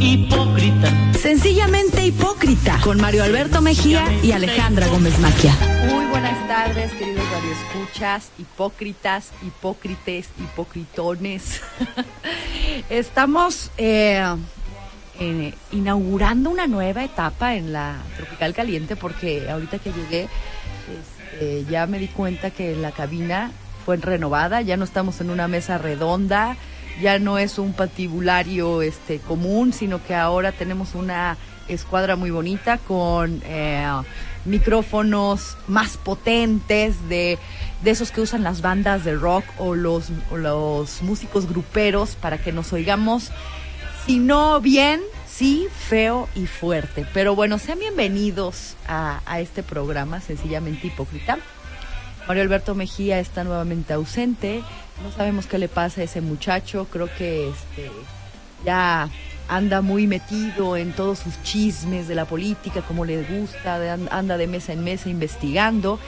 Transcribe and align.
hipócrita. 0.00 1.12
Sencillamente 1.14 2.04
hipócrita, 2.04 2.80
con 2.82 3.00
Mario 3.00 3.24
Alberto 3.24 3.60
Mejía 3.60 4.04
y 4.22 4.32
Alejandra 4.32 4.86
Gómez 4.88 5.18
Maquia. 5.18 5.54
Muy 5.90 6.06
buenas 6.06 6.46
tardes, 6.48 6.92
queridos 6.92 7.24
radioescuchas, 7.30 8.30
hipócritas, 8.38 9.32
hipócrites, 9.42 10.28
hipocritones. 10.38 11.60
Estamos 12.90 13.70
eh, 13.76 14.22
eh, 15.20 15.54
inaugurando 15.72 16.50
una 16.50 16.66
nueva 16.66 17.04
etapa 17.04 17.54
en 17.54 17.72
la 17.72 17.96
Tropical 18.16 18.54
Caliente 18.54 18.96
porque 18.96 19.50
ahorita 19.50 19.78
que 19.78 19.92
llegué 19.92 20.28
este, 20.88 21.64
ya 21.70 21.86
me 21.86 21.98
di 21.98 22.08
cuenta 22.08 22.50
que 22.50 22.74
la 22.74 22.92
cabina 22.92 23.50
fue 23.84 23.96
renovada, 23.96 24.60
ya 24.60 24.76
no 24.76 24.84
estamos 24.84 25.20
en 25.20 25.30
una 25.30 25.48
mesa 25.48 25.78
redonda, 25.78 26.56
ya 27.00 27.18
no 27.18 27.38
es 27.38 27.58
un 27.58 27.72
patibulario 27.72 28.82
este, 28.82 29.18
común, 29.18 29.72
sino 29.72 30.02
que 30.04 30.14
ahora 30.14 30.52
tenemos 30.52 30.94
una 30.94 31.36
escuadra 31.68 32.16
muy 32.16 32.30
bonita 32.30 32.78
con 32.78 33.42
eh, 33.44 33.86
micrófonos 34.44 35.56
más 35.66 35.96
potentes 35.96 37.08
de, 37.08 37.38
de, 37.82 37.90
esos 37.90 38.10
que 38.10 38.20
usan 38.20 38.42
las 38.42 38.62
bandas 38.62 39.04
de 39.04 39.14
rock 39.14 39.44
o 39.58 39.74
los, 39.74 40.10
los 40.32 41.02
músicos 41.02 41.48
gruperos 41.48 42.16
para 42.16 42.38
que 42.38 42.52
nos 42.52 42.72
oigamos, 42.72 43.30
si 44.06 44.18
no 44.18 44.60
bien, 44.60 45.00
sí, 45.26 45.68
feo 45.88 46.28
y 46.34 46.46
fuerte. 46.46 47.06
Pero 47.12 47.34
bueno, 47.34 47.58
sean 47.58 47.78
bienvenidos 47.78 48.76
a, 48.86 49.20
a 49.26 49.40
este 49.40 49.62
programa, 49.62 50.20
sencillamente 50.20 50.86
hipócrita. 50.86 51.38
Mario 52.26 52.42
Alberto 52.42 52.74
Mejía 52.74 53.20
está 53.20 53.44
nuevamente 53.44 53.92
ausente. 53.94 54.62
No 55.02 55.12
sabemos 55.12 55.46
qué 55.46 55.58
le 55.58 55.68
pasa 55.68 56.00
a 56.00 56.04
ese 56.04 56.20
muchacho. 56.20 56.86
Creo 56.90 57.08
que 57.16 57.48
este, 57.48 57.90
ya 58.64 59.08
anda 59.48 59.80
muy 59.80 60.06
metido 60.06 60.76
en 60.76 60.92
todos 60.92 61.20
sus 61.20 61.42
chismes 61.42 62.08
de 62.08 62.14
la 62.14 62.26
política, 62.26 62.82
como 62.82 63.04
le 63.04 63.22
gusta, 63.22 63.96
anda 64.10 64.36
de 64.36 64.46
mesa 64.46 64.72
en 64.72 64.84
mesa 64.84 65.08
investigando. 65.08 65.98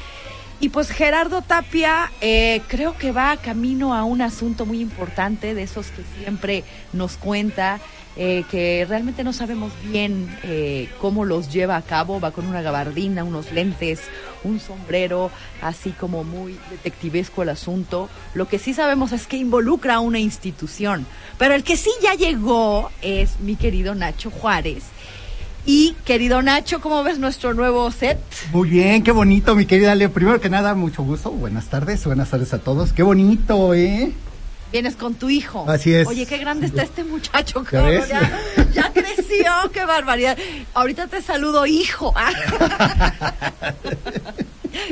Y 0.61 0.69
pues 0.69 0.91
Gerardo 0.91 1.41
Tapia 1.41 2.13
eh, 2.21 2.61
creo 2.69 2.97
que 2.99 3.13
va 3.13 3.39
camino 3.39 3.95
a 3.95 4.05
un 4.05 4.21
asunto 4.21 4.67
muy 4.67 4.81
importante, 4.81 5.55
de 5.55 5.63
esos 5.63 5.87
que 5.87 6.03
siempre 6.19 6.65
nos 6.93 7.17
cuenta, 7.17 7.81
eh, 8.17 8.45
que 8.51 8.85
realmente 8.89 9.25
no 9.25 9.33
sabemos 9.33 9.73
bien 9.85 10.29
eh, 10.43 10.89
cómo 11.01 11.25
los 11.25 11.53
lleva 11.53 11.77
a 11.77 11.83
cabo. 11.83 12.21
Va 12.21 12.33
con 12.33 12.47
una 12.47 12.63
gabardina, 12.63 13.25
unos 13.25 13.53
lentes, 13.53 14.01
un 14.45 14.61
sombrero, 14.61 15.31
así 15.63 15.91
como 15.91 16.25
muy 16.25 16.59
detectivesco 16.71 17.43
el 17.43 17.51
asunto. 17.51 18.09
Lo 18.35 18.49
que 18.49 18.59
sí 18.59 18.75
sabemos 18.75 19.13
es 19.13 19.27
que 19.27 19.37
involucra 19.37 19.97
a 19.97 20.01
una 20.01 20.19
institución. 20.19 21.07
Pero 21.39 21.55
el 21.55 21.63
que 21.63 21.77
sí 21.77 21.91
ya 22.03 22.15
llegó 22.15 22.91
es 23.03 23.41
mi 23.41 23.57
querido 23.57 23.95
Nacho 23.95 24.31
Juárez. 24.31 24.85
Y 25.67 25.95
querido 26.05 26.41
Nacho, 26.43 26.81
¿cómo 26.81 27.03
ves 27.05 27.19
nuestro 27.19 27.53
nuevo 27.55 27.91
set? 27.91 28.19
Muy 28.51 28.71
bien, 28.71 29.03
qué 29.03 29.13
bonito, 29.13 29.55
mi 29.55 29.67
querida 29.67 29.95
Leo. 29.95 30.11
Primero 30.11 30.41
que 30.41 30.49
nada, 30.49 30.75
mucho 30.75 31.03
gusto. 31.03 31.31
Buenas 31.31 31.67
tardes, 31.67 32.05
buenas 32.07 32.31
tardes 32.31 32.55
a 32.55 32.59
todos. 32.59 32.93
Qué 32.93 33.03
bonito, 33.03 33.75
¿eh? 33.75 34.13
Vienes 34.73 34.95
con 34.97 35.15
tu 35.15 35.31
hijo. 35.31 35.65
Así 35.69 35.93
es. 35.93 36.07
Oye, 36.07 36.27
qué 36.27 36.39
grande 36.39 36.67
está 36.67 36.83
este 36.83 37.03
muchacho, 37.03 37.65
cabrón. 37.65 38.05
Ya, 38.09 38.41
ya, 38.73 38.93
creció, 38.93 39.53
qué 39.73 39.85
barbaridad. 39.85 40.39
Ahorita 40.75 41.09
te 41.09 41.21
saludo, 41.23 41.67
hijo. 41.67 42.15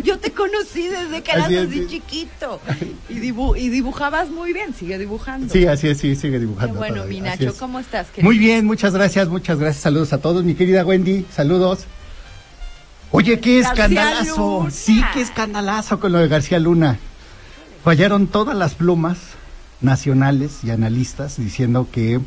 Yo 0.03 0.19
te 0.19 0.33
conocí 0.33 0.89
desde 0.89 1.23
que 1.23 1.31
eras 1.31 1.47
así, 1.47 1.57
así 1.57 1.87
chiquito. 1.87 2.61
Y, 3.09 3.15
dibu 3.21 3.55
y, 3.55 3.69
dibujabas 3.69 4.31
muy 4.31 4.53
bien, 4.53 4.75
sigue 4.75 4.99
dibujando. 4.99 5.53
Sí, 5.53 5.67
así 5.67 5.89
es, 5.89 5.99
sí, 5.99 6.17
sigue 6.17 6.41
dibujando. 6.41 6.75
Qué 6.75 6.79
bueno, 6.79 7.05
mi 7.05 7.21
Nacho, 7.21 7.55
¿cómo 7.57 7.79
estás? 7.79 8.09
Querido? 8.09 8.25
Muy 8.25 8.39
bien, 8.39 8.67
muchas 8.67 8.93
gracias, 8.95 9.29
muchas 9.29 9.59
gracias. 9.59 9.83
Saludos 9.83 10.13
a 10.13 10.19
todos, 10.19 10.43
mi 10.43 10.55
querida 10.55 10.85
Wendy, 10.85 11.25
saludos. 11.33 11.85
Oye, 13.13 13.39
qué 13.39 13.61
escandalazo. 13.61 14.67
Sí, 14.71 15.03
qué 15.15 15.21
escandalazo 15.21 16.01
con 16.01 16.13
lo 16.13 16.19
de 16.19 16.29
García 16.29 16.59
Luna. 16.59 16.99
Fallaron 17.85 18.27
todas 18.27 18.57
las 18.57 18.75
plumas 18.75 19.19
nacionales 19.81 20.65
y 20.65 20.71
analistas 20.71 21.37
diciendo 21.37 21.89
que 21.91 22.21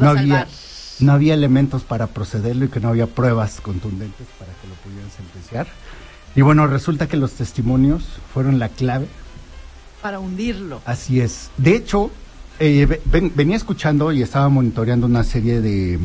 no 0.00 0.10
había, 0.10 0.46
no 1.00 1.12
había 1.12 1.34
elementos 1.34 1.82
para 1.82 2.08
procederlo 2.08 2.64
y 2.64 2.68
que 2.68 2.80
no 2.80 2.88
había 2.88 3.06
pruebas 3.06 3.60
contundentes 3.60 4.26
para 4.38 4.52
que 4.60 4.68
lo 4.68 4.74
pudieran 4.74 5.10
sentenciar. 5.10 5.66
Y 6.34 6.42
bueno, 6.42 6.66
resulta 6.66 7.08
que 7.08 7.16
los 7.16 7.32
testimonios 7.32 8.04
fueron 8.32 8.58
la 8.58 8.68
clave. 8.68 9.08
Para 10.00 10.20
hundirlo. 10.20 10.80
Así 10.84 11.20
es. 11.20 11.50
De 11.56 11.74
hecho, 11.74 12.10
eh, 12.58 13.00
ven, 13.06 13.32
venía 13.34 13.56
escuchando 13.56 14.12
y 14.12 14.22
estaba 14.22 14.48
monitoreando 14.48 15.06
una 15.06 15.24
serie 15.24 15.60
de, 15.60 15.98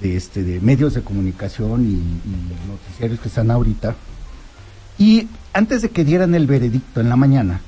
de, 0.00 0.16
este, 0.16 0.42
de 0.42 0.60
medios 0.60 0.94
de 0.94 1.02
comunicación 1.02 1.84
y, 1.84 1.94
y 1.94 2.68
noticiarios 2.68 3.20
que 3.20 3.28
están 3.28 3.50
ahorita. 3.50 3.94
Y 4.98 5.28
antes 5.52 5.82
de 5.82 5.90
que 5.90 6.04
dieran 6.04 6.34
el 6.34 6.46
veredicto 6.46 7.00
en 7.00 7.08
la 7.08 7.16
mañana, 7.16 7.60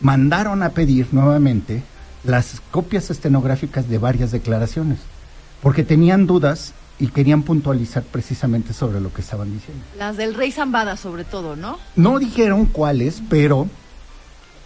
mandaron 0.00 0.62
a 0.62 0.70
pedir 0.70 1.08
nuevamente 1.12 1.82
las 2.24 2.60
copias 2.70 3.10
estenográficas 3.10 3.88
de 3.88 3.98
varias 3.98 4.30
declaraciones, 4.30 4.98
porque 5.62 5.84
tenían 5.84 6.26
dudas 6.26 6.74
y 6.98 7.08
querían 7.08 7.42
puntualizar 7.42 8.02
precisamente 8.02 8.72
sobre 8.72 9.00
lo 9.00 9.12
que 9.12 9.20
estaban 9.20 9.52
diciendo. 9.52 9.84
Las 9.96 10.16
del 10.16 10.34
Rey 10.34 10.50
Zambada, 10.50 10.96
sobre 10.96 11.24
todo, 11.24 11.56
¿no? 11.56 11.78
No 11.94 12.18
dijeron 12.18 12.66
cuáles, 12.66 13.22
pero 13.28 13.68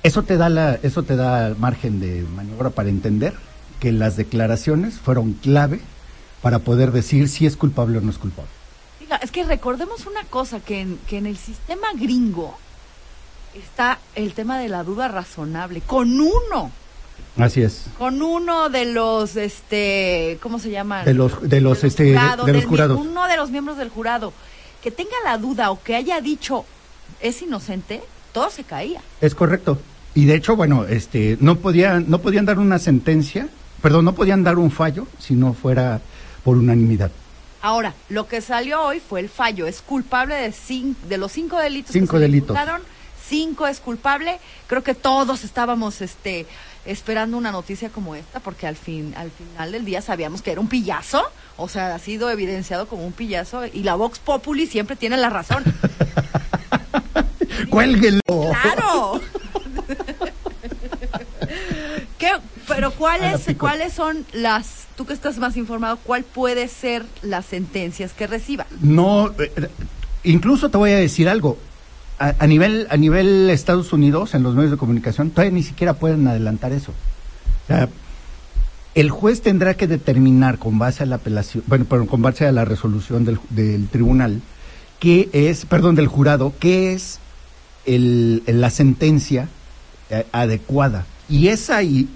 eso 0.03 0.23
te 0.23 0.37
da 0.37 0.49
la, 0.49 0.75
eso 0.83 1.03
te 1.03 1.17
da 1.17 1.55
margen 1.59 2.01
de 2.01 2.23
maniobra 2.35 2.71
para 2.71 2.89
entender 2.89 3.35
que 3.81 3.93
las 3.93 4.17
declaraciones 4.17 4.95
fueron 4.95 5.35
clave 5.35 5.81
para 6.41 6.61
poder 6.61 6.91
decir 6.93 7.29
si 7.29 7.47
es 7.47 7.57
culpable 7.57 7.99
o 7.99 8.01
no 8.01 8.11
es 8.11 8.19
culpable. 8.19 8.51
Diga, 8.99 9.17
es 9.17 9.31
que 9.31 9.45
recordemos 9.45 10.07
una 10.07 10.25
cosa, 10.25 10.61
que 10.61 10.81
en, 10.81 10.99
que 11.07 11.19
en 11.19 11.27
el 11.27 11.37
sistema 11.37 11.89
gringo 11.95 12.57
está 13.55 13.99
el 14.15 14.33
tema 14.35 14.59
de 14.59 14.69
la 14.69 14.83
duda 14.85 15.09
razonable, 15.09 15.81
con 15.83 16.21
uno. 16.21 16.71
Así 17.39 17.63
es. 17.63 17.85
Con 17.99 18.21
uno 18.21 18.69
de 18.69 18.85
los, 18.87 19.37
este, 19.37 20.39
¿cómo 20.43 20.59
se 20.59 20.71
llama? 20.71 21.05
De 21.05 21.15
los, 21.15 21.49
de 21.49 21.61
los, 21.61 21.83
este, 21.85 22.09
jurado, 22.13 22.45
de 22.45 22.53
los 22.53 22.63
del- 22.63 22.69
jurados. 22.69 22.99
Uno 23.01 23.27
de 23.27 23.37
los 23.37 23.51
miembros 23.51 23.79
del 23.79 23.89
jurado 23.89 24.33
que 24.83 24.91
tenga 24.91 25.17
la 25.25 25.39
duda 25.39 25.71
o 25.71 25.83
que 25.83 25.95
haya 25.97 26.21
dicho 26.21 26.65
es 27.21 27.41
inocente, 27.41 28.03
todo 28.33 28.51
se 28.51 28.65
caía. 28.65 29.01
Es 29.21 29.35
correcto. 29.35 29.79
Y 30.15 30.27
de 30.27 30.35
hecho, 30.35 30.57
bueno, 30.57 30.85
este, 30.87 31.39
no 31.41 31.57
podían, 31.57 32.07
no 32.09 32.19
podían 32.19 32.45
dar 32.45 32.59
una 32.59 32.79
sentencia, 32.79 33.49
perdón, 33.81 34.05
no 34.05 34.15
podían 34.15 34.45
dar 34.45 34.59
un 34.59 34.71
fallo 34.71 35.07
si 35.19 35.35
no 35.35 35.55
fuera 35.55 36.01
por 36.45 36.57
unanimidad. 36.59 37.11
Ahora, 37.63 37.95
lo 38.09 38.27
que 38.27 38.41
salió 38.41 38.83
hoy 38.83 39.01
fue 39.01 39.21
el 39.21 39.29
fallo. 39.29 39.67
Es 39.67 39.81
culpable 39.83 40.35
de, 40.35 40.49
cin- 40.51 40.97
de 41.09 41.17
los 41.17 41.31
cinco 41.33 41.59
delitos 41.59 41.93
Cinco 41.93 42.13
que 42.15 42.17
se 42.19 42.23
delitos. 42.23 42.49
imputaron. 42.51 42.83
Cinco 43.33 43.67
es 43.67 43.81
culpable. 43.81 44.39
Creo 44.67 44.83
que 44.83 44.95
todos 44.95 45.43
estábamos 45.43 46.03
este, 46.03 46.45
esperando 46.85 47.39
una 47.39 47.51
noticia 47.51 47.89
como 47.89 48.15
esta, 48.15 48.41
porque 48.41 48.67
al, 48.67 48.77
fin, 48.77 49.15
al 49.17 49.31
final 49.31 49.73
del 49.73 49.87
día 49.87 50.03
sabíamos 50.03 50.43
que 50.43 50.53
era 50.53 50.61
un 50.61 50.69
pillazo. 50.69 51.23
O 51.57 51.67
sea, 51.67 51.95
ha 51.95 51.99
sido 51.99 52.29
evidenciado 52.29 52.87
como 52.87 53.07
un 53.07 53.13
pillazo. 53.13 53.65
Y 53.65 53.85
la 53.85 53.95
Vox 53.95 54.19
Populi 54.19 54.67
siempre 54.67 54.97
tiene 54.97 55.17
la 55.17 55.31
razón. 55.31 55.65
¡Cuélguenlo! 57.71 58.21
¡Claro! 58.27 59.23
¿Qué? 62.19 62.33
Pero 62.69 62.91
¿cuáles. 62.91 63.47
¿cuáles 63.59 63.95
son 63.95 64.27
las, 64.35 64.89
tú 64.95 65.07
que 65.07 65.15
estás 65.15 65.39
más 65.39 65.57
informado, 65.57 65.97
cuál 66.05 66.23
puede 66.23 66.69
ser 66.69 67.07
las 67.23 67.47
sentencias 67.47 68.13
que 68.13 68.27
reciba? 68.27 68.67
No, 68.83 69.33
eh, 69.39 69.71
incluso 70.23 70.69
te 70.69 70.77
voy 70.77 70.91
a 70.91 70.99
decir 70.99 71.31
algo. 71.31 71.57
A, 72.23 72.37
a 72.39 72.47
nivel 72.47 72.87
a 72.89 72.97
nivel 72.97 73.51
Estados 73.51 73.93
Unidos, 73.93 74.35
en 74.35 74.45
los 74.45 74.55
medios 74.55 74.71
de 74.71 74.77
comunicación, 74.77 75.31
todavía 75.31 75.51
ni 75.51 75.65
siquiera 75.65 75.95
pueden 75.95 76.29
adelantar 76.29 76.73
eso. 76.73 76.93
O 76.93 77.67
sea, 77.67 77.89
el 78.95 79.11
juez 79.11 79.43
tendrá 79.43 79.75
que 79.75 79.89
determinar 79.89 80.59
con 80.59 80.79
base 80.79 81.03
a 81.03 81.07
la 81.07 81.17
apelación, 81.17 81.65
bueno, 81.67 81.85
perdón, 81.87 82.07
con 82.07 82.23
base 82.23 82.47
a 82.47 82.53
la 82.53 82.65
resolución 82.65 83.25
del, 83.25 83.41
del 83.51 83.89
tribunal, 83.89 84.41
qué 85.01 85.31
es, 85.33 85.67
perdón, 85.67 85.97
del 85.97 86.07
jurado, 86.07 86.53
qué 86.61 86.93
es 86.93 87.19
el, 87.87 88.45
la 88.47 88.71
sentencia 88.71 89.49
eh, 90.11 90.25
adecuada. 90.31 91.07
Y 91.29 91.49
es 91.49 91.71
ahí, 91.71 92.09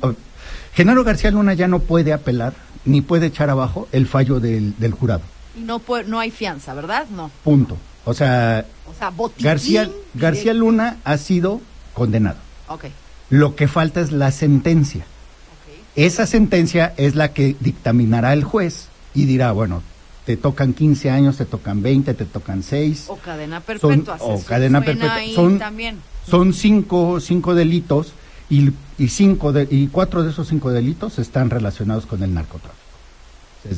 Genaro 0.75 1.02
García 1.02 1.31
Luna 1.32 1.55
ya 1.55 1.67
no 1.67 1.81
puede 1.81 2.12
apelar 2.12 2.52
ni 2.85 3.00
puede 3.00 3.26
echar 3.26 3.50
abajo 3.50 3.88
el 3.91 4.06
fallo 4.06 4.38
del, 4.38 4.75
del 4.79 4.93
jurado. 4.93 5.23
Y 5.56 5.62
no, 5.62 5.82
no 6.06 6.20
hay 6.20 6.31
fianza, 6.31 6.75
¿verdad? 6.75 7.06
No. 7.11 7.31
Punto. 7.43 7.76
O 8.05 8.14
sea, 8.14 8.64
O 8.91 8.94
sea, 8.99 9.11
botiquín. 9.11 9.44
García, 9.44 9.91
García. 10.15 10.55
Luna 10.55 10.99
ha 11.05 11.17
sido 11.19 11.61
condenado. 11.94 12.38
Ok, 12.69 12.85
Lo 13.31 13.55
que 13.56 13.69
falta 13.69 14.00
es 14.00 14.12
la 14.12 14.31
sentencia. 14.31 15.03
ok. 15.03 15.75
Esa 15.97 16.27
sentencia 16.27 16.94
es 16.97 17.15
la 17.15 17.33
que 17.33 17.56
dictaminará 17.61 18.33
el 18.33 18.44
juez 18.44 18.88
y 19.15 19.25
dirá, 19.27 19.53
bueno, 19.53 19.83
te 20.25 20.37
tocan 20.37 20.73
15 20.75 21.11
años, 21.11 21.37
te 21.37 21.44
tocan 21.44 21.83
20, 21.83 22.12
te 22.15 22.25
tocan 22.25 22.62
6. 22.62 23.05
O 23.09 23.17
cadena 23.17 23.62
Son- 23.81 23.91
perpetua. 24.03 24.17
o 24.21 24.38
se 24.38 24.44
cadena 24.44 24.81
perpetua. 24.83 25.19
Son- 25.35 25.59
también. 25.59 25.99
Son 26.29 26.53
cinco, 26.53 27.21
cinco 27.21 27.55
delitos 27.55 28.12
y, 28.50 28.71
y 28.99 29.09
cinco 29.09 29.53
de- 29.53 29.69
y 29.71 29.87
cuatro 29.87 30.25
de 30.25 30.31
esos 30.33 30.49
cinco 30.49 30.71
delitos 30.73 31.19
están 31.21 31.50
relacionados 31.50 32.06
con 32.06 32.23
el 32.23 32.35
narcotráfico. 32.35 32.83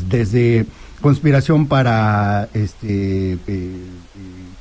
desde 0.09 0.67
conspiración 1.01 1.67
para 1.67 2.49
este 2.53 3.33
eh, 3.35 3.39
eh, 3.47 3.87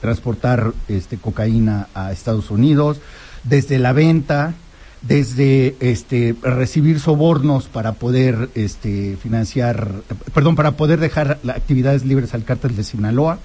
transportar 0.07 0.71
este 0.87 1.17
cocaína 1.17 1.89
a 1.93 2.13
Estados 2.13 2.49
Unidos, 2.49 3.01
desde 3.43 3.77
la 3.77 3.91
venta, 3.91 4.53
desde 5.01 5.75
este 5.81 6.33
recibir 6.41 7.01
sobornos 7.01 7.65
para 7.67 7.91
poder 7.91 8.49
este 8.55 9.17
financiar, 9.21 9.91
perdón, 10.33 10.55
para 10.55 10.71
poder 10.71 11.01
dejar 11.01 11.39
actividades 11.49 12.05
libres 12.05 12.33
al 12.33 12.45
cártel 12.45 12.77
de 12.77 12.85
Sinaloa 12.85 13.39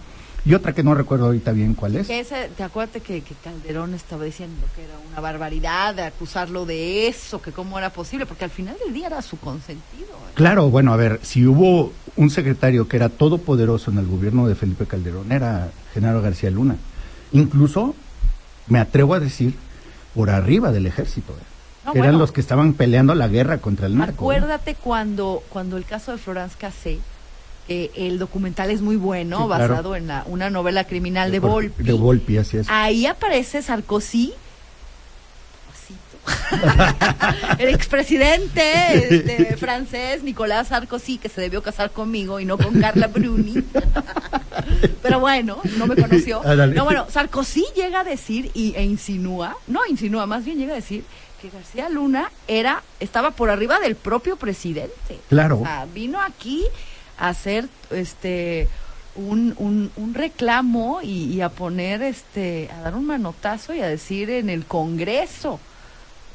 y 0.44 0.54
otra 0.54 0.72
que 0.72 0.82
no 0.82 0.94
recuerdo 0.94 1.26
ahorita 1.26 1.52
bien 1.52 1.74
cuál 1.74 1.96
es. 1.96 2.08
¿Te 2.08 2.62
acuerdas 2.62 3.02
que, 3.02 3.22
Calderón 3.42 3.94
estaba 3.94 4.24
diciendo 4.24 4.66
que 4.74 4.84
era 4.84 4.94
una 5.10 5.20
barbaridad 5.20 5.94
de 5.94 6.02
acusarlo 6.02 6.66
de 6.66 7.06
eso, 7.06 7.40
que 7.40 7.52
cómo 7.52 7.78
era 7.78 7.90
posible? 7.90 8.26
Porque 8.26 8.44
al 8.44 8.50
final 8.50 8.76
del 8.84 8.92
día 8.92 9.06
era 9.06 9.22
su 9.22 9.38
consentido. 9.38 10.08
¿eh? 10.08 10.32
Claro, 10.34 10.68
bueno, 10.68 10.92
a 10.92 10.96
ver, 10.96 11.20
si 11.22 11.46
hubo 11.46 11.92
un 12.16 12.30
secretario 12.30 12.88
que 12.88 12.96
era 12.96 13.08
todopoderoso 13.08 13.90
en 13.90 13.98
el 13.98 14.06
gobierno 14.06 14.48
de 14.48 14.54
Felipe 14.54 14.86
Calderón, 14.86 15.30
era 15.30 15.70
Genaro 15.94 16.20
García 16.20 16.50
Luna. 16.50 16.76
Incluso, 17.30 17.94
me 18.66 18.80
atrevo 18.80 19.14
a 19.14 19.20
decir, 19.20 19.54
por 20.14 20.30
arriba 20.30 20.72
del 20.72 20.86
ejército. 20.86 21.32
¿eh? 21.32 21.52
eran 21.94 22.18
los 22.18 22.32
que 22.32 22.40
estaban 22.40 22.74
peleando 22.74 23.14
la 23.14 23.28
guerra 23.28 23.58
contra 23.58 23.86
el 23.86 23.96
narco. 23.96 24.30
Acuérdate 24.30 24.74
cuando, 24.74 25.42
cuando 25.48 25.76
el 25.76 25.84
caso 25.84 26.12
de 26.12 26.18
Florence 26.18 26.56
Cassé, 26.58 26.98
el 27.68 28.18
documental 28.18 28.70
es 28.70 28.82
muy 28.82 28.96
bueno, 28.96 29.48
basado 29.48 29.96
en 29.96 30.06
la, 30.08 30.24
una 30.26 30.50
novela 30.50 30.84
criminal 30.84 31.30
de, 31.30 31.38
Volpi. 31.38 31.82
De 31.82 31.92
Volpi, 31.92 32.36
así 32.36 32.58
es. 32.58 32.66
Ahí 32.68 33.06
aparece 33.06 33.62
Sarkozy, 33.62 34.34
el 37.58 37.68
expresidente 37.68 39.16
este, 39.16 39.56
francés 39.58 40.22
Nicolás 40.22 40.68
Sarkozy, 40.68 41.18
que 41.18 41.28
se 41.28 41.40
debió 41.40 41.62
casar 41.62 41.90
conmigo 41.90 42.40
y 42.40 42.44
no 42.44 42.58
con 42.58 42.80
Carla 42.80 43.08
Bruni. 43.08 43.64
Pero 45.02 45.20
bueno, 45.20 45.58
no 45.76 45.86
me 45.86 45.96
conoció. 45.96 46.42
No, 46.72 46.84
bueno, 46.84 47.06
Sarkozy 47.08 47.64
llega 47.74 48.00
a 48.00 48.04
decir 48.04 48.50
y, 48.54 48.74
e 48.76 48.84
insinúa, 48.84 49.56
no 49.66 49.80
insinúa, 49.86 50.26
más 50.26 50.44
bien 50.44 50.58
llega 50.58 50.72
a 50.72 50.76
decir 50.76 51.04
que 51.40 51.50
García 51.50 51.88
Luna 51.88 52.30
era, 52.46 52.82
estaba 53.00 53.32
por 53.32 53.50
arriba 53.50 53.80
del 53.80 53.96
propio 53.96 54.36
presidente. 54.36 55.18
Claro. 55.28 55.60
O 55.60 55.64
sea, 55.64 55.86
vino 55.92 56.20
aquí 56.20 56.64
hacer 57.18 57.68
este 57.90 58.68
un, 59.14 59.90
un, 59.96 60.14
reclamo 60.14 61.00
y, 61.02 61.40
a 61.42 61.50
poner 61.50 62.02
este 62.02 62.70
a 62.72 62.80
dar 62.80 62.94
un 62.94 63.06
manotazo 63.06 63.74
y 63.74 63.80
a 63.80 63.86
decir 63.86 64.30
en 64.30 64.48
el 64.48 64.64
Congreso 64.64 65.60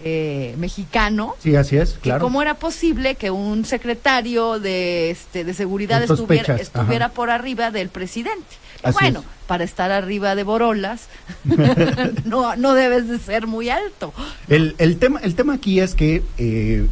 eh, 0.03 0.53
mexicano 0.59 1.35
sí 1.39 1.55
así 1.55 1.77
es 1.77 1.97
claro. 1.99 2.21
cómo 2.21 2.41
era 2.41 2.53
posible 2.53 3.15
que 3.15 3.31
un 3.31 3.65
secretario 3.65 4.59
de 4.59 5.09
este 5.09 5.43
de 5.43 5.55
seguridad 5.55 6.03
estuviera, 6.03 6.55
estuviera 6.55 7.09
por 7.09 7.31
arriba 7.31 7.71
del 7.71 7.89
presidente. 7.89 8.55
Bueno 8.93 9.23
para 9.47 9.63
estar 9.63 9.91
arriba 9.91 10.35
de 10.35 10.43
Borolas 10.43 11.07
no 12.25 12.55
no 12.55 12.73
debes 12.75 13.07
de 13.07 13.17
ser 13.17 13.47
muy 13.47 13.69
alto. 13.69 14.13
El, 14.49 14.75
el 14.77 14.97
tema 14.99 15.19
el 15.23 15.33
tema 15.33 15.55
aquí 15.55 15.79
es 15.79 15.95
que 15.95 16.21
eh, 16.37 16.87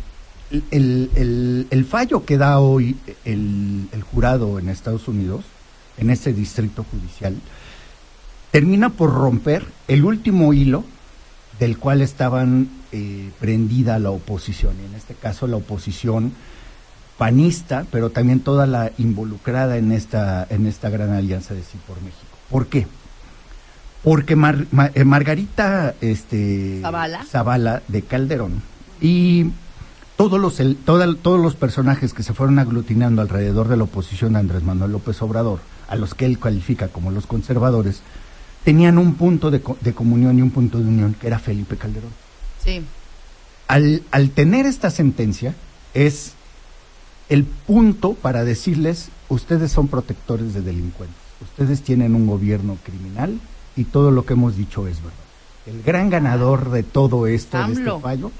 el, 0.52 1.68
el, 1.70 1.86
fallo 1.86 2.26
que 2.26 2.38
da 2.38 2.60
hoy 2.60 2.96
el, 3.24 3.88
jurado 4.12 4.60
en 4.60 4.70
Estados 4.70 5.08
Unidos, 5.08 5.44
en 5.98 6.10
ese 6.10 6.34
distrito 6.34 6.86
judicial, 6.92 7.36
termina 8.52 8.90
por 8.90 9.14
romper 9.14 9.66
el 9.88 10.06
último 10.06 10.54
hilo 10.54 10.84
del 11.60 11.78
cual 11.78 12.02
estaban 12.02 12.70
eh, 12.92 13.32
prendida 13.40 13.98
la 14.00 14.12
oposición, 14.12 14.76
y 14.82 14.86
en 14.86 14.96
este 14.96 15.14
caso 15.16 15.48
la 15.48 15.58
oposición 15.58 16.34
panista, 17.18 17.86
pero 17.92 18.10
también 18.10 18.42
toda 18.42 18.68
la 18.68 18.92
involucrada 18.98 19.78
en 19.78 19.92
esta, 19.92 20.46
en 20.50 20.68
esta 20.68 20.90
gran 20.90 21.12
alianza 21.12 21.54
de 21.54 21.64
Sí 21.64 21.78
por 21.88 21.98
México. 22.02 22.38
¿Por 22.50 22.68
qué? 22.68 22.88
Porque 24.04 24.34
eh, 24.34 25.04
Margarita 25.04 25.96
este, 26.02 26.82
Zavala 27.26 27.82
de 27.88 28.02
Calderón 28.04 28.62
y 29.02 29.52
todos 30.18 30.40
los, 30.40 30.62
todos 30.86 31.42
los 31.42 31.56
personajes 31.56 32.14
que 32.14 32.24
se 32.24 32.34
fueron 32.34 32.60
aglutinando 32.60 33.22
alrededor 33.22 33.68
de 33.68 33.78
la 33.78 33.84
oposición 33.84 34.34
de 34.34 34.40
Andrés 34.40 34.64
Manuel 34.64 34.94
López 34.94 35.22
Obrador, 35.22 35.60
a 35.88 35.96
los 35.96 36.14
que 36.14 36.26
él 36.26 36.40
califica 36.40 36.88
como 36.88 37.12
los 37.12 37.28
conservadores, 37.28 38.02
tenían 38.64 38.98
un 38.98 39.16
punto 39.16 39.52
de, 39.52 39.62
comunión 39.62 40.40
y 40.40 40.42
un 40.42 40.52
punto 40.52 40.80
de 40.80 40.86
unión, 40.86 41.16
que 41.20 41.28
era 41.28 41.40
Felipe 41.40 41.78
Calderón. 41.78 42.12
Sí. 42.64 42.82
Al, 43.68 44.04
al 44.12 44.30
tener 44.32 44.66
esta 44.66 44.90
sentencia, 44.90 45.54
es 45.94 46.34
el 47.30 47.44
punto 47.44 48.14
para 48.14 48.44
decirles, 48.44 49.10
ustedes 49.30 49.72
son 49.72 49.88
protectores 49.88 50.54
de 50.54 50.62
delincuentes, 50.62 51.18
ustedes 51.42 51.82
tienen 51.82 52.16
un 52.16 52.28
gobierno 52.28 52.78
criminal 52.84 53.40
y 53.76 53.84
todo 53.86 54.12
lo 54.12 54.26
que 54.26 54.34
hemos 54.34 54.56
dicho 54.56 54.88
es 54.88 54.98
verdad. 54.98 55.14
El 55.66 55.82
gran 55.82 56.10
ganador 56.10 56.70
de 56.70 56.84
todo 56.84 57.26
esto, 57.26 57.58
de 57.68 57.74
este 57.74 58.00
fallo, 58.00 58.32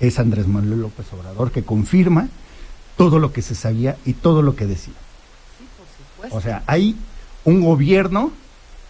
es 0.00 0.18
Andrés 0.18 0.46
Manuel 0.46 0.82
López 0.82 1.06
Obrador, 1.12 1.50
que 1.50 1.62
confirma 1.62 2.28
todo 2.96 3.18
lo 3.18 3.32
que 3.32 3.42
se 3.42 3.54
sabía 3.54 3.96
y 4.04 4.12
todo 4.14 4.42
lo 4.42 4.56
que 4.56 4.66
decía. 4.66 4.94
Sí, 5.58 5.64
por 5.76 5.86
supuesto. 5.86 6.36
O 6.36 6.40
sea, 6.40 6.62
hay 6.66 6.96
un 7.44 7.62
gobierno 7.62 8.32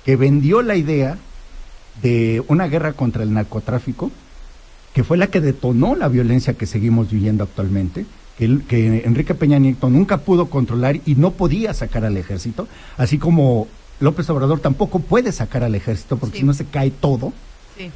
que 0.04 0.16
vendió 0.16 0.62
la 0.62 0.76
idea 0.76 1.18
de 2.02 2.42
una 2.48 2.66
guerra 2.68 2.92
contra 2.92 3.22
el 3.22 3.32
narcotráfico, 3.32 4.10
que 4.94 5.04
fue 5.04 5.16
la 5.16 5.28
que 5.28 5.40
detonó 5.40 5.94
la 5.94 6.08
violencia 6.08 6.54
que 6.54 6.66
seguimos 6.66 7.10
viviendo 7.10 7.44
actualmente, 7.44 8.06
que, 8.38 8.60
que 8.68 9.02
Enrique 9.04 9.34
Peña 9.34 9.58
Nieto 9.58 9.90
nunca 9.90 10.18
pudo 10.18 10.48
controlar 10.48 11.00
y 11.04 11.14
no 11.16 11.32
podía 11.32 11.74
sacar 11.74 12.04
al 12.04 12.16
ejército, 12.16 12.68
así 12.96 13.18
como 13.18 13.68
López 14.00 14.30
Obrador 14.30 14.60
tampoco 14.60 15.00
puede 15.00 15.32
sacar 15.32 15.64
al 15.64 15.74
ejército 15.74 16.16
porque 16.16 16.38
si 16.38 16.44
no 16.44 16.54
se 16.54 16.64
cae 16.64 16.90
todo. 16.90 17.32
Sí 17.76 17.90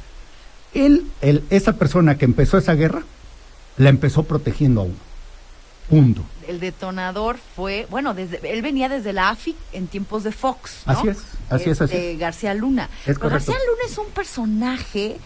él, 0.73 1.05
esa 1.49 1.73
persona 1.73 2.17
que 2.17 2.25
empezó 2.25 2.57
esa 2.57 2.73
guerra, 2.73 3.03
la 3.77 3.89
empezó 3.89 4.23
protegiendo 4.23 4.81
a 4.81 4.83
uno. 4.85 4.95
Punto. 5.89 6.23
El 6.47 6.59
detonador 6.59 7.37
fue, 7.55 7.87
bueno, 7.89 8.13
desde, 8.13 8.39
él 8.51 8.61
venía 8.61 8.89
desde 8.89 9.13
la 9.13 9.29
AFIC 9.29 9.55
en 9.73 9.87
tiempos 9.87 10.23
de 10.23 10.31
Fox. 10.31 10.81
Así 10.85 11.09
es, 11.09 11.17
así 11.49 11.69
es, 11.69 11.81
así 11.81 11.95
es. 11.95 12.19
García 12.19 12.53
Luna. 12.53 12.89
García 13.05 13.55
Luna 13.55 13.81
es 13.85 13.97
un 13.97 14.07
personaje 14.07 15.17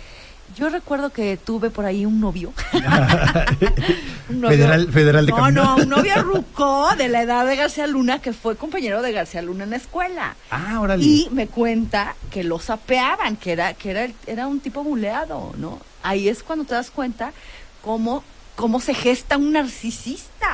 yo 0.55 0.69
recuerdo 0.69 1.11
que 1.11 1.37
tuve 1.37 1.69
por 1.69 1.85
ahí 1.85 2.05
un 2.05 2.19
novio. 2.19 2.53
federal, 4.29 4.91
federal 4.91 5.25
de 5.25 5.31
No, 5.31 5.51
no, 5.51 5.75
un 5.75 5.89
novio 5.89 6.15
ruco 6.23 6.89
de 6.97 7.09
la 7.09 7.21
edad 7.21 7.45
de 7.45 7.55
García 7.55 7.87
Luna 7.87 8.19
que 8.19 8.33
fue 8.33 8.55
compañero 8.55 9.01
de 9.01 9.11
García 9.11 9.41
Luna 9.41 9.65
en 9.65 9.71
la 9.71 9.77
escuela. 9.77 10.35
Ah, 10.49 10.79
órale. 10.79 11.03
Y 11.03 11.29
me 11.31 11.47
cuenta 11.47 12.15
que 12.31 12.43
lo 12.43 12.59
sapeaban, 12.59 13.35
que 13.35 13.51
era 13.51 13.73
que 13.73 13.91
era 13.91 14.07
era 14.25 14.47
un 14.47 14.59
tipo 14.59 14.83
buleado, 14.83 15.53
¿no? 15.57 15.79
Ahí 16.03 16.29
es 16.29 16.43
cuando 16.43 16.65
te 16.65 16.75
das 16.75 16.91
cuenta 16.91 17.33
cómo 17.81 18.23
cómo 18.55 18.79
se 18.79 18.93
gesta 18.93 19.37
un 19.37 19.53
narcisista. 19.53 20.47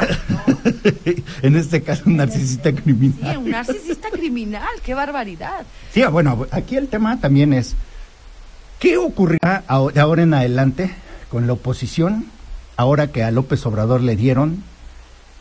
en 1.42 1.56
este 1.56 1.82
caso, 1.82 2.04
un 2.06 2.18
narcisista 2.18 2.74
criminal. 2.74 3.32
Sí, 3.32 3.38
un 3.38 3.50
narcisista 3.50 4.10
criminal, 4.10 4.70
qué 4.84 4.94
barbaridad. 4.94 5.66
Sí, 5.94 6.04
bueno, 6.04 6.46
aquí 6.52 6.76
el 6.76 6.90
tema 6.90 7.20
también 7.20 7.54
es 7.54 7.76
¿Qué 8.84 8.98
ocurrirá 8.98 9.64
de 9.94 10.02
ahora 10.02 10.24
en 10.24 10.34
adelante 10.34 10.94
con 11.30 11.48
la 11.48 11.54
oposición, 11.54 12.26
ahora 12.76 13.14
que 13.14 13.24
a 13.24 13.32
López 13.32 13.66
Obrador 13.66 14.02
le 14.02 14.18
dieron 14.18 14.62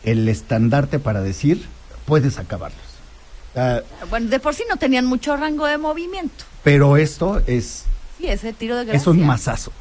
el 0.05 0.29
estandarte 0.29 1.01
para 1.01 1.23
decir, 1.23 1.67
puedes 2.07 2.39
acabarlos? 2.39 2.81
bueno, 4.09 4.31
de 4.31 4.39
por 4.39 4.55
sí 4.55 4.63
no 4.71 4.77
tenían 4.77 5.07
mucho 5.07 5.37
rango 5.37 5.67
de 5.67 5.77
movimiento. 5.77 6.45
Pero 6.63 6.97
esto 6.97 7.43
es... 7.49 7.87
Sí, 8.17 8.29
ese 8.29 8.53
tiro 8.53 8.77
de 8.77 8.85
gracia. 8.85 9.01
Es 9.01 9.09
un 9.09 9.27
mazazo 9.27 9.73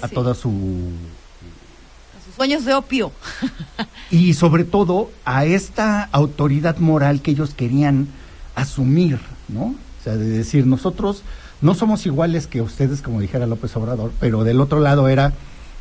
a, 0.00 0.08
toda 0.08 0.32
su... 0.32 0.48
A 0.48 2.24
sus 2.24 2.34
sueños 2.34 2.64
de 2.64 2.72
opio. 2.72 3.12
y 4.10 4.32
sobre 4.32 4.64
todo 4.64 5.10
a 5.26 5.44
esta 5.44 6.02
autoridad 6.12 6.78
moral 6.78 7.20
que 7.20 7.32
ellos 7.32 7.52
querían 7.52 8.08
asumir, 8.54 9.20
¿no? 9.48 9.64
O 9.64 10.02
sea, 10.02 10.16
de 10.16 10.28
decir, 10.30 10.66
nosotros 10.66 11.24
no 11.60 11.74
somos 11.74 12.04
iguales 12.06 12.46
que 12.46 12.62
ustedes, 12.62 13.02
como 13.02 13.20
dijera 13.20 13.46
López 13.46 13.74
Obrador, 13.76 14.12
pero 14.20 14.44
del 14.44 14.60
otro 14.60 14.80
lado 14.80 15.08
era, 15.08 15.32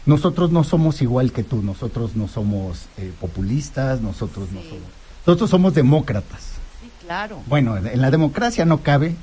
nosotros 0.06 0.52
no 0.52 0.64
somos 0.64 1.02
igual 1.02 1.32
que 1.32 1.44
tú, 1.44 1.62
nosotros 1.62 2.16
no 2.16 2.28
somos 2.28 2.86
eh, 2.98 3.12
populistas, 3.20 4.02
nosotros 4.02 4.52
no 4.52 4.62
somos, 4.62 4.84
nosotros 5.26 5.50
somos 5.50 5.74
demócratas. 5.74 6.42
Sí, 6.82 6.90
claro. 7.06 7.42
Bueno, 7.48 7.78
en 7.78 8.02
la 8.02 8.12
democracia 8.12 8.66
no 8.66 8.82
cabe 8.82 9.16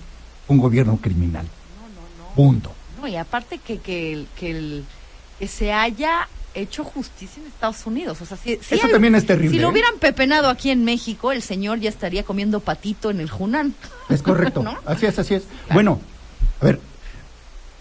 un 0.49 0.59
gobierno 0.59 0.99
criminal. 1.01 1.47
No, 1.47 1.89
no, 1.89 2.29
no. 2.29 2.35
Punto. 2.35 2.73
No, 3.01 3.07
y 3.09 3.17
aparte 3.17 3.59
que, 3.59 3.79
que, 3.79 4.27
que, 4.37 4.51
el, 4.51 4.85
que 5.39 5.49
se 5.49 5.73
haya 5.73 6.29
hecho 6.55 6.85
justicia 6.85 7.41
en 7.41 7.49
Estados 7.49 7.87
Unidos. 7.87 8.21
O 8.21 8.27
sea, 8.27 8.37
si, 8.37 8.53
Eso 8.53 8.89
también 8.89 9.15
es 9.15 9.27
terrible. 9.27 9.57
Si 9.57 9.61
lo 9.61 9.69
¿eh? 9.69 9.71
hubieran 9.71 9.99
pepenado 9.99 10.49
aquí 10.49 10.71
en 10.71 10.85
México, 10.85 11.33
el 11.33 11.43
señor 11.43 11.81
ya 11.81 11.89
estaría 11.89 12.25
comiendo 12.25 12.61
patito 12.61 13.11
en 13.11 13.21
el 13.21 13.31
Junán. 13.31 13.75
Es 14.09 14.23
correcto. 14.23 14.65
Así 14.87 15.07
es, 15.07 15.19
así 15.19 15.35
es. 15.35 15.45
Bueno, 15.73 16.01
a 16.63 16.65
ver, 16.65 16.81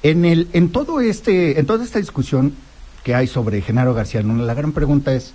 en, 0.01 0.25
el, 0.25 0.49
en, 0.53 0.71
todo 0.71 1.01
este, 1.01 1.59
en 1.59 1.67
toda 1.67 1.83
esta 1.83 1.99
discusión 1.99 2.55
que 3.03 3.13
hay 3.13 3.27
sobre 3.27 3.61
Genaro 3.61 3.93
García 3.93 4.21
Luna, 4.23 4.43
la 4.43 4.55
gran 4.55 4.71
pregunta 4.71 5.13
es 5.13 5.33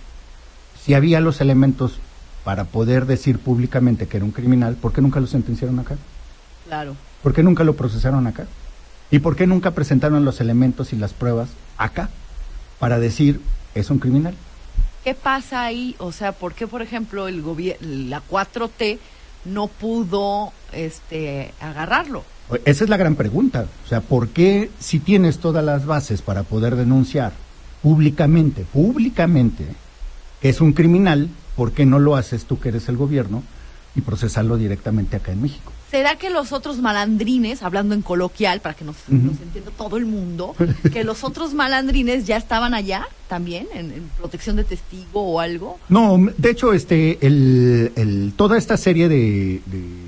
si 0.85 0.95
había 0.95 1.21
los 1.21 1.41
elementos 1.41 2.01
para 2.43 2.65
poder 2.65 3.07
decir 3.07 3.39
públicamente 3.39 4.09
que 4.09 4.17
era 4.17 4.27
un 4.27 4.33
criminal, 4.33 4.75
¿por 4.75 4.93
qué 4.93 5.01
nunca 5.01 5.21
lo 5.21 5.29
sentenciaron 5.29 5.79
acá? 5.79 5.97
Claro. 6.67 6.97
¿Por 7.23 7.35
qué 7.35 7.45
nunca 7.45 7.63
lo 7.63 7.77
procesaron 7.77 8.27
acá? 8.27 8.47
¿Y 9.13 9.21
por 9.21 9.37
qué 9.37 9.47
nunca 9.47 9.71
presentaron 9.71 10.25
los 10.25 10.41
elementos 10.41 10.93
y 10.93 10.97
las 10.97 11.13
pruebas 11.13 11.49
acá 11.79 12.11
para 12.81 12.99
decir 12.99 13.41
es 13.77 13.91
un 13.91 14.01
criminal? 14.01 14.35
¿Qué 15.05 15.15
pasa 15.15 15.63
ahí? 15.63 15.95
O 15.99 16.11
sea, 16.11 16.33
¿por 16.33 16.55
qué, 16.55 16.67
por 16.67 16.83
ejemplo, 16.83 17.29
el 17.29 17.43
gobierno, 17.43 17.87
la 18.09 18.23
4T 18.29 18.99
no 19.45 19.69
pudo 19.69 20.53
este, 20.73 21.53
agarrarlo? 21.61 22.25
Esa 22.65 22.85
es 22.85 22.91
la 22.91 22.97
gran 22.97 23.15
pregunta. 23.17 23.67
O 23.85 23.89
sea, 23.89 24.01
¿por 24.01 24.29
qué 24.29 24.71
si 24.79 24.99
tienes 25.01 25.39
todas 25.39 25.65
las 25.65 25.85
bases 25.87 26.23
para 26.23 26.43
poder 26.45 26.77
denunciar 26.77 27.33
públicamente, 27.83 28.65
públicamente, 28.73 29.65
que 30.41 30.49
es 30.49 30.61
un 30.61 30.73
criminal, 30.73 31.29
¿por 31.57 31.73
qué 31.73 31.87
no 31.87 31.99
lo 31.99 32.17
haces 32.17 32.45
tú 32.45 32.59
que 32.59 32.69
eres 32.71 32.89
el 32.89 32.97
gobierno 32.97 33.43
y 33.95 34.01
procesarlo 34.01 34.57
directamente 34.57 35.17
acá 35.17 35.33
en 35.33 35.43
México? 35.43 35.73
¿Será 35.91 36.17
que 36.17 36.31
los 36.31 36.53
otros 36.53 36.79
malandrines, 36.79 37.63
hablando 37.63 37.95
en 37.95 38.03
coloquial, 38.03 38.61
para 38.61 38.75
que 38.75 38.85
nos, 38.85 38.97
nos 39.09 39.41
entienda 39.41 39.71
todo 39.79 39.97
el 39.97 40.05
mundo, 40.05 40.55
que 40.93 41.05
los 41.05 41.23
otros 41.23 41.55
malandrines 41.55 42.27
ya 42.27 42.37
estaban 42.37 42.75
allá 42.75 43.07
también, 43.29 43.69
en, 43.73 43.93
en 43.93 44.03
protección 44.19 44.57
de 44.57 44.65
testigo 44.65 45.23
o 45.23 45.41
algo? 45.41 45.79
No, 45.89 46.19
de 46.37 46.51
hecho, 46.51 46.73
este, 46.73 47.25
el, 47.25 47.93
el- 47.95 48.33
toda 48.37 48.59
esta 48.59 48.77
serie 48.77 49.09
de, 49.09 49.63
de- 49.67 50.06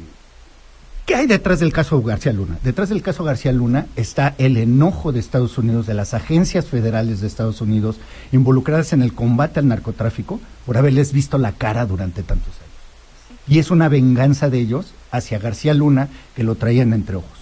¿Qué 1.08 1.14
hay 1.14 1.26
detrás 1.26 1.58
del 1.60 1.72
caso 1.72 2.02
García 2.02 2.34
Luna? 2.34 2.58
Detrás 2.62 2.90
del 2.90 3.00
caso 3.00 3.24
García 3.24 3.50
Luna 3.50 3.86
está 3.96 4.34
el 4.36 4.58
enojo 4.58 5.10
de 5.10 5.20
Estados 5.20 5.56
Unidos, 5.56 5.86
de 5.86 5.94
las 5.94 6.12
agencias 6.12 6.66
federales 6.66 7.22
de 7.22 7.26
Estados 7.26 7.62
Unidos 7.62 7.96
involucradas 8.30 8.92
en 8.92 9.00
el 9.00 9.14
combate 9.14 9.58
al 9.58 9.68
narcotráfico 9.68 10.38
por 10.66 10.76
haberles 10.76 11.14
visto 11.14 11.38
la 11.38 11.52
cara 11.52 11.86
durante 11.86 12.22
tantos 12.22 12.52
años. 12.56 13.40
Y 13.48 13.58
es 13.58 13.70
una 13.70 13.88
venganza 13.88 14.50
de 14.50 14.58
ellos 14.58 14.92
hacia 15.10 15.38
García 15.38 15.72
Luna 15.72 16.10
que 16.36 16.44
lo 16.44 16.56
traían 16.56 16.92
entre 16.92 17.16
ojos. 17.16 17.38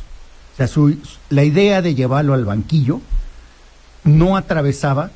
O 0.53 0.65
sea, 0.65 0.97
la 1.31 1.43
idea 1.43 1.83
de 1.83 1.97
llevarlo 1.97 2.35
al 2.35 2.45
banquillo 2.45 3.01
no 4.05 4.37
atravesaba 4.37 5.11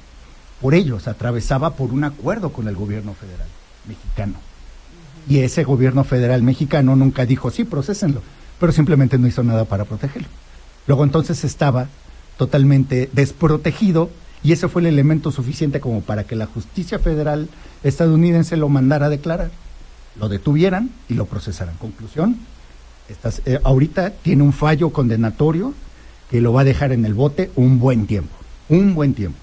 por 0.61 0.75
ellos, 0.75 1.07
atravesaba 1.07 1.76
por 1.76 1.92
un 1.92 2.02
acuerdo 2.02 2.52
con 2.52 2.66
el 2.66 2.75
gobierno 2.75 3.14
federal 3.14 3.47
mexicano. 3.87 4.40
Y 5.28 5.38
ese 5.38 5.62
gobierno 5.62 6.02
federal 6.02 6.42
mexicano 6.42 6.97
nunca 6.97 7.26
dijo, 7.26 7.52
sí, 7.52 7.62
procesenlo, 7.62 8.23
pero 8.61 8.73
simplemente 8.73 9.19
no 9.19 9.26
hizo 9.26 9.43
nada 9.43 9.64
para 9.64 9.85
protegerlo. 9.85 10.29
Luego 10.87 11.02
entonces 11.02 11.43
estaba 11.43 11.88
totalmente 12.37 13.09
desprotegido 13.12 14.11
y 14.43 14.52
ese 14.52 14.69
fue 14.69 14.83
el 14.83 14.87
elemento 14.87 15.33
suficiente 15.33 15.81
como 15.81 16.02
para 16.02 16.25
que 16.25 16.37
la 16.37 16.47
justicia 16.47 16.99
federal 16.99 17.49
estadounidense 17.83 18.57
lo 18.57 18.69
mandara 18.69 19.07
a 19.07 19.11
declarar, 19.11 19.50
lo 20.19 20.29
detuvieran 20.29 20.90
y 21.09 21.14
lo 21.14 21.26
procesaran. 21.26 21.75
Conclusión, 21.76 22.38
estás, 23.09 23.43
eh, 23.47 23.59
ahorita 23.64 24.11
tiene 24.11 24.43
un 24.43 24.52
fallo 24.52 24.90
condenatorio 24.90 25.75
que 26.31 26.40
lo 26.40 26.52
va 26.52 26.61
a 26.61 26.64
dejar 26.64 26.93
en 26.93 27.05
el 27.05 27.14
bote 27.14 27.50
un 27.57 27.79
buen 27.79 28.07
tiempo, 28.07 28.35
un 28.69 28.95
buen 28.95 29.14
tiempo. 29.14 29.38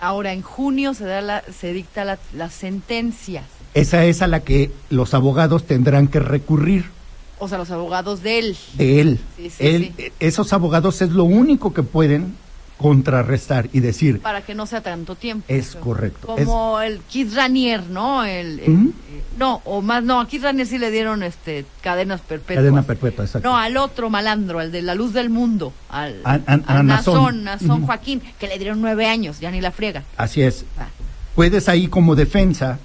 Ahora, 0.00 0.32
en 0.32 0.42
junio 0.42 0.92
se, 0.92 1.04
da 1.04 1.22
la, 1.22 1.42
se 1.58 1.72
dicta 1.72 2.04
la, 2.04 2.18
las 2.34 2.52
sentencias. 2.52 3.44
Esa 3.72 4.04
es 4.04 4.20
a 4.20 4.26
la 4.26 4.40
que 4.40 4.70
los 4.90 5.14
abogados 5.14 5.64
tendrán 5.64 6.08
que 6.08 6.20
recurrir 6.20 6.95
O 7.38 7.48
sea, 7.48 7.58
los 7.58 7.70
abogados 7.70 8.22
de 8.22 8.38
él. 8.38 8.56
de 8.74 9.00
él. 9.00 9.20
Sí, 9.36 9.50
sí, 9.50 9.56
Él- 9.66 9.92
sí. 9.96 10.12
Esos 10.20 10.52
abogados 10.52 11.02
es 11.02 11.10
lo 11.10 11.24
único 11.24 11.74
que 11.74 11.82
pueden 11.82 12.34
contrarrestar 12.78 13.68
y 13.72 13.80
decir, 13.80 14.20
Para 14.20 14.42
que 14.42 14.54
no 14.54 14.66
sea 14.66 14.82
tanto 14.82 15.14
tiempo. 15.14 15.44
Es 15.48 15.76
correcto. 15.76 16.26
Como 16.28 16.78
el 16.80 16.98
Kid 17.00 17.34
Ranier, 17.34 17.82
¿no? 17.86 18.22
El, 18.24 18.60
el- 18.60 18.70
Ujú. 18.70 18.88
eh, 18.88 19.22
no, 19.38 19.62
o 19.64 19.80
más, 19.80 20.04
no, 20.04 20.20
a 20.20 20.28
Kid 20.28 20.42
Ranier 20.42 20.66
sí 20.66 20.76
le 20.78 20.90
dieron 20.90 21.22
este, 21.22 21.64
cadenas 21.80 22.20
perpetuas. 22.20 22.56
cadena 22.62 22.82
perpetua, 22.82 23.24
exacto. 23.24 23.48
No, 23.48 23.56
al 23.56 23.76
otro 23.78 24.10
malandro, 24.10 24.58
al 24.58 24.72
de 24.72 24.82
la 24.82 24.94
luz 24.94 25.14
del 25.14 25.30
mundo, 25.30 25.72
al, 25.88 26.20
A- 26.24 26.38
a- 26.46 26.82
Nazón. 26.82 27.44
Nazón. 27.44 27.86
Joaquín, 27.86 28.20
que 28.38 28.46
le 28.46 28.58
dieron 28.58 28.80
nueve 28.82 29.06
años, 29.06 29.40
ya 29.40 29.50
ni 29.50 29.60
la 29.62 29.70
friega. 29.70 30.02
Así 30.16 30.42
es. 30.42 30.64
Ah, 30.78 30.88
Puedes 31.34 31.68
ahí 31.70 31.88
como 31.88 32.14
defensa 32.14 32.78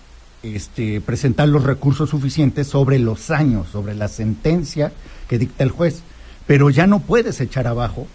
este, 0.43 1.01
presentar 1.01 1.48
los 1.48 1.63
recursos 1.63 2.10
suficientes 2.10 2.67
sobre 2.67 3.00
los 3.00 3.29
años, 3.31 3.67
sobre 3.71 3.93
la 3.95 4.07
sentencia 4.07 4.91
que 5.27 5.38
dicta 5.38 5.63
el 5.63 5.69
juez, 5.71 6.01
pero 6.48 6.69
ya 6.69 6.88
no 6.88 7.00
puedes 7.00 7.39
echar 7.41 7.67
abajo 7.67 8.07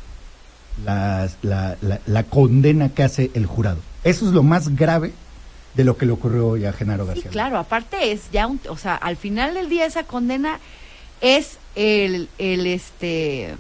la, 0.85 1.29
la- 1.43 1.77
la 2.07 2.23
condena 2.25 2.91
que 2.91 3.03
hace 3.03 3.31
el 3.35 3.47
jurado. 3.47 3.79
Eso 4.05 4.27
es 4.27 4.33
lo 4.33 4.43
más 4.43 4.75
grave 4.77 5.13
de 5.75 5.85
lo 5.85 5.97
que 5.97 6.07
le 6.07 6.13
ocurrió 6.13 6.49
hoy 6.49 6.65
a 6.65 6.73
Genaro 6.73 7.05
Sí, 7.05 7.09
García. 7.09 7.31
claro, 7.31 7.59
aparte 7.59 8.13
es 8.13 8.31
ya 8.33 8.47
un, 8.47 8.61
o 8.69 8.77
sea, 8.77 8.95
al 8.97 9.17
final 9.17 9.55
del 9.55 9.69
día 9.69 9.87
esa 9.87 10.05
condena 10.05 10.59
es 11.21 11.59
el, 11.75 12.29
el 12.39 12.67
este, 12.67 13.55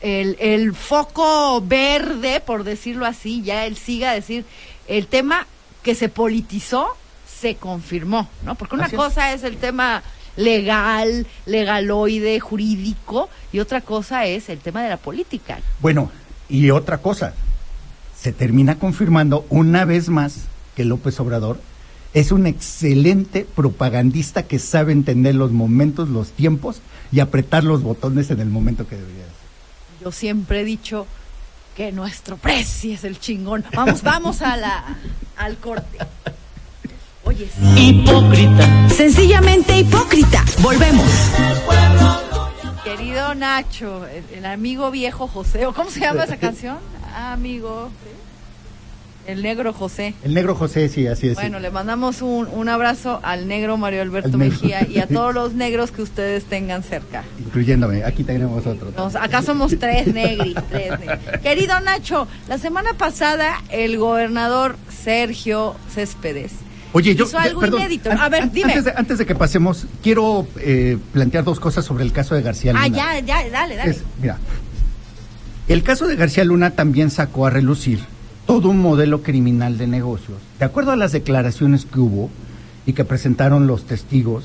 el, 0.00 0.36
el 0.40 0.74
foco 0.74 1.60
verde, 1.60 2.40
por 2.40 2.64
decirlo 2.64 3.04
así, 3.06 3.42
ya 3.42 3.66
él 3.66 3.76
siga 3.76 4.10
a 4.10 4.14
decir, 4.14 4.44
el 4.88 5.06
tema 5.06 5.46
que 5.82 5.94
se 5.94 6.08
politizó 6.08 6.88
se 7.40 7.56
confirmó, 7.56 8.28
¿no? 8.44 8.54
Porque 8.54 8.74
una 8.74 8.86
Así 8.86 8.96
cosa 8.96 9.32
es 9.32 9.42
el 9.44 9.56
tema 9.56 10.02
legal, 10.36 11.26
legaloide, 11.46 12.40
jurídico, 12.40 13.28
y 13.52 13.60
otra 13.60 13.80
cosa 13.80 14.26
es 14.26 14.48
el 14.48 14.58
tema 14.58 14.82
de 14.82 14.88
la 14.88 14.96
política. 14.96 15.58
Bueno, 15.80 16.10
y 16.48 16.70
otra 16.70 16.98
cosa, 16.98 17.34
se 18.18 18.32
termina 18.32 18.78
confirmando 18.78 19.46
una 19.50 19.84
vez 19.84 20.08
más 20.08 20.44
que 20.74 20.84
López 20.84 21.18
Obrador 21.20 21.58
es 22.14 22.30
un 22.30 22.46
excelente 22.46 23.44
propagandista 23.44 24.44
que 24.44 24.60
sabe 24.60 24.92
entender 24.92 25.34
los 25.34 25.50
momentos, 25.50 26.08
los 26.08 26.30
tiempos 26.30 26.80
y 27.10 27.18
apretar 27.18 27.64
los 27.64 27.82
botones 27.82 28.30
en 28.30 28.40
el 28.40 28.48
momento 28.48 28.86
que 28.86 28.96
debería 28.96 29.24
hacer. 29.24 29.34
Yo 30.00 30.12
siempre 30.12 30.60
he 30.60 30.64
dicho 30.64 31.08
que 31.76 31.90
nuestro 31.90 32.36
precio 32.36 32.94
es 32.94 33.02
el 33.02 33.18
chingón. 33.18 33.64
Vamos, 33.74 34.02
vamos 34.02 34.42
a 34.42 34.56
la, 34.56 34.96
al 35.36 35.56
corte. 35.58 35.98
Oye, 37.24 37.48
sí. 37.48 37.88
Hipócrita. 37.88 38.88
Sencillamente 38.90 39.78
hipócrita. 39.78 40.44
Volvemos. 40.60 41.06
Querido 42.84 43.34
Nacho, 43.34 44.06
el, 44.06 44.24
el 44.38 44.46
amigo 44.46 44.90
viejo 44.90 45.26
José, 45.26 45.66
¿o 45.66 45.72
cómo 45.72 45.90
se 45.90 46.00
llama 46.00 46.24
esa 46.24 46.36
canción? 46.38 46.76
Amigo. 47.16 47.90
El 49.26 49.42
negro 49.42 49.72
José. 49.72 50.12
El 50.22 50.34
negro 50.34 50.54
José, 50.54 50.90
sí, 50.90 51.06
así 51.06 51.28
es. 51.28 51.34
Bueno, 51.36 51.58
le 51.58 51.70
mandamos 51.70 52.20
un, 52.20 52.46
un 52.46 52.68
abrazo 52.68 53.20
al 53.22 53.48
negro 53.48 53.78
Mario 53.78 54.02
Alberto 54.02 54.36
negro. 54.36 54.52
Mejía 54.52 54.86
y 54.86 54.98
a 54.98 55.06
todos 55.06 55.32
los 55.34 55.54
negros 55.54 55.92
que 55.92 56.02
ustedes 56.02 56.44
tengan 56.44 56.82
cerca. 56.82 57.24
Incluyéndome, 57.38 58.04
aquí 58.04 58.22
tenemos 58.22 58.66
otro. 58.66 58.90
Nos- 58.94 59.16
acá 59.16 59.40
somos 59.40 59.78
tres 59.78 60.12
negris. 60.12 60.54
Querido 61.42 61.80
Nacho, 61.80 62.28
la 62.48 62.58
semana 62.58 62.92
pasada 62.98 63.62
el 63.70 63.96
gobernador 63.96 64.76
Sergio 65.02 65.74
Céspedes 65.94 66.52
Oye, 66.96 67.14
yo. 67.16 67.24
hizo 67.26 67.38
algo 67.38 67.60
perdón, 67.60 67.80
inédito. 67.80 68.10
A 68.10 68.28
ver, 68.28 68.50
dime. 68.52 68.72
Antes 68.72 68.84
de, 68.84 68.92
antes 68.96 69.18
de 69.18 69.26
que 69.26 69.34
pasemos, 69.34 69.86
quiero 70.02 70.46
eh, 70.60 70.96
plantear 71.12 71.42
dos 71.44 71.58
cosas 71.60 71.84
sobre 71.84 72.04
el 72.04 72.12
caso 72.12 72.34
de 72.36 72.42
García 72.42 72.72
Luna. 72.72 72.84
Ah, 72.84 72.88
ya, 72.88 73.20
ya, 73.20 73.50
dale, 73.50 73.76
dale. 73.76 73.90
Es- 73.90 74.04
mira, 74.22 74.38
el 75.68 75.82
caso 75.82 76.06
de 76.06 76.14
García 76.16 76.44
Luna 76.44 76.70
también 76.70 77.10
sacó 77.10 77.46
a 77.46 77.50
relucir 77.50 77.98
todo 78.46 78.68
un 78.68 78.78
modelo 78.78 79.22
criminal 79.22 79.76
de 79.76 79.86
negocios. 79.88 80.38
De 80.58 80.64
acuerdo 80.66 80.92
a 80.92 80.96
las 80.96 81.12
declaraciones 81.12 81.84
que 81.84 81.98
hubo 81.98 82.30
y 82.86 82.92
que 82.92 83.04
presentaron 83.04 83.66
los 83.66 83.84
testigos 83.86 84.44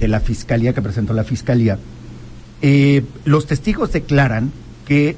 de 0.00 0.08
la 0.08 0.20
fiscalía, 0.20 0.72
que 0.72 0.82
presentó 0.82 1.12
la 1.14 1.24
fiscalía, 1.24 1.78
eh, 2.60 3.04
los 3.24 3.46
testigos 3.46 3.92
declaran 3.92 4.50
que 4.86 5.16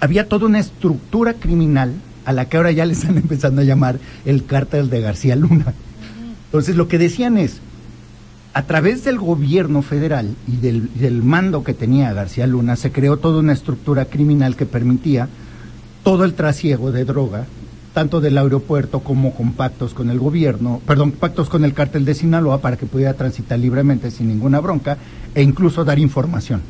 había 0.00 0.28
toda 0.28 0.46
una 0.46 0.58
estructura 0.58 1.34
criminal 1.34 1.94
a 2.30 2.32
la 2.32 2.48
que 2.48 2.56
ahora 2.56 2.70
ya 2.70 2.86
le 2.86 2.94
están 2.94 3.16
empezando 3.18 3.60
a 3.60 3.64
llamar 3.64 3.98
el 4.24 4.46
cártel 4.46 4.88
de 4.88 5.00
García 5.00 5.36
Luna. 5.36 5.74
Entonces 6.46 6.76
lo 6.76 6.88
que 6.88 6.98
decían 6.98 7.36
es, 7.38 7.60
a 8.54 8.62
través 8.62 9.04
del 9.04 9.18
gobierno 9.18 9.82
federal 9.82 10.34
y 10.48 10.56
del, 10.56 11.22
mando 11.22 11.62
que 11.62 11.74
tenía 11.74 12.12
García 12.12 12.46
Luna, 12.46 12.74
se 12.76 12.90
creó 12.90 13.18
toda 13.18 13.38
una 13.38 13.52
estructura 13.52 14.06
criminal 14.06 14.56
que 14.56 14.66
permitía 14.66 15.28
todo 16.02 16.24
el 16.24 16.34
trasiego 16.34 16.90
de 16.90 17.04
droga, 17.04 17.46
tanto 17.94 18.20
del 18.20 18.38
aeropuerto 18.38 19.00
como 19.00 19.34
con 19.34 19.52
pactos 19.52 19.94
con 19.94 20.10
el 20.10 20.18
gobierno, 20.18 20.80
perdón, 20.86 21.12
pactos 21.12 21.48
con 21.48 21.64
el 21.64 21.74
cártel 21.74 22.04
de 22.04 22.14
Sinaloa 22.14 22.60
para 22.60 22.76
que 22.76 22.86
pudiera 22.86 23.14
transitar 23.14 23.58
libremente 23.58 24.10
sin 24.10 24.28
ninguna 24.28 24.60
bronca 24.60 24.96
e 25.34 25.42
incluso 25.42 25.84
dar 25.84 25.98
información. 25.98 26.62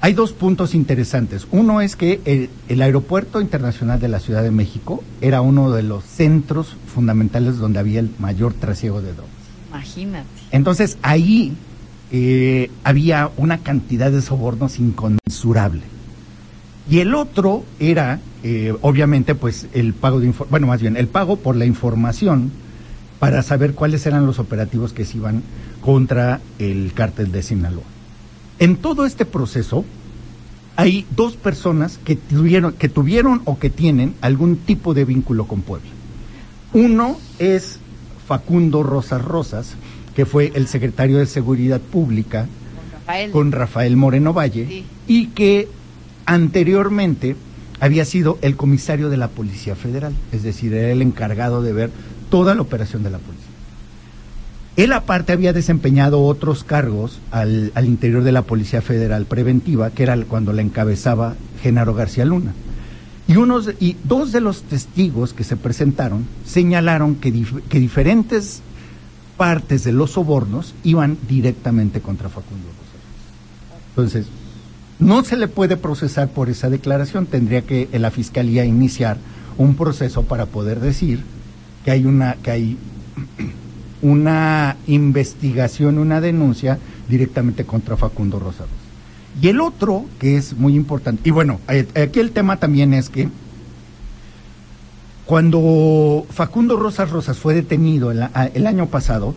Hay 0.00 0.12
dos 0.12 0.32
puntos 0.32 0.74
interesantes. 0.74 1.48
Uno 1.50 1.80
es 1.80 1.96
que 1.96 2.20
el, 2.24 2.50
el 2.68 2.82
aeropuerto 2.82 3.40
internacional 3.40 3.98
de 3.98 4.08
la 4.08 4.20
Ciudad 4.20 4.42
de 4.42 4.52
México 4.52 5.02
era 5.20 5.40
uno 5.40 5.72
de 5.72 5.82
los 5.82 6.04
centros 6.04 6.76
fundamentales 6.94 7.58
donde 7.58 7.80
había 7.80 7.98
el 8.00 8.10
mayor 8.18 8.54
trasiego 8.54 9.02
de 9.02 9.12
drogas. 9.12 9.32
Imagínate. 9.70 10.28
Entonces 10.52 10.98
ahí 11.02 11.56
eh, 12.10 12.70
había 12.84 13.30
una 13.36 13.58
cantidad 13.58 14.10
de 14.10 14.22
sobornos 14.22 14.78
inconmensurable. 14.78 15.82
Y 16.88 17.00
el 17.00 17.14
otro 17.14 17.64
era, 17.78 18.20
eh, 18.42 18.74
obviamente, 18.80 19.34
pues 19.34 19.66
el 19.74 19.92
pago 19.92 20.20
de 20.20 20.32
bueno, 20.48 20.66
más 20.68 20.80
bien, 20.80 20.96
el 20.96 21.08
pago 21.08 21.36
por 21.36 21.54
la 21.54 21.66
información 21.66 22.50
para 23.18 23.42
saber 23.42 23.74
cuáles 23.74 24.06
eran 24.06 24.24
los 24.24 24.38
operativos 24.38 24.92
que 24.92 25.04
se 25.04 25.18
iban 25.18 25.42
contra 25.82 26.40
el 26.58 26.92
cártel 26.94 27.30
de 27.30 27.42
Sinaloa. 27.42 27.97
En 28.58 28.76
todo 28.76 29.06
este 29.06 29.24
proceso 29.24 29.84
hay 30.76 31.06
dos 31.16 31.36
personas 31.36 31.98
que 32.04 32.16
tuvieron, 32.16 32.72
que 32.72 32.88
tuvieron 32.88 33.42
o 33.44 33.58
que 33.58 33.70
tienen 33.70 34.14
algún 34.20 34.56
tipo 34.56 34.94
de 34.94 35.04
vínculo 35.04 35.46
con 35.46 35.62
Puebla. 35.62 35.88
Uno 36.72 37.18
es 37.38 37.78
Facundo 38.26 38.82
Rosas 38.82 39.22
Rosas, 39.24 39.74
que 40.14 40.26
fue 40.26 40.52
el 40.54 40.66
secretario 40.68 41.18
de 41.18 41.26
Seguridad 41.26 41.80
Pública 41.80 42.46
Con 42.46 42.90
Rafael. 42.92 43.30
con 43.30 43.52
Rafael 43.52 43.96
Moreno 43.96 44.32
Valle 44.32 44.66
Sí. 44.68 44.84
y 45.06 45.26
que 45.28 45.68
anteriormente 46.26 47.36
había 47.80 48.04
sido 48.04 48.38
el 48.42 48.56
comisario 48.56 49.08
de 49.08 49.16
la 49.16 49.28
Policía 49.28 49.76
Federal, 49.76 50.12
es 50.32 50.42
decir, 50.42 50.74
era 50.74 50.90
el 50.90 51.00
encargado 51.00 51.62
de 51.62 51.72
ver 51.72 51.90
toda 52.28 52.54
la 52.54 52.62
operación 52.62 53.02
de 53.04 53.10
la 53.10 53.18
policía. 53.18 53.37
Él 54.78 54.92
aparte 54.92 55.32
había 55.32 55.52
desempeñado 55.52 56.22
otros 56.22 56.62
cargos 56.62 57.18
al, 57.32 57.72
interior 57.84 58.22
de 58.22 58.30
la 58.30 58.42
Policía 58.42 58.80
Federal 58.80 59.26
Preventiva, 59.26 59.90
que 59.90 60.04
era 60.04 60.16
cuando 60.18 60.52
la 60.52 60.62
encabezaba 60.62 61.34
Genaro 61.60 61.94
García 61.94 62.24
Luna. 62.24 62.52
Y, 63.26 63.34
unos, 63.34 63.70
y 63.80 63.96
dos 64.04 64.30
de 64.30 64.40
los 64.40 64.62
testigos 64.62 65.32
que 65.32 65.42
se 65.42 65.56
presentaron 65.56 66.26
señalaron 66.46 67.16
que, 67.16 67.34
dif- 67.34 67.60
que 67.68 67.80
diferentes 67.80 68.62
partes 69.36 69.82
de 69.82 69.90
los 69.90 70.12
sobornos 70.12 70.76
iban 70.84 71.18
directamente 71.28 72.00
contra 72.00 72.28
Facundo 72.28 72.68
Rosales. 72.68 73.90
Entonces, 73.90 74.26
no 75.00 75.24
se 75.24 75.36
le 75.36 75.48
puede 75.48 75.76
procesar 75.76 76.28
por 76.28 76.50
esa 76.50 76.70
declaración, 76.70 77.26
tendría 77.26 77.62
que 77.62 77.88
la 77.94 78.12
fiscalía 78.12 78.64
iniciar 78.64 79.16
un 79.56 79.74
proceso 79.74 80.22
para 80.22 80.46
poder 80.46 80.78
decir 80.78 81.24
que 81.84 81.90
hay 81.90 82.04
una 82.04 82.34
que 82.34 82.50
hay 82.52 82.76
una 84.02 84.76
investigación, 84.86 85.98
una 85.98 86.20
denuncia 86.20 86.78
directamente 87.08 87.64
contra 87.64 87.96
Facundo 87.96 88.38
Rosales. 88.38 88.72
Y 89.40 89.48
el 89.48 89.60
otro, 89.60 90.04
que 90.18 90.36
es 90.36 90.54
muy 90.54 90.74
importante, 90.74 91.28
y 91.28 91.30
bueno, 91.30 91.60
eh, 91.68 91.86
aquí 92.02 92.20
el 92.20 92.32
tema 92.32 92.58
también 92.58 92.92
es 92.94 93.08
que 93.08 93.28
cuando 95.26 96.26
Facundo 96.30 96.76
Rosas 96.76 97.10
Rosas 97.10 97.36
fue 97.36 97.54
detenido 97.54 98.10
el, 98.10 98.66
año 98.66 98.86
pasado, 98.86 99.34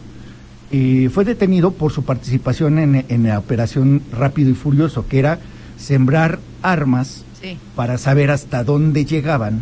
eh, 0.71 1.09
fue 1.13 1.25
detenido 1.25 1.71
por 1.71 1.91
su 1.91 2.03
participación 2.03 2.79
en, 2.79 3.05
en 3.09 3.23
la 3.23 3.37
operación 3.37 4.01
Rápido 4.11 4.49
y 4.49 4.53
Furioso, 4.53 5.05
que 5.07 5.19
era 5.19 5.39
sembrar 5.77 6.39
armas 6.61 7.25
Sí. 7.41 7.57
para 7.75 7.97
saber 7.97 8.29
hasta 8.29 8.63
dónde 8.63 9.03
llegaban 9.03 9.61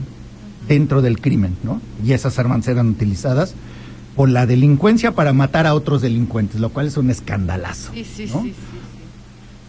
dentro 0.67 1.01
del 1.01 1.21
crimen, 1.21 1.55
¿no? 1.63 1.81
Y 2.05 2.11
esas 2.11 2.37
armas 2.37 2.67
eran 2.67 2.89
utilizadas 2.89 3.53
por 4.15 4.29
la 4.29 4.45
delincuencia 4.45 5.11
para 5.11 5.33
matar 5.33 5.67
a 5.67 5.73
otros 5.73 6.01
delincuentes, 6.01 6.59
lo 6.59 6.69
cual 6.69 6.87
es 6.87 6.97
un 6.97 7.09
escandalazo. 7.09 7.91
Sí, 7.93 8.03
sí, 8.03 8.25
¿no? 8.33 8.43
sí, 8.43 8.53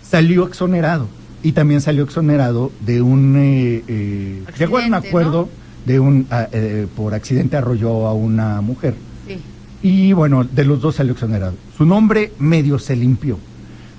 Salió 0.03 0.47
exonerado 0.47 1.09
y 1.43 1.53
también 1.53 1.81
salió 1.81 2.05
exonerado 2.05 2.73
de 2.81 3.01
un 3.01 3.37
eh, 3.37 3.85
eh, 3.87 4.45
llegó 4.59 4.79
a 4.79 4.87
un 4.87 4.95
acuerdo 4.95 5.49
de 5.87 6.01
un 6.01 6.27
ah, 6.31 6.49
eh, 6.53 6.87
por 6.95 7.15
accidente 7.15 7.57
arrolló 7.57 8.07
a 8.07 8.13
una 8.13 8.61
mujer 8.61 8.95
sí. 9.27 9.39
Y 9.83 10.13
bueno, 10.13 10.45
de 10.45 10.65
los 10.65 10.81
dos 10.81 10.97
salió 10.97 11.13
exonerado. 11.13 11.55
Su 11.77 11.87
nombre 11.87 12.33
medio 12.39 12.79
se 12.79 12.97
limpió. 12.97 13.39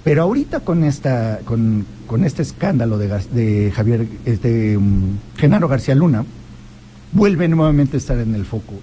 Pero 0.04 0.24
ahorita 0.24 0.62
con 0.62 0.84
esta, 0.84 1.40
con, 1.46 1.86
con 2.08 2.24
este 2.24 2.42
escándalo 2.42 2.98
de, 2.98 3.72
Javier, 3.74 4.08
este, 4.26 4.78
um, 4.78 5.18
Genaro 5.38 5.68
García 5.68 5.96
Luna, 5.96 6.26
vuelve 7.12 7.48
nuevamente 7.48 7.98
a 7.98 8.00
estar 8.00 8.18
en 8.18 8.34
el 8.34 8.46
foco 8.46 8.74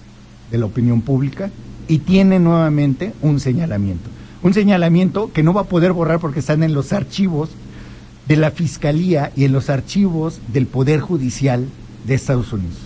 de 0.50 0.58
la 0.58 0.66
opinión 0.66 1.00
pública 1.02 1.50
y 1.88 1.98
tiene 1.98 2.38
nuevamente 2.38 3.12
un 3.22 3.40
señalamiento. 3.40 4.08
Un 4.42 4.54
señalamiento 4.54 5.32
que 5.32 5.42
no 5.42 5.52
va 5.52 5.62
a 5.62 5.64
poder 5.64 5.92
borrar 5.92 6.20
porque 6.20 6.40
están 6.40 6.62
en 6.62 6.74
los 6.74 6.92
archivos 6.92 7.50
de 8.28 8.36
la 8.36 8.50
Fiscalía 8.50 9.32
y 9.36 9.44
en 9.44 9.52
los 9.52 9.70
archivos 9.70 10.40
del 10.52 10.66
Poder 10.66 11.00
Judicial 11.00 11.66
de 12.06 12.14
Estados 12.14 12.52
Unidos. 12.52 12.76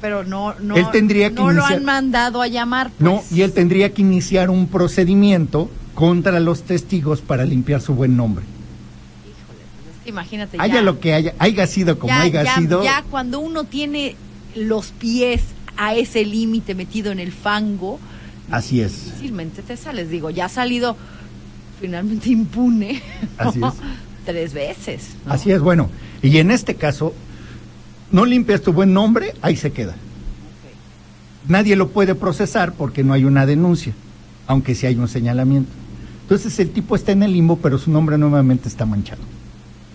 Pero 0.00 0.24
no, 0.24 0.54
no, 0.60 0.76
Él 0.76 0.86
tendría 0.92 1.30
que 1.30 1.36
no 1.36 1.52
lo 1.52 1.64
han 1.64 1.84
mandado 1.84 2.42
a 2.42 2.48
llamar. 2.48 2.90
No, 2.98 3.16
pues. 3.18 3.32
y 3.32 3.42
él 3.42 3.52
tendría 3.52 3.92
que 3.94 4.02
iniciar 4.02 4.50
un 4.50 4.66
procedimiento 4.66 5.70
contra 5.94 6.40
los 6.40 6.62
testigos 6.64 7.20
para 7.20 7.44
limpiar 7.44 7.80
su 7.80 7.94
buen 7.94 8.16
nombre. 8.16 8.44
Es 8.44 10.02
que 10.04 10.10
Imagínate. 10.10 10.56
Haya 10.60 10.74
ya, 10.74 10.82
lo 10.82 10.98
que 10.98 11.14
haya, 11.14 11.34
haya 11.38 11.66
sido 11.66 11.98
como 11.98 12.12
ya, 12.12 12.22
haya 12.22 12.42
ya- 12.44 12.54
sido. 12.56 12.82
ya 12.82 13.04
cuando 13.10 13.38
uno 13.38 13.64
tiene 13.64 14.16
los 14.56 14.88
pies 14.90 15.42
a 15.76 15.94
ese 15.94 16.24
límite 16.24 16.74
metido 16.74 17.12
en 17.12 17.18
el 17.18 17.32
fango, 17.32 17.98
Así 18.50 18.80
es. 18.80 19.06
difícilmente 19.06 19.62
te 19.62 19.76
sales. 19.76 20.10
Digo, 20.10 20.30
ya 20.30 20.46
ha 20.46 20.48
salido 20.48 20.96
finalmente 21.80 22.28
impune. 22.30 23.02
¿no? 23.38 23.48
Así 23.48 23.60
es. 23.64 23.74
Tres 24.24 24.54
veces. 24.54 25.08
¿no? 25.26 25.32
Así 25.32 25.50
es, 25.50 25.60
bueno. 25.60 25.88
Y 26.22 26.38
en 26.38 26.50
este 26.50 26.74
caso, 26.76 27.14
no 28.12 28.24
limpias 28.24 28.62
tu 28.62 28.72
buen 28.72 28.92
nombre, 28.92 29.34
ahí 29.42 29.56
se 29.56 29.72
queda. 29.72 29.96
Nadie 31.48 31.74
lo 31.74 31.88
puede 31.88 32.14
procesar 32.14 32.72
porque 32.74 33.02
no 33.02 33.12
hay 33.14 33.24
una 33.24 33.46
denuncia, 33.46 33.94
aunque 34.46 34.74
sí 34.74 34.86
hay 34.86 34.94
un 34.94 35.08
señalamiento. 35.08 35.70
Entonces 36.22 36.58
el 36.60 36.70
tipo 36.70 36.94
está 36.94 37.12
en 37.12 37.24
el 37.24 37.32
limbo, 37.32 37.56
pero 37.56 37.78
su 37.78 37.90
nombre 37.90 38.16
nuevamente 38.16 38.68
está 38.68 38.86
manchado. 38.86 39.22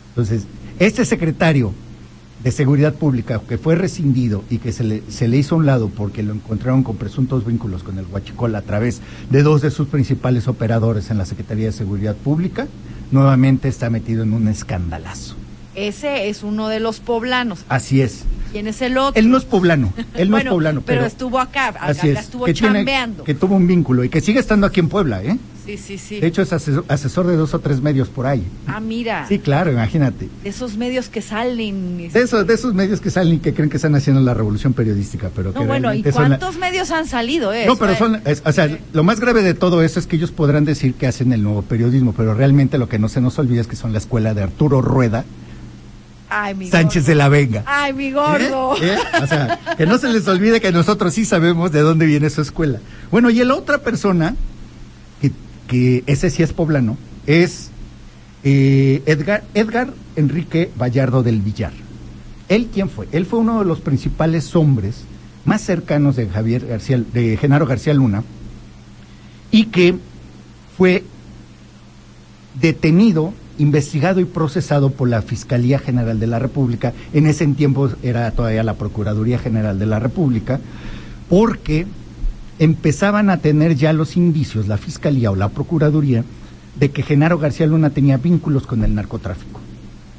Entonces, 0.10 0.44
este 0.78 1.06
secretario 1.06 1.74
de 2.44 2.52
Seguridad 2.52 2.94
Pública 2.94 3.42
que 3.48 3.58
fue 3.58 3.76
rescindido 3.76 4.44
y 4.50 4.60
que 4.60 4.72
se 4.72 4.84
le, 4.84 5.04
se 5.10 5.28
le 5.28 5.38
hizo 5.38 5.56
a 5.56 5.58
un 5.58 5.66
lado 5.66 5.90
porque 5.90 6.24
lo 6.24 6.34
encontraron 6.34 6.84
con 6.84 6.96
presuntos 6.98 7.46
vínculos 7.46 7.84
con 7.84 7.98
el 7.98 8.06
Huachicol 8.06 8.56
a 8.56 8.62
través 8.62 9.02
de 9.30 9.44
dos 9.44 9.62
de 9.62 9.72
sus 9.72 9.88
principales 9.88 10.48
operadores 10.48 11.10
en 11.10 11.18
la 11.18 11.26
Secretaría 11.26 11.66
de 11.66 11.72
Seguridad 11.72 12.16
Pública, 12.16 12.68
nuevamente 13.12 13.68
está 13.68 13.90
metido 13.90 14.24
en 14.24 14.34
un 14.34 14.48
escandalazo. 14.48 15.36
Ese 15.76 16.30
es 16.30 16.42
uno 16.44 16.70
de 16.70 16.80
los 16.80 17.00
poblanos. 17.00 17.60
Así 17.70 18.02
es. 18.02 18.24
¿Quién 18.52 18.68
es 18.68 18.82
el 18.82 18.98
otro? 18.98 19.20
Él 19.20 19.30
no 19.30 19.38
es 19.38 19.44
poblano, 19.46 19.94
él 20.16 20.30
no 20.30 20.36
Bueno, 20.38 20.50
es 20.52 20.54
poblano, 20.54 20.82
pero, 20.82 21.00
pero, 21.02 21.08
estuvo 21.08 21.40
acá, 21.40 21.68
acá 21.68 21.86
así 21.88 22.10
es, 22.10 22.20
estuvo 22.20 22.46
que, 22.46 22.54
tiene- 22.54 22.80
chambeando. 22.80 23.24
que 23.24 23.34
tuvo 23.36 23.56
un 23.56 23.68
vínculo 23.68 24.04
y 24.04 24.10
que 24.10 24.22
sigue 24.22 24.40
estando 24.40 24.66
aquí 24.66 24.80
en 24.80 24.90
Puebla, 24.90 25.22
¿eh? 25.24 25.38
Sí, 25.68 25.78
sí, 25.78 25.98
sí. 25.98 26.20
De 26.22 26.28
hecho 26.28 26.42
es 26.42 26.52
asesor, 26.54 26.86
asesor 26.88 27.28
de 27.28 27.36
dos 27.36 27.54
o 27.54 27.60
tres 27.60 27.82
medios 27.82 28.08
por 28.08 28.26
ahí. 28.26 28.42
ah, 28.68 28.80
mira, 28.80 29.28
Sí, 29.28 29.38
claro, 29.38 29.70
imagínate. 29.72 30.30
de 30.42 30.50
esos 30.50 30.78
medios 30.78 31.10
que 31.10 31.22
salen. 31.22 32.10
De 32.12 32.22
esos, 32.22 32.48
de 32.48 32.54
esos 32.54 32.74
medios 32.74 33.02
que 33.02 33.12
salen 33.12 33.34
y 33.36 33.40
que 33.40 33.54
creen 33.54 33.70
que 33.70 33.76
están 33.76 33.94
haciendo 33.94 34.22
la 34.22 34.34
revolución 34.34 34.72
periodística, 34.74 35.30
pero 35.36 35.52
que 35.54 35.60
No, 35.60 35.66
bueno, 35.66 35.94
¿y 35.94 36.02
la- 36.02 36.12
cuántos 36.12 36.58
medios 36.58 36.90
han 36.92 37.06
salido? 37.06 37.54
Eh? 37.54 37.66
No, 37.68 37.74
Eso, 37.74 37.80
pero 37.82 37.96
son, 37.98 38.22
es- 38.26 38.42
o 38.46 38.52
sea, 38.54 38.80
lo 38.94 39.04
más 39.04 39.20
grave 39.20 39.44
de 39.44 39.54
todo 39.54 39.84
eso 39.84 40.00
es 40.00 40.08
que 40.08 40.16
ellos 40.16 40.32
podrán 40.32 40.64
decir 40.64 40.94
que 40.94 41.06
hacen 41.06 41.34
el 41.34 41.44
nuevo 41.44 41.62
periodismo, 41.64 42.14
pero 42.16 42.34
realmente 42.34 42.78
lo 42.78 42.88
que 42.88 42.98
no 42.98 43.10
se 43.10 43.20
nos 43.20 43.38
olvida 43.38 43.60
es 43.62 43.68
que 43.68 43.76
son 43.76 43.92
la 43.92 43.98
escuela 44.00 44.34
de 44.34 44.44
Arturo 44.44 44.82
Rueda, 44.82 45.26
Ay, 46.30 46.56
mi 46.56 46.70
Sánchez 46.70 47.04
gordo. 47.04 47.10
de 47.10 47.16
la 47.16 47.30
Vega. 47.30 47.64
Ay, 47.66 47.94
mi 47.94 48.12
gordo. 48.12 48.76
¿Eh? 48.82 48.94
¿Eh? 48.96 48.98
O 49.24 49.28
sea, 49.28 49.60
que 49.78 49.86
no 49.86 49.98
se 49.98 50.10
les 50.10 50.28
olvide 50.28 50.60
que 50.60 50.72
nosotros 50.74 51.14
sí 51.14 51.24
sabemos 51.26 51.72
de 51.72 51.80
dónde 51.82 52.06
viene 52.06 52.30
su 52.30 52.42
escuela. 52.42 52.80
Bueno, 53.12 53.30
y 53.30 53.44
la 53.44 53.56
otra 53.56 53.78
persona, 53.80 54.36
que, 55.68 56.04
ese 56.08 56.30
sí 56.30 56.44
es 56.44 56.54
poblano, 56.54 56.98
es 57.26 57.70
eh, 58.44 59.02
Edgar, 59.06 59.44
Edgar 59.54 59.94
Enrique 60.16 60.72
Vallardo 60.80 61.24
del 61.24 61.42
Villar. 61.42 61.74
¿Él 62.50 62.70
quién 62.74 62.90
fue? 62.90 63.08
Él 63.12 63.26
fue 63.26 63.40
uno 63.40 63.60
de 63.60 63.66
los 63.66 63.82
principales 63.82 64.56
hombres 64.56 65.04
más 65.46 65.62
cercanos 65.62 66.16
de 66.16 66.28
Javier 66.28 66.66
García, 66.66 67.02
de 67.14 67.38
Genaro 67.38 67.66
García 67.66 67.94
Luna, 67.94 68.24
y 69.52 69.66
que 69.66 69.96
fue 70.78 71.04
detenido, 72.60 73.34
investigado 73.58 74.20
y 74.20 74.26
procesado 74.26 74.92
por 74.92 75.10
la 75.10 75.22
Fiscalía 75.22 75.80
General 75.80 76.20
de 76.20 76.28
la 76.28 76.40
República, 76.40 76.94
en 77.14 77.26
ese 77.28 77.48
tiempo 77.48 77.90
era 78.04 78.30
todavía 78.32 78.64
la 78.64 78.76
Procuraduría 78.76 79.40
General 79.40 79.80
de 79.80 79.86
la 79.86 80.00
República, 80.00 80.60
porque 81.30 81.86
empezaban 82.60 83.30
a 83.30 83.38
tener 83.38 83.76
ya 83.76 83.94
los 83.94 84.18
indicios, 84.18 84.68
la 84.68 84.78
Fiscalía 84.78 85.32
o 85.32 85.36
la 85.36 85.50
Procuraduría, 85.50 86.24
de 86.76 86.92
que 86.92 87.04
Genaro 87.04 87.40
García 87.40 87.68
Luna 87.68 87.90
tenía 87.90 88.18
vínculos 88.18 88.68
con 88.68 88.84
el 88.84 88.94
narcotráfico. 88.96 89.60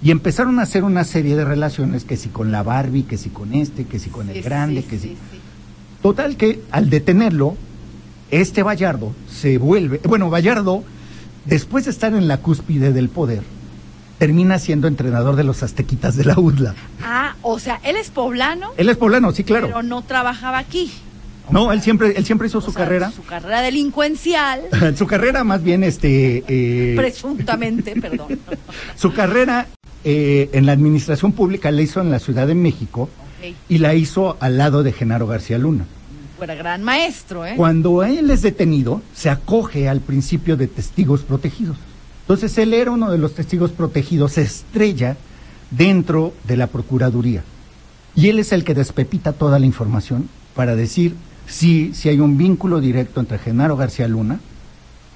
Y 0.02 0.10
empezaron 0.12 0.58
a 0.60 0.62
hacer 0.62 0.84
una 0.84 1.04
serie 1.04 1.34
de 1.36 1.44
relaciones, 1.44 2.04
que 2.04 2.16
si 2.16 2.28
con 2.28 2.52
la 2.52 2.62
Barbie, 2.62 3.02
que 3.02 3.16
si 3.18 3.30
con 3.30 3.52
este, 3.54 3.84
que 3.84 3.98
si 3.98 4.10
con 4.10 4.28
el 4.28 4.36
Sí, 4.36 4.42
grande, 4.42 4.82
sí, 4.82 4.88
que 4.88 4.98
si... 4.98 5.08
sí. 5.08 5.16
Total 6.02 6.36
que 6.36 6.62
al 6.70 6.90
detenerlo, 6.90 7.56
este 8.30 8.62
Vallardo 8.62 9.12
se 9.28 9.58
vuelve, 9.58 10.00
bueno, 10.04 10.30
Vallardo, 10.30 10.84
después 11.46 11.86
de 11.86 11.90
estar 11.90 12.14
en 12.14 12.28
la 12.28 12.36
cúspide 12.38 12.92
del 12.92 13.08
poder, 13.08 13.42
termina 14.18 14.58
siendo 14.60 14.86
entrenador 14.86 15.34
de 15.34 15.44
los 15.44 15.62
aztequitas 15.64 16.16
de 16.16 16.24
la 16.24 16.38
UDLA. 16.38 16.74
Ah, 17.02 17.34
o 17.42 17.58
sea, 17.58 17.80
él 17.84 17.96
es 17.96 18.10
poblano, 18.10 18.70
Él 18.76 18.88
es 18.88 18.96
poblano, 18.96 19.32
sí, 19.32 19.42
claro. 19.44 19.66
pero 19.66 19.82
no 19.82 20.02
trabajaba 20.02 20.58
aquí. 20.58 20.92
No, 21.50 21.72
él 21.72 21.80
siempre, 21.82 22.14
él 22.16 22.24
siempre 22.24 22.48
hizo 22.48 22.58
O 22.58 22.60
su 22.60 22.72
sea, 22.72 22.84
carrera. 22.84 23.10
Su 23.10 23.24
carrera 23.24 23.62
delincuencial, 23.62 24.62
Su 24.96 25.06
carrera 25.06 25.44
más 25.44 25.62
bien, 25.62 25.82
este, 25.84 26.44
eh, 26.46 26.94
presuntamente, 26.96 27.94
perdón. 28.00 28.38
su 28.96 29.12
carrera 29.12 29.66
eh, 30.04 30.50
en 30.52 30.66
la 30.66 30.72
administración 30.72 31.32
pública 31.32 31.70
la 31.70 31.82
hizo 31.82 32.00
en 32.00 32.10
la 32.10 32.18
Ciudad 32.18 32.46
de 32.46 32.54
México 32.54 33.08
y 33.68 33.78
la 33.78 33.94
hizo 33.94 34.36
al 34.40 34.58
lado 34.58 34.82
de 34.82 34.92
Genaro 34.92 35.26
García 35.26 35.58
Luna. 35.58 35.86
fuera 36.36 36.54
gran 36.54 36.82
maestro, 36.82 37.46
¿eh? 37.46 37.54
Cuando 37.56 38.02
él 38.04 38.30
es 38.30 38.42
detenido, 38.42 39.00
se 39.14 39.30
acoge 39.30 39.88
al 39.88 40.00
principio 40.00 40.56
de 40.56 40.66
testigos 40.66 41.22
protegidos. 41.22 41.76
Entonces 42.22 42.58
él 42.58 42.74
era 42.74 42.90
uno 42.90 43.10
de 43.10 43.18
los 43.18 43.34
testigos 43.34 43.70
protegidos, 43.70 44.32
se 44.32 44.42
estrella 44.42 45.16
dentro 45.70 46.34
de 46.46 46.56
la 46.56 46.66
Procuraduría. 46.66 47.42
Y 48.14 48.28
él 48.28 48.38
es 48.38 48.52
el 48.52 48.64
que 48.64 48.74
despepita 48.74 49.32
toda 49.32 49.58
la 49.58 49.66
información 49.66 50.28
para 50.54 50.74
decir 50.76 51.14
si, 51.48 51.94
si 51.94 52.08
hay 52.08 52.20
un 52.20 52.36
vínculo 52.36 52.80
directo 52.80 53.20
entre 53.20 53.38
Genaro 53.38 53.76
García 53.76 54.06
Luna 54.06 54.38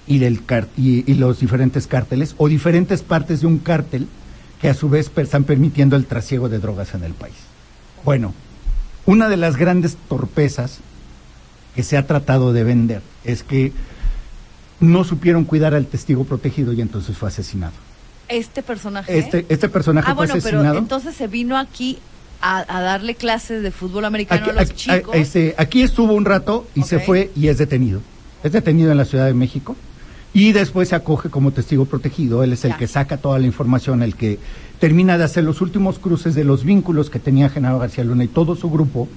y, 0.06 0.24
el 0.24 0.40
y, 0.76 1.10
y, 1.10 1.14
los 1.14 1.40
diferentes 1.40 1.86
cárteles 1.86 2.34
o 2.38 2.48
diferentes 2.48 3.02
partes 3.02 3.42
de 3.42 3.46
un 3.46 3.58
cártel 3.58 4.08
que 4.60 4.68
a 4.68 4.74
su 4.74 4.88
vez 4.88 5.10
están 5.14 5.44
permitiendo 5.44 5.94
el 5.94 6.06
trasiego 6.06 6.48
de 6.48 6.58
drogas 6.58 6.94
en 6.94 7.04
el 7.04 7.12
país. 7.12 7.34
Bueno, 8.04 8.32
una 9.06 9.28
de 9.28 9.36
las 9.36 9.56
grandes 9.56 9.96
torpezas 10.08 10.78
que 11.74 11.82
se 11.82 11.96
ha 11.96 12.06
tratado 12.06 12.52
de 12.52 12.64
vender 12.64 13.02
es 13.24 13.42
que 13.42 13.72
no 14.80 15.04
supieron 15.04 15.44
cuidar 15.44 15.74
al 15.74 15.86
testigo 15.86 16.24
protegido 16.24 16.72
y 16.72 16.80
entonces 16.80 17.16
fue 17.16 17.28
asesinado. 17.28 17.74
Este 18.28 18.62
personaje. 18.62 19.18
Este, 19.18 19.46
este 19.48 19.68
personaje 19.68 20.10
ah, 20.10 20.14
fue 20.14 20.26
bueno, 20.26 20.38
asesinado. 20.38 20.64
Pero 20.64 20.78
entonces 20.78 21.14
se 21.14 21.28
vino 21.28 21.58
aquí 21.58 21.98
a, 22.42 22.64
a, 22.68 22.80
darle 22.82 23.14
clases 23.14 23.62
de 23.62 23.70
fútbol 23.70 24.04
americano 24.04 24.42
aquí, 24.42 24.50
a 24.50 24.52
los 24.54 24.70
aquí, 24.70 24.74
chicos. 24.74 25.14
Este, 25.14 25.54
aquí 25.56 25.82
estuvo 25.82 26.12
un 26.12 26.24
rato 26.24 26.66
y 26.74 26.82
se 26.82 26.98
fue 26.98 27.30
y 27.36 27.48
es 27.48 27.58
detenido. 27.58 28.00
Es 28.42 28.52
detenido 28.52 28.90
en 28.90 28.98
la 28.98 29.04
Ciudad 29.04 29.26
de 29.26 29.34
México 29.34 29.76
y 30.34 30.52
después 30.52 30.88
se 30.88 30.96
acoge 30.96 31.28
como 31.30 31.52
testigo 31.52 31.84
protegido. 31.84 32.42
Él 32.42 32.52
es 32.52 32.64
el 32.64 32.72
Ya. 32.72 32.76
que 32.78 32.86
saca 32.88 33.16
toda 33.18 33.38
la 33.38 33.46
información, 33.46 34.02
el 34.02 34.16
que 34.16 34.38
termina 34.80 35.16
de 35.16 35.24
hacer 35.24 35.44
los 35.44 35.60
últimos 35.60 35.98
cruces 35.98 36.34
de 36.34 36.42
los 36.44 36.64
vínculos 36.64 37.08
que 37.10 37.18
tenía 37.20 37.48
Genaro 37.48 37.78
García 37.78 38.02
Luna 38.04 38.24
y 38.24 38.28
todo 38.28 38.56
su 38.56 38.68
grupo 38.70 39.08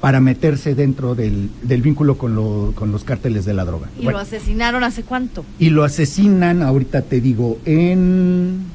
para 0.00 0.20
meterse 0.20 0.74
dentro 0.74 1.14
del, 1.14 1.48
del 1.62 1.80
vínculo 1.80 2.18
con, 2.18 2.34
lo- 2.34 2.72
con 2.74 2.90
los 2.92 3.04
cárteles 3.04 3.44
de 3.46 3.54
la 3.54 3.64
droga. 3.64 3.88
y 3.98 4.04
Bueno, 4.04 4.18
lo 4.18 4.22
asesinaron 4.22 4.84
hace 4.84 5.02
cuánto. 5.02 5.44
y 5.58 5.70
lo 5.70 5.82
asesinan, 5.84 6.62
ahorita 6.62 7.02
te 7.02 7.20
digo, 7.22 7.58
en, 7.64 8.66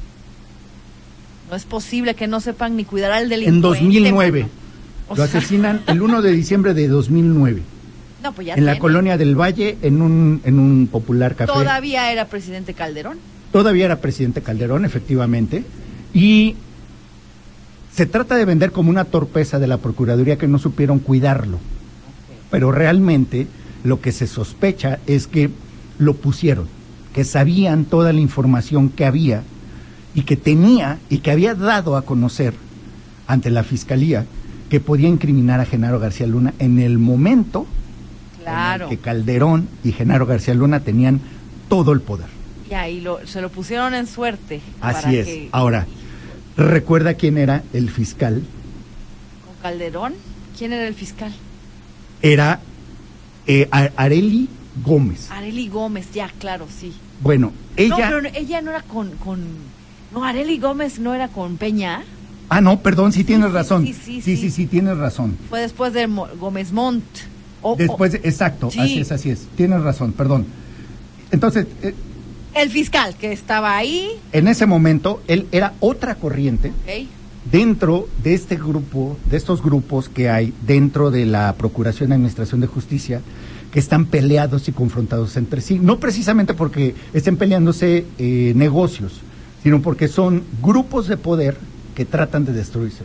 No 1.50 1.56
es 1.56 1.64
posible 1.64 2.14
que 2.14 2.28
no 2.28 2.40
sepan 2.40 2.76
ni 2.76 2.84
cuidar 2.84 3.10
al 3.10 3.28
delincuente. 3.28 3.56
en 3.56 3.62
2009. 3.62 4.40
mano. 4.42 4.52
O 5.08 5.16
Lo 5.16 5.26
sea, 5.26 5.38
asesinan 5.40 5.82
el 5.88 6.00
1 6.00 6.22
de 6.22 6.30
diciembre 6.30 6.72
de 6.72 6.86
2009, 6.86 7.62
No, 8.22 8.32
pues 8.32 8.46
ya 8.46 8.54
en 8.54 8.64
la 8.64 8.78
colonia 8.78 9.18
del 9.18 9.34
Valle, 9.34 9.76
en 9.82 10.00
un, 10.00 10.40
en 10.44 10.60
un 10.60 10.86
popular 10.86 11.34
café. 11.34 11.52
Todavía 11.52 12.12
era 12.12 12.26
presidente 12.26 12.74
Calderón. 12.74 13.18
Todavía 13.50 13.86
era 13.86 14.00
presidente 14.00 14.40
Calderón, 14.42 14.84
efectivamente, 14.84 15.64
y 16.14 16.54
se 17.92 18.06
trata 18.06 18.36
de 18.36 18.44
vender 18.44 18.70
como 18.70 18.90
una 18.90 19.04
torpeza 19.04 19.58
de 19.58 19.66
la 19.66 19.78
Procuraduría 19.78 20.38
que 20.38 20.46
no 20.46 20.60
supieron 20.60 21.00
cuidarlo. 21.00 21.58
Pero 22.52 22.70
realmente 22.70 23.48
lo 23.82 24.00
que 24.00 24.12
se 24.12 24.28
sospecha 24.28 25.00
es 25.08 25.26
que 25.26 25.50
lo 25.98 26.14
pusieron, 26.14 26.68
que 27.12 27.24
sabían 27.24 27.84
toda 27.84 28.12
la 28.12 28.20
información 28.20 28.88
que 28.90 29.04
había 29.04 29.42
y 30.14 30.22
que 30.22 30.36
tenía 30.36 30.98
y 31.08 31.18
que 31.18 31.30
había 31.30 31.54
dado 31.54 31.96
a 31.96 32.02
conocer 32.02 32.54
ante 33.26 33.50
la 33.50 33.62
Fiscalía 33.62 34.26
que 34.68 34.80
podía 34.80 35.08
incriminar 35.08 35.60
a 35.60 35.64
Genaro 35.66 35.98
García 36.00 36.26
Luna 36.26 36.54
en 36.58 36.78
el 36.78 36.98
momento 36.98 37.66
Claro. 38.42 38.86
en 38.86 38.90
el 38.92 38.96
que 38.98 39.02
Calderón 39.04 39.68
y 39.84 39.92
Genaro 39.92 40.26
García 40.26 40.54
Luna 40.54 40.80
tenían 40.80 41.20
todo 41.68 41.92
el 41.92 42.00
poder. 42.00 42.26
Y 42.70 42.74
ahí 42.74 43.00
lo, 43.00 43.24
se 43.26 43.40
lo 43.40 43.50
pusieron 43.50 43.94
en 43.94 44.06
suerte. 44.06 44.60
Así 44.80 45.02
para 45.02 45.12
es. 45.16 45.26
que- 45.26 45.48
Ahora, 45.52 45.86
¿recuerda 46.56 47.14
quién 47.14 47.36
era 47.38 47.62
el 47.72 47.90
fiscal? 47.90 48.42
¿Con 49.44 49.54
Calderón? 49.62 50.14
¿Quién 50.56 50.72
era 50.72 50.86
el 50.86 50.94
fiscal? 50.94 51.32
Era 52.22 52.60
eh, 53.46 53.68
Areli 53.96 54.48
Gómez. 54.84 55.30
Areli 55.30 55.68
Gómez, 55.68 56.08
ya, 56.14 56.30
claro, 56.38 56.66
sí. 56.76 56.92
Bueno, 57.22 57.52
ella... 57.76 58.10
No, 58.10 58.16
pero 58.20 58.34
ella 58.34 58.62
no 58.62 58.70
era 58.70 58.82
con, 58.82 59.10
con... 59.12 59.40
No, 60.12 60.24
Areli 60.24 60.58
Gómez 60.58 60.98
no 60.98 61.14
era 61.14 61.28
con 61.28 61.56
Peña. 61.56 62.02
Ah, 62.48 62.60
no, 62.60 62.80
perdón, 62.80 63.12
sí 63.12 63.22
tienes 63.22 63.48
sí, 63.48 63.52
razón. 63.54 63.86
sí, 63.86 63.92
sí, 63.92 64.20
sí, 64.20 64.22
sí. 64.22 64.36
sí, 64.36 64.50
sí, 64.50 64.66
tienes 64.66 64.96
razón. 64.98 65.36
Fue 65.48 65.60
después 65.60 65.92
de 65.92 66.06
Mo- 66.08 66.28
Gómez 66.38 66.72
Montt. 66.72 67.04
Después, 67.76 68.12
de- 68.12 68.18
exacto, 68.24 68.70
Sí. 68.70 68.80
así 68.80 69.00
es, 69.00 69.12
así 69.12 69.30
es. 69.30 69.46
Tienes 69.56 69.82
razón, 69.82 70.12
perdón. 70.12 70.46
Entonces, 71.30 71.66
eh, 71.82 71.94
el 72.54 72.70
fiscal 72.70 73.14
que 73.16 73.32
estaba 73.32 73.76
ahí. 73.76 74.08
en 74.32 74.48
ese 74.48 74.66
momento, 74.66 75.22
él 75.28 75.46
era 75.52 75.74
otra 75.78 76.16
corriente 76.16 76.72
dentro 77.50 78.08
de 78.24 78.34
este 78.34 78.56
grupo, 78.56 79.16
de 79.30 79.36
estos 79.36 79.62
grupos 79.62 80.08
que 80.08 80.28
hay 80.28 80.52
dentro 80.66 81.10
de 81.10 81.26
la 81.26 81.54
Procuración 81.54 82.10
y 82.10 82.14
Administración 82.14 82.60
de 82.60 82.66
Justicia, 82.66 83.20
que 83.70 83.78
están 83.78 84.06
peleados 84.06 84.66
y 84.68 84.72
confrontados 84.72 85.36
entre 85.36 85.60
sí. 85.60 85.78
No 85.78 86.00
precisamente 86.00 86.54
porque 86.54 86.94
estén 87.12 87.36
peleándose 87.36 88.06
eh, 88.18 88.52
negocios, 88.56 89.20
sino 89.62 89.82
porque 89.82 90.08
son 90.08 90.44
grupos 90.62 91.06
de 91.06 91.16
poder 91.16 91.58
que 91.94 92.04
tratan 92.04 92.44
de 92.44 92.52
destruirse. 92.52 93.04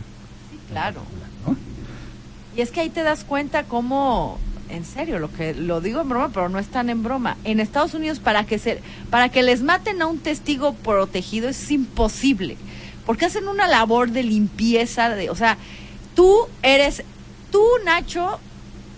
Sí, 0.52 0.60
claro. 0.70 1.02
¿no? 1.46 1.56
Y 2.56 2.62
es 2.62 2.72
que 2.72 2.82
ahí 2.82 2.90
te 2.90 3.04
das 3.04 3.24
cuenta 3.24 3.64
cómo, 3.64 4.38
en 4.70 4.86
serio, 4.86 5.20
lo 5.20 5.32
que 5.32 5.54
lo 5.54 5.82
digo 5.82 6.02
en 6.02 6.10
broma, 6.10 6.30
pero 6.30 6.50
no 6.50 6.60
es 6.60 6.68
tan 6.68 6.90
en 6.90 7.04
broma. 7.04 7.38
En 7.44 7.60
Estados 7.60 7.94
Unidos 7.94 8.20
para 8.20 8.46
que 8.46 8.58
se 8.58 8.82
para 9.10 9.30
que 9.30 9.44
les 9.44 9.62
maten 9.62 10.02
a 10.02 10.08
un 10.08 10.20
testigo 10.20 10.74
protegido 10.74 11.50
es 11.50 11.72
imposible, 11.72 12.58
porque 13.06 13.26
hacen 13.26 13.48
una 13.48 13.68
labor 13.68 14.12
de 14.12 14.24
limpieza 14.24 15.10
de, 15.10 15.30
o 15.30 15.36
sea, 15.36 15.58
tú 16.16 16.34
eres 16.64 17.04
tú 17.52 17.64
Nacho 17.86 18.40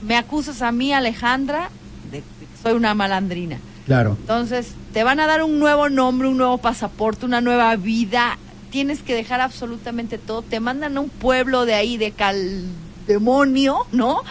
me 0.03 0.15
acusas 0.15 0.61
a 0.61 0.71
mí 0.71 0.93
Alejandra 0.93 1.69
de, 2.11 2.17
de 2.17 2.23
que 2.23 2.61
soy 2.61 2.73
una 2.73 2.93
malandrina. 2.93 3.59
Claro. 3.87 4.17
Entonces, 4.19 4.73
te 4.93 5.03
van 5.03 5.21
a 5.21 5.27
dar 5.27 5.41
un 5.43 5.59
nuevo 5.59 5.89
nombre, 5.89 6.27
un 6.27 6.37
nuevo 6.37 6.57
pasaporte, 6.57 7.25
una 7.25 7.39
nueva 7.39 7.73
vida. 7.77 8.37
Tienes 8.69 9.01
que 9.01 9.15
dejar 9.15 9.39
absolutamente 9.39 10.17
todo. 10.17 10.41
Te 10.41 10.59
mandan 10.59 10.97
a 10.97 10.99
un 10.99 11.09
pueblo 11.09 11.65
de 11.65 11.73
ahí, 11.73 11.97
de 11.97 12.11
Caldemonio, 12.11 13.87
¿no? 13.93 14.23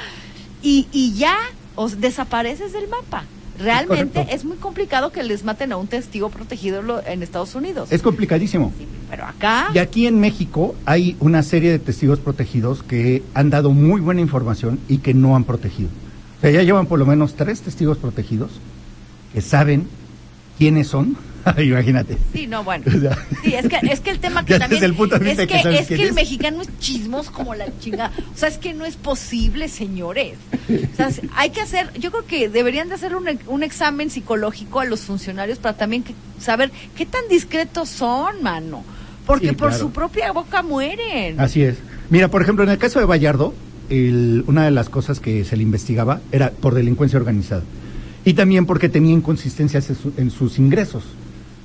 Y, 0.62 0.87
y 0.92 1.14
ya 1.14 1.37
os 1.75 2.03
desapareces 2.03 2.75
del 2.75 2.87
mapa. 2.88 3.25
Realmente 3.59 4.21
correcto. 4.21 4.37
es 4.37 4.45
muy 4.45 4.59
complicado 4.59 5.11
que 5.11 5.23
les 5.23 5.42
maten 5.42 5.73
a 5.73 5.79
un 5.79 5.87
testigo 5.87 6.29
protegido 6.29 6.83
en 7.07 7.23
Estados 7.23 7.55
Unidos. 7.55 7.90
Es 7.90 8.03
complicadísimo. 8.03 8.75
Sí, 8.77 8.87
pero 9.09 9.25
acá, 9.25 9.69
Y 9.73 9.79
aquí 9.79 10.07
en 10.07 10.21
México 10.21 10.75
hay 10.85 11.16
una 11.21 11.42
serie 11.42 11.71
de 11.71 11.79
testigos 11.79 12.19
protegidos 12.19 12.83
que 12.83 13.23
han 13.33 13.49
dado 13.49 13.71
muy 13.71 14.03
buena 14.03 14.21
información 14.21 14.79
y 14.88 14.99
que 14.99 15.14
no 15.14 15.35
han 15.35 15.45
protegido. 15.45 15.88
O 16.37 16.40
sea, 16.42 16.51
ya 16.51 16.62
llevan 16.62 16.85
por 16.85 16.99
lo 16.99 17.07
menos 17.07 17.35
tres 17.35 17.62
testigos 17.62 17.97
protegidos 17.97 18.51
que 19.37 19.42
saben 19.42 19.87
quiénes 20.57 20.88
son. 20.88 21.14
Imagínate. 21.59 22.16
sí, 22.33 22.46
no, 22.46 22.64
bueno. 22.64 22.85
Sí, 23.44 23.55
es 23.55 23.68
que, 23.68 23.79
es 23.83 24.01
que 24.01 24.11
el 24.11 24.18
tema 24.18 24.44
que 24.46 24.59
también 24.59 24.83
el 24.83 24.92
es 24.92 25.46
que, 25.46 25.77
es 25.79 25.87
que 25.88 25.94
el 25.94 26.01
es. 26.01 26.14
mexicano 26.14 26.62
es 26.62 26.68
chismos 26.81 27.29
como 27.31 27.55
la 27.55 27.66
chinga. 27.79 28.11
O 28.35 28.37
sea, 28.38 28.49
es 28.49 28.57
que 28.57 28.72
no 28.72 28.87
es 28.87 28.96
posible, 28.96 29.68
señores. 29.68 30.38
O 30.70 30.96
sea, 30.96 31.11
hay 31.37 31.51
que 31.51 31.61
hacer, 31.61 31.90
yo 32.01 32.11
creo 32.11 32.25
que 32.25 32.49
deberían 32.49 32.88
de 32.88 32.94
hacer 32.94 33.14
un, 33.14 33.29
un 33.46 33.62
examen 33.62 34.09
psicológico 34.09 34.81
a 34.81 34.87
los 34.87 35.01
funcionarios 35.03 35.59
para 35.59 35.77
también 35.77 36.03
que- 36.03 36.14
saber 36.40 36.72
qué 36.96 37.05
tan 37.05 37.29
discretos 37.29 37.90
son, 37.90 38.42
mano. 38.42 38.83
Porque 39.27 39.51
Sí, 39.51 39.55
por 39.55 39.68
claro. 39.68 39.85
su 39.85 39.90
propia 39.92 40.33
boca 40.33 40.62
mueren. 40.62 41.38
Así 41.38 41.62
es. 41.62 41.77
Mira, 42.09 42.29
por 42.29 42.40
ejemplo, 42.40 42.64
en 42.64 42.70
el 42.70 42.79
caso 42.79 42.99
de 43.01 43.05
Vallardo, 43.05 43.55
el- 43.90 44.42
una 44.49 44.64
de 44.64 44.70
las 44.72 44.88
cosas 44.88 45.20
que 45.20 45.44
se 45.44 45.57
le 45.57 45.62
investigaba 45.62 46.20
era 46.33 46.51
por 46.51 46.75
delincuencia 46.75 47.18
organizada. 47.20 47.62
Y 48.26 48.34
también 48.34 48.66
porque 48.66 48.90
tenía 48.90 49.14
inconsistencias 49.14 49.88
en, 49.88 49.96
su- 49.96 50.12
en 50.18 50.30
sus 50.30 50.58
ingresos. 50.58 51.04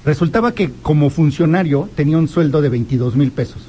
Resultaba 0.05 0.53
que 0.53 0.71
como 0.81 1.09
funcionario 1.09 1.89
tenía 1.95 2.17
un 2.17 2.27
sueldo 2.29 2.61
de 2.61 2.69
22 2.69 3.15
mil 3.17 3.31
pesos, 3.31 3.61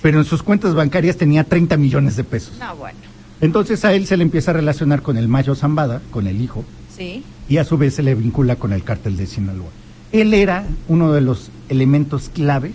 pero 0.00 0.18
en 0.18 0.24
sus 0.24 0.42
cuentas 0.42 0.74
bancarias 0.74 1.16
tenía 1.18 1.44
30 1.44 1.76
millones 1.76 2.16
de 2.16 2.24
pesos. 2.24 2.54
No, 2.58 2.74
bueno. 2.76 2.98
Entonces 3.40 3.84
a 3.84 3.92
él 3.92 4.06
se 4.06 4.16
le 4.16 4.22
empieza 4.22 4.52
a 4.52 4.54
relacionar 4.54 5.02
con 5.02 5.16
el 5.16 5.28
Mayo 5.28 5.54
Zambada, 5.54 6.00
con 6.10 6.26
el 6.26 6.40
hijo, 6.40 6.64
Sí. 6.96 7.22
y 7.48 7.56
a 7.58 7.64
su 7.64 7.76
vez 7.76 7.94
se 7.94 8.02
le 8.02 8.14
vincula 8.14 8.56
con 8.56 8.72
el 8.72 8.82
cártel 8.84 9.16
de 9.16 9.26
Sinaloa. 9.26 9.70
Él 10.12 10.32
era 10.34 10.64
uno 10.88 11.12
de 11.12 11.20
los 11.22 11.50
elementos 11.68 12.28
clave 12.28 12.72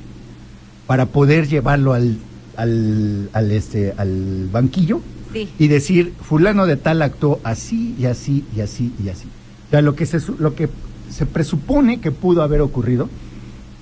para 0.88 1.06
poder 1.06 1.48
llevarlo 1.48 1.94
al, 1.94 2.18
al, 2.58 3.30
al, 3.34 3.52
este, 3.52 3.94
al 3.98 4.50
banquillo 4.52 5.02
Sí. 5.34 5.50
y 5.60 5.68
decir, 5.68 6.14
fulano 6.22 6.66
de 6.66 6.78
tal 6.78 7.02
actuó 7.02 7.40
así 7.44 7.96
y 8.00 8.06
así 8.06 8.44
y 8.56 8.62
así 8.62 8.92
y 9.04 9.10
así. 9.10 9.28
O 9.68 9.70
sea, 9.72 9.82
lo 9.82 9.96
que 9.96 10.06
se, 10.06 10.20
lo 10.40 10.56
que 10.56 10.70
se 11.10 11.26
presupone 11.26 12.00
que 12.00 12.12
pudo 12.12 12.42
haber 12.42 12.62
ocurrido 12.62 13.10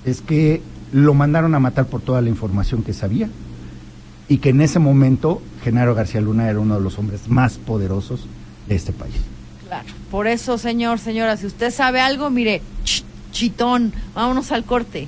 es 0.05 0.21
que 0.21 0.61
lo 0.91 1.13
mandaron 1.13 1.53
a 1.55 1.59
matar 1.59 1.85
por 1.87 2.01
toda 2.01 2.21
la 2.21 2.29
información 2.29 2.83
que 2.83 2.93
sabía 2.93 3.29
y 4.27 4.37
que 4.37 4.49
en 4.49 4.61
ese 4.61 4.79
momento 4.79 5.41
Genaro 5.63 5.93
García 5.95 6.21
Luna 6.21 6.49
era 6.49 6.59
uno 6.59 6.75
de 6.75 6.81
los 6.81 6.97
hombres 6.97 7.27
más 7.27 7.53
poderosos 7.57 8.21
de 8.67 8.75
este 8.75 8.93
país. 8.93 9.15
Claro. 9.67 9.87
Por 10.11 10.27
eso, 10.27 10.57
señor, 10.57 10.99
señora, 10.99 11.37
si 11.37 11.45
usted 11.47 11.71
sabe 11.71 11.99
algo, 11.99 12.29
mire, 12.29 12.61
ch- 12.83 13.03
chitón, 13.31 13.93
vámonos 14.13 14.51
al 14.51 14.63
corte. 14.63 15.07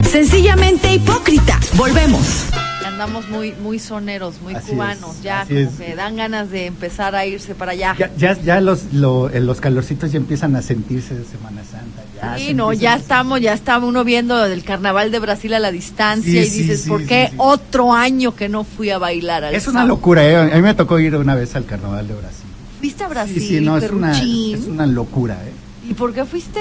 Sencillamente 0.00 0.92
hipócrita. 0.94 1.60
Volvemos. 1.76 2.46
Andamos 2.88 3.28
muy 3.28 3.52
muy 3.62 3.78
soneros, 3.78 4.40
muy 4.42 4.54
Así 4.54 4.72
cubanos, 4.72 5.16
es, 5.16 5.22
ya 5.22 5.46
como 5.46 5.76
que 5.76 5.94
dan 5.94 6.16
ganas 6.16 6.50
de 6.50 6.66
empezar 6.66 7.14
a 7.14 7.24
irse 7.26 7.54
para 7.54 7.72
allá. 7.72 7.94
Ya, 7.98 8.10
ya, 8.16 8.40
ya 8.40 8.60
los, 8.60 8.92
lo- 8.92 9.30
eh, 9.30 9.40
los 9.40 9.60
calorcitos 9.60 10.10
ya 10.12 10.16
empiezan 10.16 10.56
a 10.56 10.62
sentirse 10.62 11.14
de 11.14 11.24
Semana 11.24 11.62
Santa. 11.64 12.02
Ya 12.16 12.36
Sí, 12.38 12.46
se 12.46 12.54
no, 12.54 12.72
ya 12.72 12.96
estamos, 12.96 13.40
ya 13.40 13.52
está 13.52 13.78
uno 13.78 14.04
viendo 14.04 14.44
el 14.44 14.64
carnaval 14.64 15.10
de 15.10 15.18
Brasil 15.18 15.54
a 15.54 15.58
la 15.58 15.70
distancia 15.70 16.30
Sí, 16.44 16.48
y 16.48 16.50
dices, 16.62 16.82
sí, 16.82 16.88
¿por 16.88 17.04
qué 17.06 17.30
otro 17.36 17.92
año 17.92 18.34
que 18.34 18.48
no 18.48 18.64
fui 18.64 18.90
a 18.90 18.98
bailar 18.98 19.44
al 19.44 19.54
Es 19.54 19.68
una 19.68 19.84
locura, 19.84 20.24
¿eh? 20.26 20.36
A 20.36 20.56
mí 20.56 20.62
me 20.62 20.74
tocó 20.74 20.98
ir 20.98 21.14
una 21.16 21.34
vez 21.34 21.54
al 21.56 21.64
Carnaval 21.66 22.08
de 22.08 22.14
Brasil. 22.14 22.46
¿Fuiste 22.80 23.04
a 23.04 23.08
Brasil, 23.08 23.40
sí, 23.40 23.58
sí, 23.58 23.60
no, 23.64 23.76
es 23.76 23.90
una, 23.90 24.18
es 24.20 24.66
una 24.66 24.86
locura, 24.86 25.34
¿eh? 25.34 25.52
¿Y 25.90 25.94
por 25.94 26.12
qué 26.14 26.24
fuiste? 26.24 26.60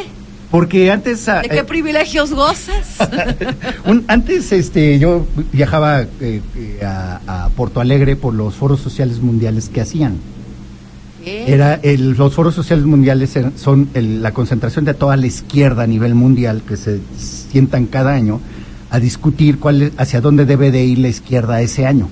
Porque 0.51 0.89
antes... 0.91 1.27
ah, 1.27 1.41
¿De 1.41 1.49
qué 1.49 1.57
eh, 1.59 1.63
privilegios 1.65 2.31
gozas? 2.33 2.97
un- 3.85 4.05
antes 4.07 4.51
este, 4.53 4.97
yo 4.97 5.27
viajaba 5.51 6.03
eh, 6.03 6.41
eh, 6.55 6.79
a, 6.85 7.19
a 7.45 7.49
Porto 7.49 7.81
Alegre 7.81 8.15
por 8.15 8.33
los 8.33 8.55
foros 8.55 8.79
sociales 8.79 9.19
mundiales 9.19 9.67
que 9.67 9.81
hacían. 9.81 10.17
¿Qué? 11.23 11.51
Era 11.53 11.73
el- 11.83 12.11
los 12.11 12.33
foros 12.33 12.55
sociales 12.55 12.85
mundiales 12.85 13.35
eran- 13.35 13.57
son 13.57 13.89
el- 13.93 14.21
la 14.23 14.31
concentración 14.31 14.85
de 14.85 14.93
toda 14.93 15.17
la 15.17 15.27
izquierda 15.27 15.83
a 15.83 15.87
nivel 15.87 16.15
mundial 16.15 16.61
que 16.65 16.77
se 16.77 17.01
sientan 17.17 17.85
cada 17.85 18.13
año 18.13 18.39
a 18.89 18.99
discutir 19.01 19.59
cuál 19.59 19.91
hacia 19.97 20.21
dónde 20.21 20.45
debe 20.45 20.71
de 20.71 20.85
ir 20.85 20.99
la 20.99 21.09
izquierda 21.09 21.59
ese 21.61 21.85
año. 21.85 22.07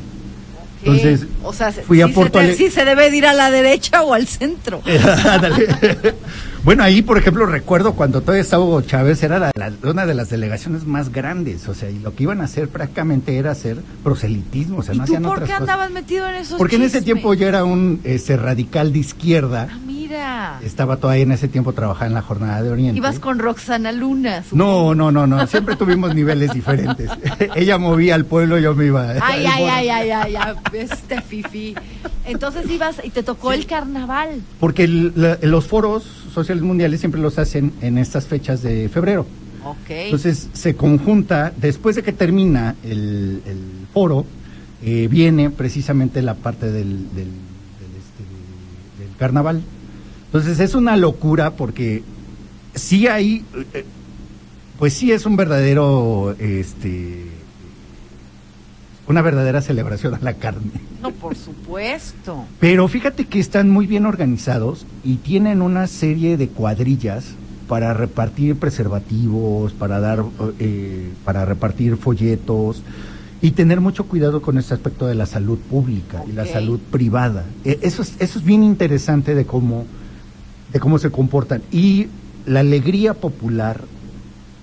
Entonces, 0.84 1.26
o 1.42 1.54
sea, 1.54 1.72
fui 1.72 2.02
a 2.02 2.10
Porto 2.10 2.40
se 2.42 2.48
te- 2.48 2.56
sí 2.58 2.70
se 2.70 2.84
debe 2.84 3.10
de 3.10 3.18
ir 3.18 3.26
a 3.26 3.34
la 3.34 3.50
derecha 3.50 4.04
o 4.04 4.14
al 4.14 4.28
centro. 4.28 4.82
Bueno, 6.66 6.84
ahí, 6.84 7.04
por 7.04 7.20
ejemplo, 7.20 7.46
recuerdo 7.46 7.94
cuando 7.94 8.22
todavía 8.22 8.42
estaba 8.42 8.64
Hugo 8.64 8.82
Chávez, 8.82 9.22
era 9.22 9.38
la- 9.38 9.52
la- 9.56 9.72
una 9.88 10.08
de 10.08 10.16
las 10.16 10.32
delegaciones 10.32 10.88
más 10.88 11.12
grandes, 11.12 11.68
o 11.70 11.76
sea, 11.76 11.92
y 11.92 12.00
lo 12.00 12.16
que 12.16 12.24
iban 12.24 12.42
a 12.42 12.46
hacer 12.46 12.70
prácticamente 12.70 13.38
era 13.38 13.52
hacer 13.52 13.78
proselitismo, 14.04 14.80
o 14.80 14.82
sea, 14.84 14.96
¿Y 14.96 14.98
no 14.98 15.04
tú 15.06 15.12
hacían 15.12 15.24
por 15.24 15.32
otras 15.34 15.48
qué 15.48 15.54
cosas. 15.54 15.62
andabas 15.70 15.92
metido 15.92 16.28
en 16.28 16.36
esos 16.36 16.58
Porque 16.58 16.78
en 16.78 16.82
ese 16.82 17.04
tiempo 17.04 17.36
yo 17.36 17.48
era 17.48 17.64
un 17.66 18.02
este, 18.04 18.36
radical 18.36 18.92
de 18.94 18.98
izquierda, 19.00 19.68
Ah, 19.72 19.78
mira. 19.86 20.60
estaba 20.64 20.98
todavía 20.98 21.22
en 21.22 21.34
ese 21.34 21.48
tiempo 21.48 21.72
trabajando 21.74 22.08
en 22.08 22.14
la 22.16 22.22
Jornada 22.24 22.64
de 22.64 22.72
Oriente. 22.72 22.98
Ibas 22.98 23.20
con 23.20 23.38
Roxana 23.38 23.92
Luna. 23.92 24.42
supongo. 24.44 24.96
No, 24.96 25.12
no, 25.12 25.28
no, 25.28 25.38
no, 25.38 25.46
siempre 25.46 25.76
tuvimos 25.76 26.16
niveles 26.16 26.52
diferentes. 26.52 27.12
Ella 27.56 27.78
movía 27.78 28.16
al 28.16 28.26
pueblo, 28.26 28.58
yo 28.58 28.74
me 28.74 28.88
iba. 28.88 29.12
Ay, 29.22 29.46
ay, 29.46 29.66
ay, 29.66 29.90
ay, 29.90 30.10
ay, 30.10 30.36
ay, 30.36 30.56
este 30.74 31.22
fifi. 31.22 31.76
Entonces 32.26 32.68
ibas 32.72 32.96
y 33.04 33.12
te 33.12 33.22
tocó 33.22 33.54
el 33.54 33.68
carnaval. 33.68 34.42
Porque 34.60 34.86
el- 34.86 35.14
la- 35.16 35.38
los 35.44 35.68
foros 35.68 36.24
sociales 36.36 36.64
mundiales 36.64 37.00
siempre 37.00 37.20
los 37.20 37.40
hacen 37.40 37.74
en 37.82 37.98
estas 37.98 38.28
fechas 38.28 38.62
de 38.62 38.90
febrero. 38.90 39.26
Entonces 40.06 40.50
se 40.54 40.76
conjunta, 40.76 41.52
después 41.58 41.96
de 41.96 42.04
que 42.04 42.12
termina 42.14 42.76
el, 42.84 43.42
el 43.48 43.88
foro, 43.92 44.26
eh, 44.84 45.08
viene 45.10 45.50
precisamente 45.50 46.22
la 46.22 46.36
parte 46.36 46.68
del, 46.68 47.08
del, 47.16 47.16
del, 47.16 47.94
este, 47.98 49.04
del 49.04 49.18
carnaval. 49.18 49.64
Entonces 50.28 50.60
es 50.60 50.76
una 50.76 50.98
locura 50.98 51.52
porque 51.56 52.04
sí 52.76 53.08
hay, 53.08 53.44
eh, 53.74 53.86
pues 54.78 54.94
sí 54.94 55.12
es 55.12 55.26
un 55.26 55.36
verdadero, 55.36 56.36
este, 56.38 57.24
una 59.08 59.22
verdadera 59.22 59.62
celebración 59.62 60.16
a 60.16 60.20
la 60.20 60.34
carne. 60.34 60.72
no, 61.02 61.12
por 61.12 61.36
supuesto. 61.36 62.46
Pero 62.60 62.88
fíjate 62.88 63.26
que 63.26 63.40
están 63.40 63.70
muy 63.70 63.88
bien 63.88 64.06
organizados 64.06 64.86
y 65.04 65.18
tienen 65.18 65.62
una 65.62 65.88
serie 65.88 66.38
de 66.38 66.48
cuadrillas 66.50 67.26
para 67.68 67.94
repartir 67.94 68.56
preservativos, 68.58 69.74
para 69.74 70.00
dar, 70.00 70.24
eh, 70.60 71.10
para 71.24 71.46
repartir 71.46 71.98
folletos 71.98 72.84
y 73.42 73.52
tener 73.52 73.82
mucho 73.82 74.06
cuidado 74.06 74.42
con 74.42 74.58
este 74.58 74.74
aspecto 74.74 75.08
de 75.08 75.16
la 75.16 75.26
salud 75.26 75.58
pública 75.60 76.24
y 76.28 76.32
la 76.32 76.46
salud 76.46 76.80
privada. 76.92 77.46
Eh, 77.64 77.80
Eso 77.82 78.02
es, 78.02 78.14
eso 78.20 78.40
es 78.40 78.46
bien 78.46 78.64
interesante 78.64 79.36
de 79.36 79.46
cómo, 79.46 79.86
de 80.74 80.80
cómo 80.80 80.98
se 81.00 81.12
comportan. 81.12 81.62
Y 81.72 82.08
la 82.46 82.62
alegría 82.62 83.14
popular 83.14 83.82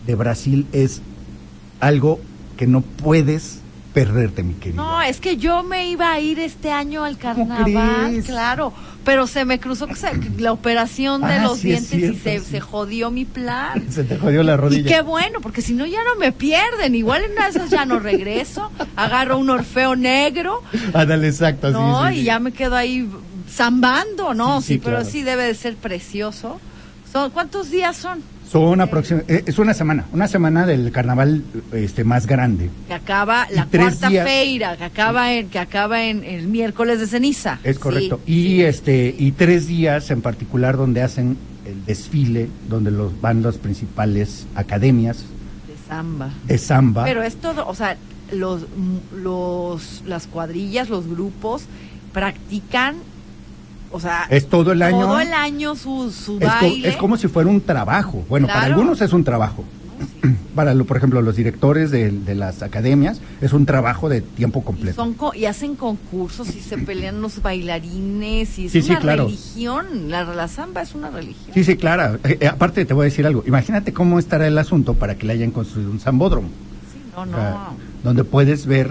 de 0.06 0.14
Brasil 0.14 0.66
es 0.72 1.00
algo 1.80 2.20
que 2.56 2.66
no 2.66 2.80
puedes 2.82 3.61
perderte, 3.92 4.42
mi 4.42 4.54
querido. 4.54 4.82
No, 4.82 5.02
es 5.02 5.20
que 5.20 5.36
yo 5.36 5.62
me 5.62 5.88
iba 5.90 6.12
a 6.12 6.18
ir 6.20 6.38
este 6.40 6.70
año 6.70 7.04
al 7.04 7.18
¿Cómo 7.18 7.46
carnaval, 7.48 8.22
claro, 8.24 8.72
pero 9.04 9.26
se 9.26 9.44
me 9.44 9.58
cruzó 9.60 9.86
que 9.86 9.96
se- 9.96 10.18
que 10.18 10.30
la 10.42 10.52
operación 10.52 11.20
de 11.22 11.34
Ah, 11.34 11.42
los 11.42 11.58
sí 11.58 11.68
dientes 11.68 11.92
y 11.94 12.14
se, 12.18 12.38
sí. 12.40 12.46
se 12.52 12.60
jodió 12.60 13.10
mi 13.10 13.24
plan. 13.24 13.84
Se 13.90 14.04
te 14.04 14.16
jodió 14.16 14.42
la 14.42 14.56
rodilla. 14.56 14.80
Y 14.82 14.84
qué 14.94 15.02
bueno, 15.02 15.40
porque 15.40 15.60
si 15.62 15.74
no 15.74 15.84
ya 15.86 16.02
no 16.04 16.16
me 16.18 16.32
pierden. 16.32 16.94
Igual 16.94 17.24
en 17.24 17.32
una 17.32 17.44
de 17.44 17.50
esas 17.50 17.70
ya 17.70 17.84
no 17.84 17.98
regreso, 17.98 18.70
agarro 18.96 19.38
un 19.38 19.50
orfeo 19.50 19.96
negro, 19.96 20.62
Ándale, 20.94 21.28
exacto. 21.28 21.70
¿no? 21.70 22.08
sí, 22.08 22.20
y 22.20 22.24
ya 22.24 22.38
me 22.38 22.52
quedo 22.52 22.76
ahí 22.76 23.08
zambando, 23.50 24.34
¿no? 24.34 24.60
Sí, 24.62 24.78
pero 24.78 24.96
claro. 24.98 25.10
sí 25.10 25.22
debe 25.22 25.44
de 25.44 25.54
ser 25.54 25.76
precioso. 25.76 26.60
Son, 27.12 27.30
¿Cuántos 27.30 27.70
días 27.70 27.96
son? 27.96 28.22
Son 28.52 28.82
aproximadamente, 28.82 29.50
es 29.50 29.58
una 29.58 29.72
semana, 29.72 30.04
una 30.12 30.28
semana 30.28 30.66
del 30.66 30.92
carnaval 30.92 31.42
este 31.72 32.04
más 32.04 32.26
grande. 32.26 32.68
Que 32.86 32.92
acaba 32.94 33.46
la 33.50 33.64
cuarta 33.64 34.08
días. 34.10 34.26
feira, 34.26 34.76
que 34.76 34.84
acaba 34.84 35.32
en, 35.32 35.48
que 35.48 35.58
acaba 35.58 36.04
en 36.04 36.22
el 36.22 36.46
miércoles 36.48 37.00
de 37.00 37.06
ceniza. 37.06 37.58
Es 37.64 37.76
Sí, 37.76 37.82
correcto. 37.82 38.20
y 38.26 38.42
sí. 38.42 38.62
este 38.62 39.14
y 39.18 39.32
tres 39.32 39.66
días 39.66 40.10
en 40.10 40.20
particular 40.20 40.76
donde 40.76 41.00
hacen 41.02 41.38
el 41.64 41.82
desfile, 41.86 42.50
donde 42.68 42.90
los 42.90 43.18
van 43.22 43.42
las 43.42 43.56
principales 43.56 44.46
academias 44.54 45.24
de 45.66 45.88
samba. 45.88 46.30
de 46.46 46.58
samba. 46.58 47.04
Pero 47.04 47.22
es 47.22 47.36
todo, 47.36 47.66
o 47.66 47.74
sea, 47.74 47.96
los, 48.32 48.66
los, 49.16 50.02
las 50.06 50.26
cuadrillas, 50.26 50.90
los 50.90 51.06
grupos 51.06 51.64
practican, 52.12 52.96
o 53.92 54.00
sea, 54.00 54.26
es 54.30 54.48
todo 54.48 54.72
el 54.72 54.82
año. 54.82 55.00
todo 55.00 55.20
el 55.20 55.32
año 55.32 55.74
su, 55.76 56.10
su 56.10 56.38
es, 56.38 56.40
co- 56.40 56.46
baile. 56.46 56.88
es 56.88 56.96
como 56.96 57.16
si 57.16 57.28
fuera 57.28 57.48
un 57.50 57.60
trabajo. 57.60 58.24
Bueno, 58.28 58.46
para 58.46 58.62
algunos 58.64 59.00
es 59.00 59.12
un 59.12 59.24
trabajo. 59.24 59.64
¿no? 59.64 59.82
Sí. 60.22 60.36
Para, 60.54 60.74
lo- 60.74 60.84
por 60.84 60.96
ejemplo, 60.96 61.22
los 61.22 61.36
directores 61.36 61.90
de, 61.90 62.10
de 62.10 62.34
las 62.34 62.62
academias 62.62 63.20
es 63.40 63.52
un 63.52 63.64
trabajo 63.66 64.08
de 64.08 64.20
tiempo 64.20 64.60
Y, 64.60 64.64
completo. 64.64 64.96
son 64.96 65.14
co- 65.14 65.32
y 65.34 65.44
hacen 65.46 65.76
concursos 65.76 66.54
y 66.54 66.60
se 66.60 66.76
pelean 66.78 67.22
los 67.22 67.40
bailarines 67.40 68.58
y 68.58 68.66
es 68.66 68.72
Sí, 68.72 68.82
sí, 68.82 68.90
una 68.90 69.00
claro. 69.00 69.24
religión. 69.26 69.86
La, 70.10 70.24
la 70.24 70.48
samba 70.48 70.82
es 70.82 70.94
una 70.94 71.10
religión. 71.10 71.54
Sí, 71.54 71.64
sí, 71.64 71.76
claro. 71.76 72.18
Eh, 72.24 72.38
eh, 72.40 72.46
aparte 72.48 72.84
te 72.84 72.94
voy 72.94 73.02
a 73.02 73.04
decir 73.04 73.26
algo. 73.26 73.42
Imagínate 73.46 73.92
cómo 73.92 74.18
estará 74.18 74.46
el 74.46 74.58
asunto 74.58 74.94
para 74.94 75.14
que 75.16 75.26
le 75.26 75.32
hayan 75.34 75.50
construido 75.50 75.90
un 75.90 76.00
zambódromo. 76.00 76.48
Sí, 76.92 76.98
no, 77.14 77.22
O 77.22 77.26
no. 77.26 77.36
sea, 77.36 77.56
donde 78.04 78.24
puedes 78.24 78.66
ver, 78.66 78.90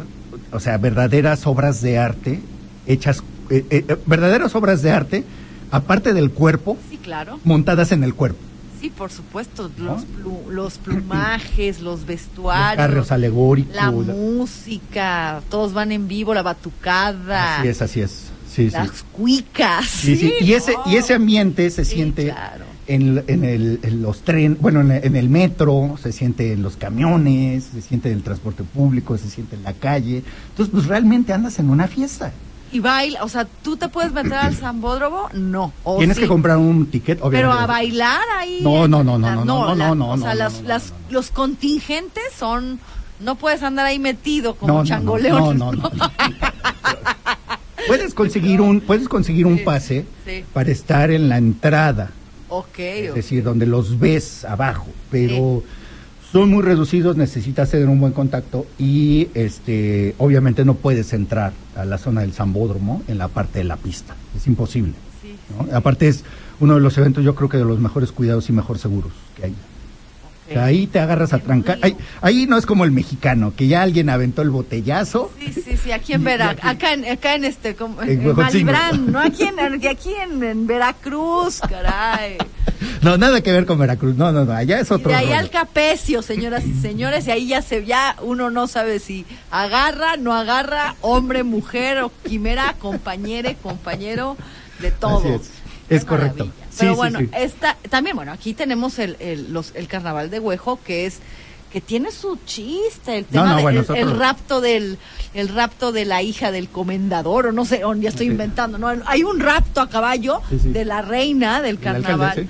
o 0.51 0.59
sea, 0.59 0.77
verdaderas 0.77 1.45
obras 1.47 1.81
de 1.81 1.97
arte 1.99 2.39
hechas, 2.87 3.23
eh, 3.51 3.65
eh, 3.69 3.97
verdaderas 4.05 4.55
obras 4.55 4.81
de 4.81 4.91
arte, 4.91 5.23
aparte 5.71 6.13
del 6.13 6.31
cuerpo, 6.31 6.77
Sí, 6.89 6.97
claro. 6.97 7.39
montadas 7.43 7.91
en 7.91 8.03
el 8.03 8.13
cuerpo. 8.15 8.39
Sí, 8.79 8.89
por 8.89 9.11
supuesto. 9.11 9.69
¿No? 9.77 9.93
Los, 9.93 10.01
plu- 10.03 10.49
los 10.49 10.77
plumajes, 10.79 11.81
los 11.81 11.99
Los 11.99 12.05
vestuarios. 12.07 12.77
carros 12.77 13.11
alegóricos. 13.11 13.75
La 13.75 13.91
música, 13.91 15.41
todos 15.49 15.73
van 15.73 15.91
en 15.91 16.07
vivo, 16.07 16.33
la 16.33 16.41
batucada, 16.41 17.59
Así 17.59 17.67
es, 17.67 17.81
así 17.81 18.01
es. 18.01 18.11
Sí, 18.51 18.69
sí. 18.69 18.71
las 18.71 19.03
cuicas. 19.13 19.85
Sí, 19.87 20.15
sí. 20.17 20.33
Y, 20.41 20.53
ese, 20.53 20.73
y 20.87 20.97
ese 20.97 21.13
ambiente 21.13 21.69
se 21.69 21.85
siente 21.85 22.25
claro. 22.25 22.65
en, 22.87 23.23
en 23.27 23.45
el, 23.45 23.79
en 23.83 24.01
los 24.01 24.21
trenes, 24.23 24.59
bueno, 24.59 24.81
en 24.81 24.91
el, 24.91 25.05
en 25.05 25.15
el 25.15 25.29
metro, 25.29 25.95
se 26.01 26.11
siente 26.11 26.51
en 26.51 26.61
los 26.61 26.75
camiones, 26.75 27.65
se 27.73 27.81
siente 27.81 28.09
en 28.11 28.17
el 28.17 28.23
transporte 28.23 28.63
público, 28.63 29.17
se 29.17 29.29
siente 29.29 29.55
en 29.55 29.63
la 29.63 29.71
calle. 29.73 30.23
Entonces, 30.49 30.71
pues 30.73 30.87
realmente 30.87 31.31
andas 31.31 31.59
en 31.59 31.69
una 31.69 31.87
fiesta. 31.87 32.33
Y 32.73 32.79
baila, 32.79 33.23
o 33.23 33.29
sea, 33.29 33.45
¿tú 33.63 33.75
te 33.77 33.89
puedes 33.89 34.11
meter 34.13 34.33
al 34.33 34.55
zambódromo? 34.55 35.29
No. 35.33 35.73
¿O 35.83 35.97
Tienes 35.97 36.17
sí? 36.17 36.23
que 36.23 36.27
comprar 36.29 36.57
un 36.57 36.85
ticket, 36.87 37.19
Pero 37.19 37.27
obviamente. 37.27 37.63
a 37.63 37.67
bailar 37.67 38.21
ahí. 38.37 38.59
No, 38.61 38.87
no, 38.87 39.03
no, 39.03 39.17
no, 39.19 39.27
la- 39.27 39.35
no, 39.35 39.45
no, 39.45 39.75
la- 39.75 39.87
no, 39.89 39.95
no, 39.95 40.09
O 40.11 40.17
sea, 40.17 40.33
no, 40.33 40.49
las- 40.67 40.93
los 41.09 41.31
contingentes 41.31 42.23
son. 42.37 42.79
No 43.19 43.35
puedes 43.35 43.61
andar 43.61 43.85
ahí 43.85 43.99
metido 43.99 44.55
como 44.55 44.67
No, 44.69 44.73
no, 44.79 44.83
no, 44.83 44.87
changoleón. 44.89 45.57
no, 45.59 45.71
no, 45.71 45.81
no. 45.81 45.91
puedes 47.87 48.13
conseguir 48.13 48.61
un, 48.61 48.81
puedes 48.81 49.07
conseguir 49.09 49.45
un 49.45 49.63
pase 49.63 50.05
sí. 50.25 50.43
para 50.53 50.71
estar 50.71 51.11
en 51.11 51.29
la 51.29 51.37
entrada, 51.37 52.11
Ok, 52.49 52.79
es 52.79 53.13
decir, 53.15 53.43
donde 53.43 53.65
los 53.65 53.99
ves 53.99 54.43
abajo, 54.45 54.87
pero 55.09 55.63
son 56.31 56.49
muy 56.49 56.63
reducidos, 56.63 57.17
necesitas 57.17 57.69
tener 57.69 57.89
un 57.89 57.99
buen 57.99 58.13
contacto 58.13 58.65
y 58.79 59.27
este 59.33 60.15
obviamente 60.17 60.63
no 60.63 60.75
puedes 60.75 61.11
entrar 61.13 61.51
a 61.75 61.83
la 61.85 61.97
zona 61.97 62.21
del 62.21 62.33
Zambódromo 62.33 63.03
en 63.07 63.17
la 63.17 63.27
parte 63.27 63.59
de 63.59 63.65
la 63.65 63.77
pista, 63.77 64.15
es 64.35 64.47
imposible. 64.47 64.93
Sí, 65.21 65.35
¿no? 65.49 65.75
Aparte 65.75 66.07
es 66.07 66.23
uno 66.59 66.75
de 66.75 66.79
los 66.79 66.97
eventos 66.97 67.23
yo 67.23 67.35
creo 67.35 67.49
que 67.49 67.57
de 67.57 67.65
los 67.65 67.79
mejores 67.79 68.11
cuidados 68.11 68.49
y 68.49 68.53
mejor 68.53 68.77
seguros 68.77 69.11
que 69.35 69.45
hay. 69.45 69.55
O 70.51 70.53
sea, 70.53 70.65
ahí 70.65 70.87
te 70.87 70.99
agarras 70.99 71.33
a 71.33 71.39
trancar. 71.39 71.79
Ahí, 71.81 71.95
ahí 72.21 72.45
no 72.47 72.57
es 72.57 72.65
como 72.65 72.83
el 72.83 72.91
mexicano, 72.91 73.53
que 73.55 73.67
ya 73.67 73.81
alguien 73.81 74.09
aventó 74.09 74.41
el 74.41 74.49
botellazo. 74.49 75.31
Sí, 75.39 75.53
sí, 75.53 75.77
sí, 75.77 75.91
aquí 75.91 76.13
en 76.13 76.19
Y- 76.21 76.23
y 76.23 76.25
Veracruz, 76.25 76.65
acá 76.65 76.93
en, 76.93 77.05
acá 77.05 77.35
en 77.35 77.45
este, 77.45 77.75
como, 77.75 78.01
En 78.01 78.09
en, 78.09 78.23
no 78.25 79.19
aquí 79.19 79.43
en, 79.43 79.59
aquí 79.87 80.13
en, 80.21 80.43
en 80.43 80.67
Veracruz, 80.67 81.61
caray. 81.61 82.37
no, 83.01 83.17
nada 83.17 83.41
que 83.41 83.51
ver 83.51 83.65
con 83.65 83.79
Veracruz. 83.79 84.15
No, 84.15 84.31
no, 84.31 84.45
no, 84.45 84.51
allá 84.53 84.79
es 84.79 84.89
Y 84.89 84.93
otro 84.93 85.09
de 85.09 85.15
ahí 85.15 85.25
rollo. 85.27 85.39
al 85.39 85.49
capecio, 85.49 86.21
señoras 86.21 86.63
y 86.65 86.73
señores, 86.81 87.27
y 87.27 87.31
ahí 87.31 87.47
ya 87.47 87.61
se 87.61 87.85
ya 87.85 88.15
uno 88.21 88.49
no 88.49 88.67
sabe 88.67 88.99
si 88.99 89.25
agarra, 89.51 90.17
no 90.17 90.33
agarra, 90.33 90.95
hombre, 91.01 91.43
mujer 91.43 91.99
o 92.01 92.11
quimera, 92.27 92.75
compañere, 92.79 93.55
compañero, 93.61 94.37
de 94.79 94.91
todo. 94.91 95.19
Así 95.19 95.27
es. 95.29 95.49
Es 95.89 96.05
correcto. 96.05 96.45
maravilla. 96.45 96.70
Pero 96.81 96.93
sí, 96.93 96.97
bueno, 96.97 97.19
sí. 97.19 97.29
esta 97.33 97.77
también 97.89 98.15
bueno, 98.15 98.31
aquí 98.33 98.53
tenemos 98.53 98.99
el 98.99 99.15
el, 99.19 99.53
los, 99.53 99.73
el 99.75 99.87
carnaval 99.87 100.29
de 100.29 100.39
Huejo 100.39 100.79
que 100.83 101.05
es 101.05 101.19
que 101.71 101.79
tiene 101.79 102.11
su 102.11 102.37
chiste, 102.45 103.17
el 103.19 103.23
tema 103.23 103.45
no, 103.45 103.55
de- 103.55 103.61
bueno, 103.61 103.85
el, 103.95 104.17
rapto 104.19 104.59
del 104.59 104.97
el 105.33 105.47
rapto 105.47 105.93
de 105.93 106.03
la 106.03 106.21
hija 106.21 106.51
del 106.51 106.67
comendador 106.67 107.47
o 107.47 107.51
no 107.53 107.63
sé, 107.63 107.85
o 107.85 107.95
ya 107.95 108.09
estoy 108.09 108.27
inventando, 108.27 108.77
no, 108.77 108.89
hay 109.05 109.23
un 109.23 109.39
rapto 109.39 109.79
a 109.79 109.87
caballo 109.89 110.41
Sí, 110.49 110.59
sí. 110.59 110.69
de 110.73 110.83
la 110.83 111.01
reina 111.01 111.61
del 111.61 111.77
alcalde, 111.77 112.01
carnaval 112.01 112.35
sí. 112.35 112.49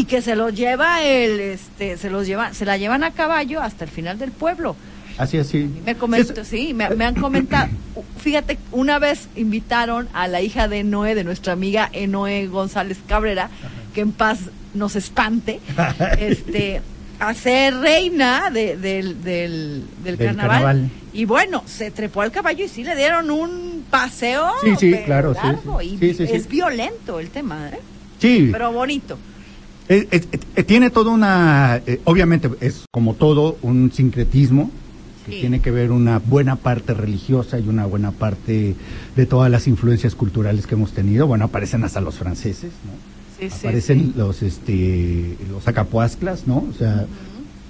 y 0.00 0.04
que 0.06 0.20
se 0.20 0.34
los 0.34 0.52
lleva 0.52 1.04
el 1.04 1.38
este 1.38 1.96
se 1.96 2.10
los 2.10 2.26
lleva 2.26 2.54
se 2.54 2.64
la 2.64 2.76
llevan 2.76 3.04
a 3.04 3.12
caballo 3.12 3.62
hasta 3.62 3.84
el 3.84 3.90
final 3.90 4.18
del 4.18 4.32
pueblo 4.32 4.74
Así 5.18 5.36
es, 5.38 5.46
sí. 5.48 5.68
me 5.84 5.94
comentó 5.96 6.40
Es- 6.40 6.48
sí 6.48 6.74
me, 6.74 6.90
me 6.90 7.04
han 7.04 7.14
comentado 7.14 7.68
fíjate 8.18 8.58
una 8.72 8.98
vez 8.98 9.28
invitaron 9.36 10.08
a 10.12 10.28
la 10.28 10.42
hija 10.42 10.68
de 10.68 10.84
Noé 10.84 11.14
de 11.14 11.24
nuestra 11.24 11.52
amiga 11.54 11.88
Enoe 11.92 12.46
González 12.48 12.98
Cabrera 13.06 13.48
que 13.94 14.02
en 14.02 14.12
paz 14.12 14.38
nos 14.74 14.94
espante 14.96 15.60
este 16.18 16.82
a 17.18 17.32
ser 17.32 17.74
reina 17.76 18.50
de- 18.50 18.76
del, 18.76 19.22
del, 19.22 19.84
del 20.04 20.16
Del 20.18 20.26
carnaval. 20.26 20.50
carnaval. 20.50 20.90
y 21.14 21.24
bueno 21.24 21.62
se 21.66 21.90
trepó 21.90 22.20
al 22.20 22.30
caballo 22.30 22.64
y 22.64 22.68
sí 22.68 22.84
le 22.84 22.94
dieron 22.94 23.30
un 23.30 23.84
paseo 23.90 24.50
Sí, 24.62 24.74
sí, 24.78 24.94
claro, 25.06 25.32
largo, 25.32 25.80
sí. 25.80 25.86
y 25.94 25.98
Sí, 25.98 26.14
sí. 26.14 26.22
es 26.30 26.46
violento 26.46 27.18
el 27.20 27.30
tema 27.30 27.70
¿eh? 27.72 27.78
Sí, 28.20 28.50
pero 28.52 28.70
bonito 28.72 29.16
Es- 29.88 30.06
es- 30.10 30.28
es- 30.56 30.66
tiene 30.66 30.90
toda 30.90 31.10
una, 31.12 31.80
eh, 31.86 32.00
obviamente 32.04 32.50
es 32.60 32.82
como 32.90 33.14
todo 33.14 33.56
un 33.62 33.92
sincretismo 33.92 34.70
que 35.26 35.32
Sí. 35.32 35.40
tiene 35.40 35.60
que 35.60 35.70
ver 35.72 35.90
una 35.90 36.20
buena 36.20 36.54
parte 36.56 36.94
religiosa 36.94 37.58
y 37.58 37.68
una 37.68 37.84
buena 37.84 38.12
parte 38.12 38.74
de 39.16 39.26
todas 39.26 39.50
las 39.50 39.66
influencias 39.66 40.14
culturales 40.14 40.66
que 40.66 40.76
hemos 40.76 40.92
tenido. 40.92 41.26
Bueno, 41.26 41.44
aparecen 41.46 41.82
hasta 41.84 42.00
los 42.00 42.14
franceses, 42.14 42.70
¿no? 42.84 43.46
Sí, 43.48 43.52
aparecen 43.52 43.98
sí. 43.98 44.12
los 44.16 44.42
este 44.42 45.36
los 45.50 45.66
acapuasclas, 45.68 46.46
¿no? 46.46 46.64
O 46.70 46.72
sea, 46.78 47.06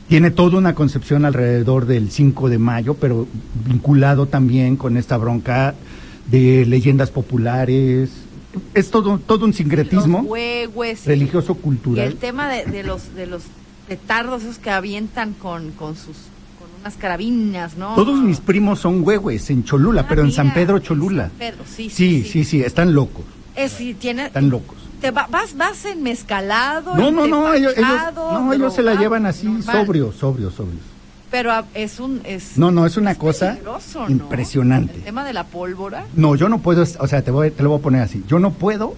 tiene 0.09 0.31
toda 0.31 0.59
una 0.59 0.75
concepción 0.77 1.25
alrededor 1.25 1.87
del 1.87 2.11
5 2.12 2.49
de 2.49 2.59
mayo, 2.59 2.95
pero 2.95 3.27
vinculado 3.66 4.27
también 4.27 4.77
con 4.77 4.97
esta 4.97 5.16
bronca 5.16 5.75
de 6.31 6.64
leyendas 6.66 7.11
populares. 7.11 8.11
Es 8.75 8.90
todo 8.90 9.19
todo 9.19 9.45
un 9.47 9.53
sincretismo 9.55 10.21
huehues 10.21 11.05
religioso 11.07 11.57
Y 11.59 11.62
cultural. 11.62 12.07
el 12.07 12.16
tema 12.16 12.49
de, 12.49 12.64
de 12.66 12.83
los 12.85 13.14
de 13.14 13.27
los 13.27 13.42
petardos 13.88 14.42
esos 14.42 14.59
que 14.59 14.71
avientan 14.71 15.33
con, 15.35 15.71
con 15.73 15.95
sus 15.97 16.16
unas 16.87 16.96
carabinas, 16.96 17.77
¿no? 17.77 17.94
Todos 17.96 18.20
mis 18.20 18.38
primos 18.38 18.79
son 18.79 19.01
huehues 19.05 19.51
en 19.51 19.64
Cholula, 19.64 20.03
Ah, 20.03 20.07
pero 20.09 20.22
en 20.22 20.31
San 20.31 20.55
Pedro 20.55 20.79
Cholula. 20.79 21.25
San 21.29 21.38
Pedro, 21.38 21.64
sí, 21.66 21.90
Sí, 21.90 22.22
sí, 22.22 22.44
sí, 22.44 22.62
están 22.62 22.94
locos, 22.94 23.25
Es, 23.57 23.72
sí, 23.72 23.94
tiene, 23.94 24.27
están 24.27 24.51
locos. 24.51 24.77
te 25.01 25.11
va- 25.11 25.27
vas, 25.29 25.57
vas 25.57 25.85
enmezcalado. 25.85 26.94
No, 26.94 27.11
no, 27.11 27.27
no, 27.27 27.53
ellos, 27.53 27.75
no, 28.14 28.53
ellos 28.53 28.72
se 28.75 28.83
la 28.83 28.94
llevan 28.94 29.27
así, 29.27 29.46
normal. 29.46 29.64
sobrios, 29.85 30.14
sobrios, 30.16 30.55
sobrios. 30.55 30.81
Pero 31.29 31.51
ah, 31.51 31.64
es 31.75 31.99
un 31.99 32.20
es 32.25 32.57
No, 32.57 32.70
no, 32.70 32.87
es 32.87 32.96
una 32.96 33.16
cosa 33.16 33.59
impresionante. 34.09 34.94
El 34.94 35.03
tema 35.03 35.25
de 35.25 35.33
la 35.33 35.44
pólvora. 35.44 36.05
No, 36.14 36.37
yo 36.37 36.49
no 36.49 36.59
puedo, 36.59 36.85
o 37.01 37.07
sea, 37.09 37.22
te, 37.22 37.33
voy, 37.33 37.51
te 37.51 37.64
lo 37.64 37.70
voy 37.70 37.81
a 37.81 37.83
poner 37.83 38.03
así. 38.03 38.22
Yo 38.29 38.38
no 38.38 38.53
puedo 38.53 38.94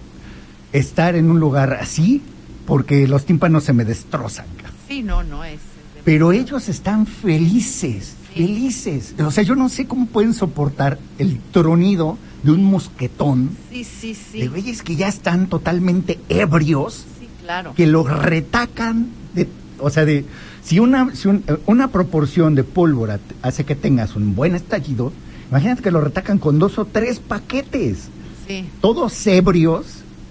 estar 0.73 1.15
en 1.15 1.31
un 1.31 1.39
lugar 1.39 1.73
así 1.81 2.21
porque 2.67 3.07
los 3.07 3.25
tímpanos 3.25 3.63
se 3.63 3.73
me 3.73 3.83
destrozan. 3.83 4.45
Sí, 4.87 5.01
no, 5.01 5.23
no 5.23 5.43
es. 5.43 5.59
Pero 6.05 6.31
ellos 6.31 6.69
están 6.69 7.05
felices, 7.05 8.15
felices. 8.33 9.13
O 9.23 9.31
sea, 9.31 9.43
yo 9.43 9.55
no 9.55 9.69
sé 9.69 9.85
cómo 9.87 10.05
pueden 10.07 10.33
soportar 10.33 10.97
el 11.17 11.39
tronido 11.51 12.17
de 12.43 12.51
un 12.51 12.63
mosquetón 12.63 13.49
Sí, 13.71 13.83
sí, 13.83 14.15
sí. 14.15 14.39
de 14.41 14.47
güeyes 14.47 14.81
que 14.81 14.95
ya 14.95 15.07
están 15.07 15.47
totalmente 15.47 16.19
ebrios. 16.29 17.05
Sí, 17.19 17.27
claro. 17.43 17.73
que 17.75 17.87
lo 17.87 18.03
retacan 18.03 19.07
de, 19.33 19.47
o 19.79 19.89
sea, 19.89 20.05
de 20.05 20.25
si 20.63 20.79
una 20.79 21.13
si 21.15 21.27
un- 21.27 21.43
una 21.65 21.89
proporción 21.89 22.55
de 22.55 22.63
pólvora 22.63 23.19
hace 23.41 23.65
que 23.65 23.75
tengas 23.75 24.15
un 24.15 24.35
buen 24.35 24.55
estallido, 24.55 25.11
imagínate 25.49 25.81
que 25.81 25.91
lo 25.91 25.99
retacan 26.01 26.37
con 26.37 26.59
dos 26.59 26.77
o 26.79 26.85
tres 26.85 27.19
paquetes, 27.19 28.07
Sí. 28.47 28.65
todos 28.81 29.25
ebrios, 29.27 29.85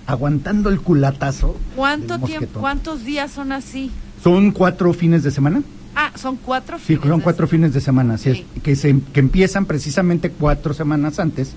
aguantando 0.06 0.70
el 0.70 0.80
culatazo. 0.80 1.56
¿Cuánto 1.76 2.14
del 2.18 2.22
tiempo, 2.26 2.40
mosquetón. 2.40 2.60
cuántos 2.62 3.04
días 3.04 3.30
son 3.32 3.52
así? 3.52 3.90
Son 4.22 4.50
cuatro 4.52 4.92
fines 4.92 5.22
de 5.22 5.30
semana. 5.30 5.62
Ah, 5.94 6.12
son 6.16 6.36
cuatro 6.36 6.78
Sí, 6.78 6.96
fines 6.96 7.02
son 7.08 7.18
de 7.18 7.24
cuatro 7.24 7.46
semana. 7.46 7.50
fines 7.66 7.74
de 7.74 7.80
semana, 7.80 8.14
así 8.14 8.32
Sí. 8.34 8.46
es, 8.56 8.62
que 8.62 8.76
se 8.76 8.96
que 9.12 9.20
empiezan 9.20 9.66
precisamente 9.66 10.30
cuatro 10.30 10.74
semanas 10.74 11.18
antes 11.18 11.48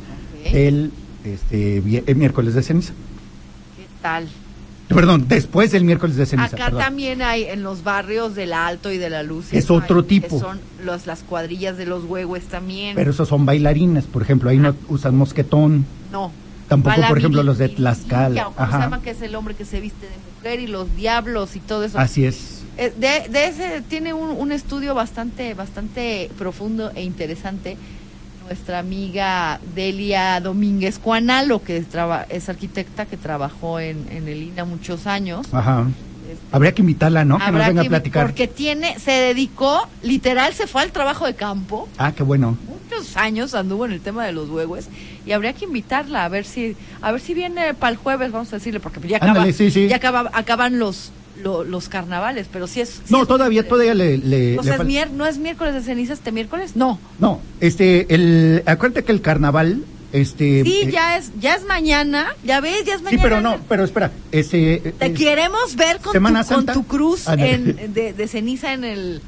Ok. 0.45 0.53
el 0.53 0.91
este 1.23 1.77
el 2.07 2.15
miércoles 2.15 2.53
de 2.55 2.63
ceniza. 2.63 2.93
¿Qué 3.77 3.85
tal? 4.01 4.27
Perdón, 4.87 5.25
después 5.29 5.71
del 5.71 5.85
miércoles 5.85 6.17
de 6.17 6.25
ceniza. 6.25 6.55
Acá 6.55 6.65
perdón. 6.65 6.81
también 6.81 7.21
hay 7.21 7.43
en 7.45 7.63
los 7.63 7.83
barrios 7.83 8.35
del 8.35 8.51
Alto 8.51 8.91
y 8.91 8.97
de 8.97 9.09
la 9.09 9.23
Luz. 9.23 9.53
Es 9.53 9.71
otro 9.71 9.99
hay, 9.99 10.05
tipo. 10.05 10.37
Son 10.39 10.59
los, 10.83 11.07
las 11.07 11.21
cuadrillas 11.23 11.77
de 11.77 11.85
los 11.85 12.03
huehues 12.03 12.45
también. 12.45 12.95
Pero 12.95 13.11
esos 13.11 13.29
son 13.29 13.45
bailarines, 13.45 14.05
por 14.05 14.21
ejemplo, 14.21 14.49
ahí 14.49 14.57
no 14.57 14.75
usan 14.89 15.15
mosquetón. 15.15 15.85
no. 16.11 16.31
Tampoco, 16.67 16.95
por 17.09 17.17
ejemplo, 17.17 17.43
los 17.43 17.57
de 17.57 17.67
Tlaxcala. 17.67 18.45
¿Cómo 18.45 18.55
se 18.55 18.63
Ajá. 18.63 18.79
llama 18.79 19.01
que 19.01 19.09
es 19.09 19.21
el 19.21 19.35
hombre 19.35 19.55
que 19.55 19.65
se 19.65 19.81
viste 19.81 20.05
de 20.05 20.13
mujer 20.41 20.59
y 20.59 20.67
los 20.67 20.95
diablos 20.95 21.55
y 21.55 21.59
todo 21.59 21.83
eso? 21.83 21.99
Así 21.99 22.25
es. 22.25 22.61
Eh, 22.77 22.91
De, 22.97 23.29
de 23.29 23.45
ese 23.47 23.81
tiene 23.81 24.13
un, 24.13 24.29
un 24.31 24.51
estudio 24.51 24.95
bastante, 24.95 25.53
bastante 25.53 26.29
profundo 26.37 26.91
e 26.95 27.03
interesante 27.03 27.77
nuestra 28.45 28.79
amiga 28.79 29.59
Delia 29.75 30.41
Domínguez 30.41 30.99
Cuanalo, 30.99 31.61
que 31.63 31.77
es, 31.77 31.87
traba- 31.87 32.25
es 32.29 32.49
arquitecta 32.49 33.05
que 33.05 33.15
trabajó 33.17 33.79
en, 33.79 34.07
en 34.09 34.27
el 34.27 34.41
INA 34.43 34.65
muchos 34.65 35.05
años. 35.07 35.47
Ajá. 35.53 35.87
Habría 36.51 36.73
que 36.73 36.81
invitarla, 36.81 37.25
¿no? 37.25 37.37
Que 37.39 37.51
nos 37.51 37.65
venga 37.67 37.81
a 37.81 37.85
platicar. 37.85 38.25
Porque 38.27 38.47
tiene, 38.47 38.99
se 38.99 39.11
dedicó, 39.11 39.87
literal, 40.03 40.53
se 40.53 40.67
fue 40.67 40.81
al 40.81 40.91
trabajo 40.91 41.25
de 41.25 41.35
campo. 41.35 41.87
Ah, 41.97 42.11
qué 42.15 42.23
bueno. 42.23 42.57
Muchos 42.67 43.15
años 43.17 43.53
anduvo 43.55 43.85
en 43.85 43.91
el 43.93 44.01
tema 44.01 44.25
de 44.25 44.33
los 44.33 44.49
huevos 44.49 44.85
y 45.25 45.31
habría 45.31 45.53
que 45.53 45.65
invitarla 45.65 46.25
a 46.25 46.29
ver 46.29 46.43
si, 46.45 46.75
a 47.01 47.11
ver 47.11 47.21
si 47.21 47.33
viene 47.33 47.73
para 47.73 47.91
el 47.91 47.97
jueves, 47.97 48.31
vamos 48.31 48.51
a 48.51 48.57
decirle, 48.57 48.79
porque 48.79 48.99
ya, 49.07 49.17
acaba- 49.17 49.31
Ándale, 49.31 49.53
sí, 49.53 49.71
sí. 49.71 49.87
ya 49.87 49.95
acaba- 49.95 50.29
acaban 50.33 50.77
los, 50.77 51.11
lo- 51.41 51.63
los 51.63 51.87
carnavales, 51.87 52.47
pero 52.51 52.67
si 52.67 52.81
es. 52.81 52.89
sí 52.89 53.01
No, 53.09 53.21
es- 53.21 53.27
todavía, 53.29 53.65
todavía 53.67 53.93
le... 53.93 54.17
le- 54.17 54.57
O 54.59 54.61
le 54.61 54.67
sea, 54.67 54.75
es 54.75 54.81
fal- 54.81 54.87
mier- 54.87 55.11
¿no 55.11 55.25
es 55.25 55.37
miércoles 55.37 55.73
de 55.73 55.81
ceniza 55.81 56.13
este 56.13 56.31
miércoles? 56.33 56.75
No. 56.75 56.99
No, 57.19 57.39
este, 57.61 58.13
el... 58.13 58.61
Acuérdate 58.65 59.03
que 59.05 59.11
el 59.13 59.21
carnaval, 59.21 59.83
este... 60.13 60.63
Sí, 60.63 60.81
eh, 60.85 60.91
ya 60.91 61.17
es, 61.17 61.31
ya 61.39 61.55
es 61.55 61.63
mañana, 61.65 62.35
ya 62.43 62.59
ves, 62.61 62.83
ya 62.85 62.93
es 62.93 62.99
Sí, 62.99 63.03
mañana. 63.05 63.23
pero 63.23 63.41
no, 63.41 63.57
pero 63.69 63.83
espera, 63.83 64.11
ese... 64.31 64.93
Te 64.99 65.13
queremos 65.13 65.75
ver 65.75 65.99
con, 65.99 66.13
tu, 66.13 66.53
con 66.53 66.65
tu 66.65 66.83
cruz 66.87 67.27
en- 67.27 67.93
de, 67.93 68.13
de 68.13 68.27
ceniza 68.27 68.73
en 68.73 68.83
el 68.83 69.21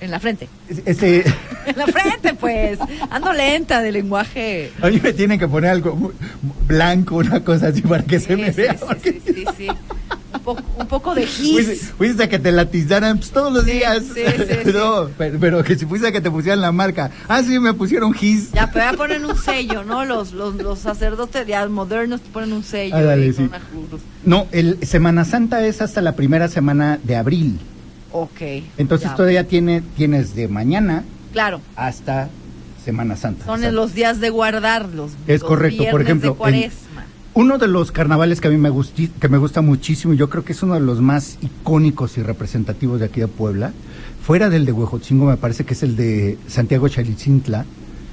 en 0.00 0.10
la 0.10 0.20
frente. 0.20 0.48
Ese... 0.84 1.24
En 1.66 1.76
la 1.78 1.86
frente, 1.88 2.32
pues. 2.34 2.78
Ando 3.10 3.32
lenta 3.32 3.82
de 3.82 3.90
lenguaje. 3.90 4.70
A 4.80 4.86
mí 4.86 5.00
me 5.02 5.12
tienen 5.12 5.36
que 5.36 5.48
poner 5.48 5.70
algo 5.70 6.12
blanco, 6.68 7.16
una 7.16 7.42
cosa 7.42 7.68
así 7.68 7.82
para 7.82 8.04
que 8.04 8.20
se 8.20 8.36
me 8.36 8.52
sí, 8.52 8.60
vea. 8.60 8.74
sí, 8.74 8.84
porque- 8.86 9.20
sí, 9.26 9.44
sí. 9.56 9.68
Un, 10.32 10.40
poco, 10.42 10.62
un 10.78 10.86
poco 10.86 11.14
de 11.16 11.26
gis. 11.26 11.92
fuiste 11.98 12.22
a 12.22 12.28
que 12.28 12.38
te 12.38 12.52
latizaran 12.52 13.18
pues, 13.18 13.30
todos 13.32 13.52
los 13.52 13.64
días. 13.64 14.00
sí, 14.14 14.22
sí, 14.64 14.70
no, 14.72 15.08
Pero, 15.18 15.38
pero 15.40 15.64
que 15.64 15.74
si 15.76 15.86
fuiste 15.86 16.06
a 16.06 16.12
que 16.12 16.20
te 16.20 16.30
pusieran 16.30 16.60
la 16.60 16.70
marca. 16.70 17.10
Ah, 17.26 17.42
sí, 17.42 17.58
me 17.58 17.74
pusieron 17.74 18.12
gis. 18.12 18.52
Ya, 18.52 18.70
pero 18.70 18.84
ya 18.92 18.96
ponen 18.96 19.24
un 19.24 19.36
sello, 19.36 19.82
¿no? 19.82 20.04
Los, 20.04 20.30
los, 20.32 20.54
los 20.54 20.78
sacerdotes 20.78 21.48
ya 21.48 21.66
modernos 21.66 22.20
te 22.20 22.30
ponen 22.30 22.52
un 22.52 22.62
sello. 22.62 22.94
Ah, 22.94 23.02
dale, 23.02 23.26
y. 23.26 23.50
No, 24.24 24.46
el 24.52 24.78
Semana 24.86 25.24
Santa 25.24 25.66
es 25.66 25.82
hasta 25.82 26.00
la 26.00 26.14
primera 26.14 26.46
semana 26.46 27.00
de 27.02 27.16
abril. 27.16 27.58
Ok. 28.18 28.40
Entonces 28.78 29.10
ya. 29.10 29.14
todavía 29.14 29.46
tiene, 29.46 29.82
tienes 29.96 30.34
de 30.34 30.48
mañana 30.48 31.04
Claro. 31.32 31.60
hasta 31.76 32.28
Semana 32.84 33.16
Santa. 33.16 33.44
Son 33.44 33.60
los 33.74 33.94
días 33.94 34.20
de 34.20 34.30
guardar 34.30 34.88
los 34.88 35.12
Es 35.26 35.40
los 35.40 35.48
correcto, 35.48 35.84
por 35.90 36.02
ejemplo, 36.02 36.28
de 36.30 36.32
en- 36.32 36.38
cuaresma. 36.38 37.04
Uno 37.34 37.58
de 37.58 37.68
los 37.68 37.92
carnavales 37.92 38.40
que 38.40 38.48
a 38.48 38.50
mí 38.50 38.56
me, 38.56 38.70
gusti- 38.70 39.10
que 39.20 39.28
me 39.28 39.36
gusta 39.36 39.60
muchísimo, 39.60 40.14
y 40.14 40.16
yo 40.16 40.30
creo 40.30 40.42
que 40.44 40.52
es 40.54 40.62
uno 40.62 40.72
de 40.74 40.80
los 40.80 41.02
más 41.02 41.36
icónicos 41.42 42.16
y 42.16 42.22
representativos 42.22 43.00
de 43.00 43.06
aquí 43.06 43.20
de 43.20 43.28
Puebla, 43.28 43.72
fuera 44.24 44.48
del 44.48 44.64
de 44.64 44.72
Huejotzingo, 44.72 45.26
me 45.26 45.36
parece 45.36 45.64
que 45.66 45.74
es 45.74 45.82
el 45.82 45.96
de 45.96 46.38
Santiago 46.48 46.88
Chalitzintla, 46.88 47.66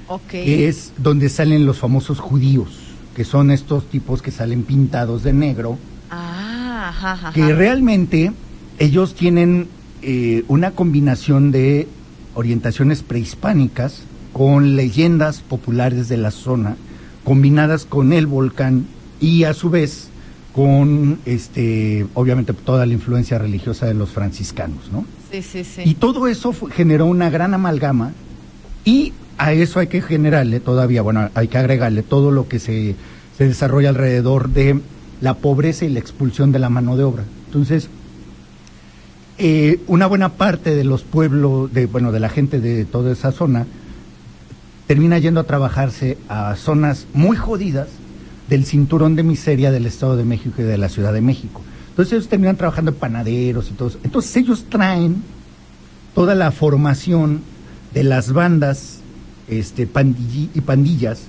Ok. 0.10 0.28
que 0.30 0.68
es 0.68 0.92
donde 0.98 1.30
salen 1.30 1.66
los 1.66 1.78
famosos 1.78 2.20
judíos, 2.20 2.68
que 3.16 3.24
son 3.24 3.52
estos 3.52 3.86
tipos 3.90 4.22
que 4.22 4.32
salen 4.32 4.64
pintados 4.64 5.24
de 5.24 5.32
negro, 5.32 5.78
Ah, 6.12 6.90
ajá, 6.90 7.14
ajá. 7.14 7.32
que 7.32 7.54
realmente 7.56 8.34
ellos 8.80 9.16
tienen 9.16 9.70
eh, 10.04 10.44
una 10.48 10.72
combinación 10.72 11.52
de 11.52 11.88
orientaciones 12.36 13.04
prehispánicas 13.04 14.04
con 14.34 14.76
leyendas 14.76 15.42
populares 15.42 16.10
de 16.10 16.18
la 16.18 16.32
zona, 16.32 16.76
combinadas 17.24 17.86
con 17.86 18.12
el 18.12 18.28
volcán 18.28 18.86
y 19.22 19.46
a 19.46 19.54
su 19.54 19.70
vez 19.70 20.10
con, 20.54 21.20
este, 21.26 22.06
obviamente, 22.14 22.54
toda 22.54 22.86
la 22.86 22.94
influencia 22.94 23.38
religiosa 23.38 23.86
de 23.86 23.94
los 23.94 24.12
franciscanos, 24.12 24.92
¿no? 24.92 25.06
Sí, 25.32 25.42
sí, 25.42 25.64
sí. 25.64 25.82
Y 25.86 25.96
todo 25.96 26.28
eso 26.28 26.54
generó 26.72 27.06
una 27.06 27.30
gran 27.30 27.54
amalgama 27.54 28.12
y 28.86 29.14
a 29.38 29.54
eso 29.54 29.80
hay 29.80 29.88
que 29.88 30.02
generarle 30.02 30.60
todavía, 30.60 31.02
bueno, 31.02 31.30
hay 31.34 31.48
que 31.48 31.58
agregarle 31.58 32.04
todo 32.04 32.30
lo 32.32 32.48
que 32.48 32.60
se, 32.60 32.96
se 33.38 33.48
desarrolla 33.48 33.90
alrededor 33.90 34.50
de 34.50 34.80
la 35.22 35.36
pobreza 35.36 35.86
y 35.86 35.90
la 35.90 36.00
expulsión 36.00 36.52
de 36.52 36.60
la 36.60 36.70
mano 36.70 36.98
de 36.98 37.04
obra. 37.04 37.24
Entonces, 37.48 37.90
eh, 39.46 39.82
una 39.88 40.08
buena 40.08 40.30
parte 40.30 40.74
de 40.74 40.86
los 40.86 41.04
pueblos, 41.04 41.72
de, 41.74 41.86
bueno, 41.86 42.12
de 42.14 42.20
la 42.22 42.30
gente 42.30 42.60
de 42.62 42.86
toda 42.86 43.12
esa 43.12 43.32
zona, 43.34 43.68
termina 44.88 45.20
yendo 45.20 45.42
a 45.42 45.44
trabajarse 45.44 46.18
a 46.30 46.56
zonas 46.56 47.08
muy 47.14 47.36
jodidas 47.36 47.90
del 48.50 48.66
cinturón 48.66 49.16
de 49.16 49.24
miseria 49.24 49.70
del 49.72 49.86
Estado 49.86 50.16
de 50.16 50.24
México 50.24 50.62
y 50.62 50.64
de 50.64 50.78
la 50.78 50.88
Ciudad 50.88 51.12
de 51.14 51.22
México. 51.22 51.62
Entonces 51.90 52.14
ellos 52.14 52.30
terminan 52.30 52.56
trabajando 52.56 52.92
en 52.92 52.98
panaderos 52.98 53.70
y 53.70 53.74
todo 53.74 53.90
eso. 53.90 54.00
Entonces 54.04 54.36
ellos 54.38 54.66
traen 54.70 55.24
toda 56.16 56.36
la 56.36 56.52
formación 56.52 57.42
de 57.94 58.04
las 58.04 58.32
bandas 58.34 59.00
este, 59.48 59.88
pandilli- 59.88 60.50
y 60.54 60.62
pandillas 60.62 61.24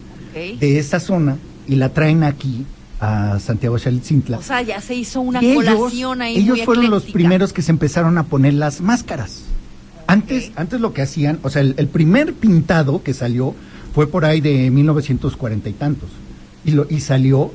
de 0.60 0.78
esa 0.78 1.00
zona 1.00 1.36
y 1.66 1.76
la 1.76 1.88
traen 1.90 2.22
aquí 2.22 2.64
a 3.04 3.38
Santiago 3.40 3.78
Xalitzintla. 3.78 4.38
O 4.38 4.42
sea, 4.42 4.62
ya 4.62 4.80
se 4.80 4.94
hizo 4.94 5.20
una 5.20 5.42
Y 5.42 5.52
ellos, 5.52 5.74
colación 5.74 6.22
ahí 6.22 6.36
ellos 6.36 6.58
muy 6.58 6.64
fueron 6.64 6.90
los 6.90 7.04
primeros 7.04 7.52
que 7.52 7.62
se 7.62 7.70
empezaron 7.72 8.18
a 8.18 8.24
poner 8.24 8.54
las 8.54 8.80
máscaras. 8.80 9.42
Antes, 10.06 10.52
antes 10.56 10.80
lo 10.80 10.92
que 10.92 11.02
hacían, 11.02 11.38
o 11.42 11.50
sea, 11.50 11.62
el, 11.62 11.74
el 11.78 11.88
primer 11.88 12.34
pintado 12.34 13.02
que 13.02 13.14
salió 13.14 13.54
fue 13.94 14.06
por 14.06 14.24
ahí 14.24 14.40
de 14.40 14.70
1940 14.70 15.68
y 15.68 15.72
tantos. 15.72 16.10
Y, 16.64 16.72
lo, 16.72 16.86
y 16.90 17.00
salió 17.00 17.52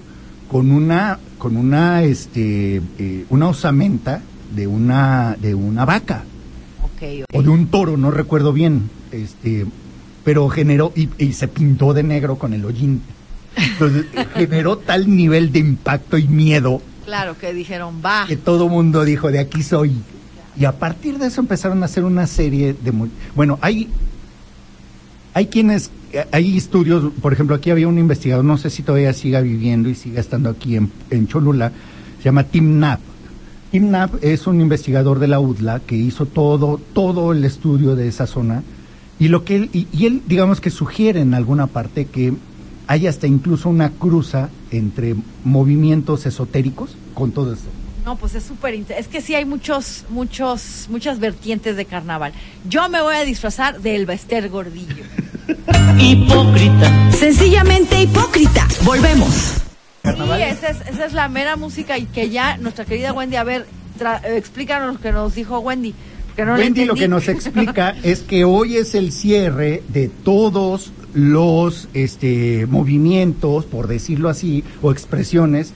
con 0.50 0.72
una, 0.72 1.20
con 1.38 1.58
una, 1.58 2.04
este, 2.04 2.82
eh, 2.98 3.26
una 3.30 3.50
osamenta 3.50 4.22
de 4.56 4.68
una, 4.68 5.36
de 5.40 5.54
una 5.54 5.86
vaca 5.86 6.24
Ok, 6.84 7.04
ok. 7.22 7.40
o 7.40 7.44
de 7.44 7.50
un 7.50 7.68
toro, 7.68 7.98
no 7.98 8.10
recuerdo 8.10 8.52
bien, 8.52 8.90
este, 9.12 9.66
pero 10.24 10.50
generó 10.50 10.92
y, 10.96 11.10
y 11.18 11.34
se 11.34 11.48
pintó 11.48 11.94
de 11.94 12.04
negro 12.04 12.38
con 12.38 12.54
el 12.54 12.66
hollín. 12.66 13.02
Entonces 13.56 14.06
generó 14.34 14.78
tal 14.78 15.14
nivel 15.16 15.52
de 15.52 15.60
impacto 15.60 16.18
y 16.18 16.28
miedo 16.28 16.82
Claro 17.10 17.36
que 17.40 17.54
dijeron, 17.56 18.04
va. 18.06 18.26
que 18.28 18.38
todo 18.38 18.70
mundo 18.70 19.04
dijo, 19.04 19.32
de 19.32 19.40
aquí 19.40 19.64
soy. 19.64 19.94
Y 20.56 20.66
a 20.66 20.74
partir 20.74 21.18
de 21.18 21.26
eso 21.26 21.42
empezaron 21.42 21.82
a 21.82 21.86
hacer 21.86 22.04
una 22.04 22.28
serie 22.28 22.76
de... 22.80 22.94
Bueno, 23.36 23.58
hay, 23.62 23.90
hay 25.34 25.48
quienes, 25.48 25.90
hay 26.32 26.56
estudios, 26.56 27.12
por 27.20 27.34
ejemplo, 27.34 27.56
aquí 27.56 27.72
había 27.72 27.88
un 27.88 27.98
investigador, 27.98 28.46
no 28.46 28.60
sé 28.60 28.70
si 28.70 28.84
todavía 28.84 29.12
siga 29.14 29.42
viviendo 29.42 29.90
y 29.90 29.96
siga 29.96 30.20
estando 30.20 30.52
aquí 30.52 30.76
en, 30.76 30.92
en 31.10 31.28
Cholula, 31.28 31.72
se 32.20 32.26
llama 32.26 32.44
Tim 32.44 32.76
Knapp. 32.78 33.00
Tim 33.72 33.88
Knapp 33.88 34.24
es 34.24 34.46
un 34.46 34.62
investigador 34.62 35.18
de 35.18 35.30
la 35.30 35.40
UDLA 35.40 35.80
que 35.80 35.96
hizo 35.96 36.28
todo, 36.28 36.80
todo 36.94 37.32
el 37.32 37.44
estudio 37.44 37.96
de 37.96 38.08
esa 38.08 38.28
zona 38.28 38.62
y 39.18 39.30
lo 39.30 39.44
que 39.44 39.56
él, 39.56 39.70
y, 39.74 39.88
y 39.92 40.06
él 40.06 40.22
digamos 40.28 40.62
que 40.62 40.70
sugiere 40.70 41.22
en 41.22 41.34
alguna 41.34 41.66
parte 41.66 42.06
que 42.06 42.34
hay 42.90 43.06
hasta 43.06 43.28
incluso 43.28 43.70
una 43.70 43.92
cruza 43.92 44.50
entre 44.72 45.16
movimientos 45.44 46.26
esotéricos 46.26 46.96
con 47.14 47.32
todo 47.32 47.54
esto. 47.54 47.68
No, 48.04 48.16
pues 48.16 48.34
es 48.34 48.44
súper 48.44 48.74
Es 48.98 49.08
que 49.08 49.22
sí 49.22 49.36
hay 49.36 49.46
muchos, 49.46 50.06
muchos, 50.10 50.88
muchas 50.90 51.20
vertientes 51.20 51.76
de 51.78 51.86
carnaval. 51.86 52.34
Yo 52.68 52.90
me 52.90 53.00
voy 53.00 53.14
a 53.14 53.22
disfrazar 53.26 53.80
del 53.82 54.08
Bester 54.08 54.50
Gordillo. 54.50 55.04
Hipócrita. 56.00 57.12
Sencillamente 57.12 58.02
hipócrita. 58.02 58.68
Volvemos. 58.84 59.54
Sí, 60.04 60.42
esa 60.42 60.70
es, 60.70 60.78
esa 60.88 61.06
es 61.06 61.14
la 61.14 61.30
mera 61.30 61.58
música 61.58 61.96
y 62.00 62.06
que 62.06 62.32
ya 62.32 62.58
nuestra 62.58 62.86
querida 62.86 63.14
Wendy, 63.14 63.36
a 63.36 63.44
ver, 63.44 63.68
tra- 64.00 64.24
eh, 64.24 64.38
explícanos 64.38 64.96
lo 64.96 65.00
que 65.00 65.12
nos 65.12 65.36
dijo 65.36 65.60
Wendy. 65.60 65.94
Que 66.40 66.46
no 66.46 66.56
le 66.56 66.64
Wendy 66.64 66.86
lo 66.86 66.96
que 66.96 67.10
nos 67.10 67.28
explica 67.28 67.90
es 68.04 68.22
que 68.22 68.46
hoy 68.46 68.78
es 68.78 68.96
el 68.96 69.12
cierre 69.12 69.84
de 69.90 70.08
todos 70.08 70.94
los 71.14 71.90
este, 71.94 72.66
movimientos, 72.66 73.66
por 73.66 73.90
decirlo 73.90 74.30
así, 74.30 74.64
o 74.82 74.94
expresiones 74.94 75.74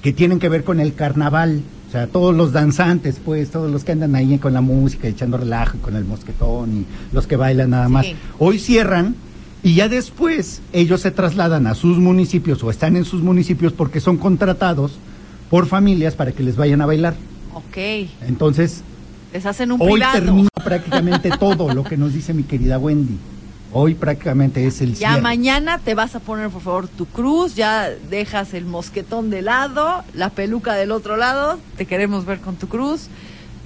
que 0.00 0.14
tienen 0.14 0.38
que 0.38 0.48
ver 0.48 0.64
con 0.64 0.80
el 0.80 0.94
carnaval. 0.94 1.60
O 1.86 1.92
sea, 1.92 2.06
todos 2.06 2.34
los 2.34 2.52
danzantes, 2.52 3.20
pues, 3.22 3.50
todos 3.50 3.70
los 3.70 3.84
que 3.84 3.92
andan 3.92 4.14
ahí 4.14 4.38
con 4.38 4.54
la 4.54 4.62
música, 4.62 5.06
echando 5.06 5.36
relajo, 5.36 5.76
con 5.82 5.94
el 5.94 6.06
mosquetón 6.06 6.78
y 6.78 6.86
los 7.14 7.26
que 7.26 7.36
bailan 7.36 7.68
nada 7.68 7.90
más. 7.90 8.06
Sí. 8.06 8.16
Hoy 8.38 8.58
cierran 8.58 9.16
y 9.62 9.74
ya 9.74 9.90
después 9.90 10.62
ellos 10.72 11.02
se 11.02 11.10
trasladan 11.10 11.66
a 11.66 11.74
sus 11.74 11.98
municipios 11.98 12.64
o 12.64 12.70
están 12.70 12.96
en 12.96 13.04
sus 13.04 13.20
municipios 13.20 13.74
porque 13.74 14.00
son 14.00 14.16
contratados 14.16 14.92
por 15.50 15.66
familias 15.66 16.14
para 16.14 16.32
que 16.32 16.42
les 16.42 16.56
vayan 16.56 16.80
a 16.80 16.86
bailar. 16.86 17.16
Ok, 17.52 18.08
Entonces, 18.26 18.82
les 19.32 19.46
hacen 19.46 19.72
un 19.72 19.80
Hoy 19.80 19.92
privado. 20.00 20.20
termina 20.20 20.48
prácticamente 20.64 21.30
todo 21.38 21.72
lo 21.72 21.84
que 21.84 21.96
nos 21.96 22.12
dice 22.12 22.34
mi 22.34 22.42
querida 22.42 22.78
Wendy. 22.78 23.18
Hoy 23.72 23.94
prácticamente 23.94 24.66
es 24.66 24.80
el 24.80 24.94
Ya 24.94 25.10
cierre. 25.10 25.22
mañana 25.22 25.78
te 25.78 25.94
vas 25.94 26.16
a 26.16 26.20
poner, 26.20 26.50
por 26.50 26.60
favor, 26.62 26.88
tu 26.88 27.06
cruz, 27.06 27.54
ya 27.54 27.88
dejas 28.10 28.52
el 28.54 28.64
mosquetón 28.64 29.30
de 29.30 29.42
lado, 29.42 30.02
la 30.14 30.30
peluca 30.30 30.74
del 30.74 30.90
otro 30.90 31.16
lado, 31.16 31.58
te 31.76 31.86
queremos 31.86 32.24
ver 32.26 32.40
con 32.40 32.56
tu 32.56 32.66
cruz 32.66 33.06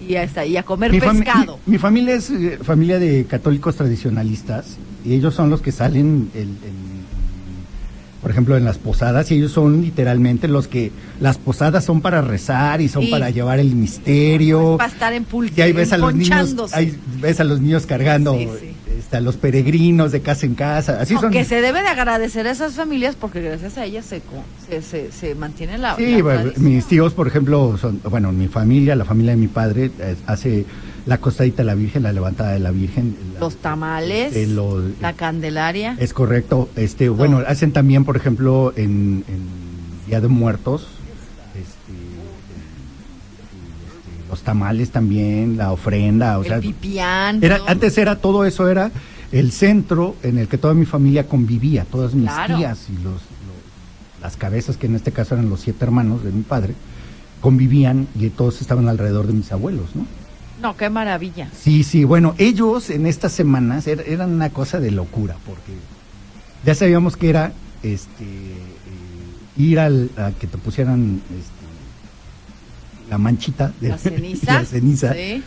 y 0.07 0.12
ya 0.12 0.23
está, 0.23 0.45
y 0.45 0.59
a 0.59 0.62
comer 0.62 0.93
mi, 0.93 1.01
pescado. 1.01 1.59
mi- 1.65 1.73
mi 1.73 1.79
familia 1.79 2.15
es 2.17 2.29
eh, 2.29 2.59
familia 2.62 2.99
de 2.99 3.25
católicos 3.25 3.77
tradicionalistas 3.77 4.77
y 5.07 5.15
ellos 5.15 5.35
son 5.35 5.49
los 5.49 5.62
que 5.62 5.73
salen, 5.73 6.31
el- 6.35 6.41
el- 6.43 6.93
por 8.25 8.31
ejemplo, 8.31 8.57
en 8.57 8.64
las 8.64 8.79
posadas 8.79 9.31
y 9.31 9.35
ellos 9.35 9.53
son 9.53 9.83
literalmente 9.83 10.49
los 10.49 10.66
que 10.66 10.91
las 11.20 11.37
posadas 11.37 11.85
son 11.85 12.01
para 12.01 12.22
rezar 12.22 12.81
y 12.81 12.89
son 12.89 13.05
Sí. 13.05 13.11
para 13.11 13.29
llevar 13.29 13.59
el 13.59 13.75
misterio. 13.75 14.79
para 14.79 14.91
estar 14.91 15.12
en 15.12 15.27
pul- 15.29 15.53
Y 15.55 15.61
ahí 15.61 15.75
ves 15.75 15.93
a 15.93 15.99
los 15.99 16.14
niños, 16.14 16.55
ahí 16.72 16.97
ves 17.20 17.39
a 17.41 17.45
los 17.45 17.61
niños 17.61 17.85
cargando 17.85 18.35
Sí, 18.39 18.49
sí. 18.61 18.70
este, 18.99 19.18
a 19.18 19.20
los 19.20 19.37
peregrinos 19.37 20.11
de 20.11 20.22
casa 20.22 20.47
en 20.47 20.55
casa. 20.55 21.01
Así 21.03 21.12
son. 21.16 21.25
Aunque 21.25 21.45
se 21.45 21.61
debe 21.61 21.83
de 21.83 21.89
agradecer 21.89 22.47
a 22.47 22.51
esas 22.53 22.72
familias 22.72 23.14
porque 23.14 23.43
gracias 23.43 23.77
a 23.77 23.85
ellas 23.85 24.07
se, 24.07 24.22
se, 24.70 24.81
se, 24.81 25.12
se 25.12 25.35
mantiene 25.35 25.77
la, 25.77 25.95
Sí, 25.97 26.16
la 26.16 26.22
bueno, 26.22 26.53
mis 26.57 26.87
tíos, 26.87 27.12
por 27.12 27.27
ejemplo, 27.29 27.77
son, 27.79 28.01
bueno, 28.09 28.33
mi 28.33 28.49
familia, 28.49 28.97
la 28.97 29.05
familia 29.05 29.33
de 29.33 29.37
mi 29.37 29.49
padre, 29.49 29.91
eh, 30.01 30.16
hace 30.27 30.64
la 31.07 31.18
costadita 31.18 31.59
de 31.59 31.64
la 31.64 31.74
Virgen, 31.74 32.02
la 32.02 32.12
levantada 32.12 32.52
de 32.52 32.61
la 32.61 32.70
Virgen. 32.70 33.16
la- 33.34 33.40
los 33.40 33.57
tamales, 33.57 34.34
eh, 34.34 34.46
lo- 34.46 34.82
la 35.00 35.12
candelaria. 35.12 35.96
es 35.98 36.14
correcto. 36.14 36.68
Este, 36.76 37.09
bueno, 37.11 37.42
hacen 37.46 37.72
también, 37.72 38.05
por 38.05 38.16
ejemplo, 38.16 38.72
en, 38.76 39.24
en 39.28 40.07
Día 40.07 40.20
de 40.20 40.28
Muertos, 40.28 40.86
este, 41.55 41.92
este, 41.92 41.94
los 44.30 44.42
tamales 44.42 44.90
también, 44.90 45.57
la 45.57 45.72
ofrenda, 45.72 46.38
o 46.38 46.42
el 46.42 46.48
sea, 46.48 46.61
pipián. 46.61 47.42
era, 47.44 47.59
¿no? 47.59 47.64
antes 47.66 47.96
era 47.98 48.16
todo 48.16 48.44
eso 48.44 48.68
era 48.68 48.90
el 49.32 49.52
centro 49.52 50.16
en 50.22 50.38
el 50.38 50.48
que 50.48 50.59
toda 50.59 50.74
mi 50.74 50.86
familia 50.86 51.26
convivía, 51.26 51.84
todas 51.84 52.14
mis 52.14 52.30
Claro. 52.30 52.57
tías 52.57 52.86
y 52.88 52.94
los, 53.02 53.05
los- 53.05 53.20
las 54.22 54.36
cabezas 54.36 54.76
que 54.78 54.86
en 54.86 54.94
este 54.94 55.12
caso 55.12 55.34
eran 55.34 55.50
los 55.50 55.61
siete 55.61 55.84
hermanos 55.84 56.24
de 56.24 56.32
mi 56.32 56.42
padre 56.42 56.74
convivían 57.42 58.07
y 58.18 58.30
todos 58.30 58.62
estaban 58.62 58.88
alrededor 58.88 59.26
de 59.26 59.34
mis 59.34 59.52
abuelos, 59.52 59.94
¿no? 59.94 60.07
No, 60.65 60.75
qué 60.79 60.89
maravilla. 60.89 61.49
Sí, 61.55 61.85
sí, 61.85 62.05
bueno, 62.05 62.35
ellos 62.39 62.89
en 62.89 63.05
estas 63.07 63.33
semanas 63.33 63.87
er- 63.87 64.03
eran 64.07 64.31
una 64.31 64.49
cosa 64.49 64.81
de 64.81 64.91
locura 64.91 65.37
porque 65.45 65.73
ya 66.65 66.75
sabíamos 66.75 67.19
que 67.19 67.29
era 67.29 67.53
este 67.83 68.25
eh, 68.25 69.59
ir 69.59 69.79
al, 69.79 70.11
a 70.17 70.31
que 70.33 70.47
te 70.47 70.57
pusieran 70.57 71.21
este, 71.29 73.11
la 73.11 73.19
manchita 73.19 73.75
de 73.79 73.91
La 73.91 73.99
ceniza. 73.99 74.55
la 74.55 74.65
ceniza. 74.65 75.12
Sí. 75.12 75.43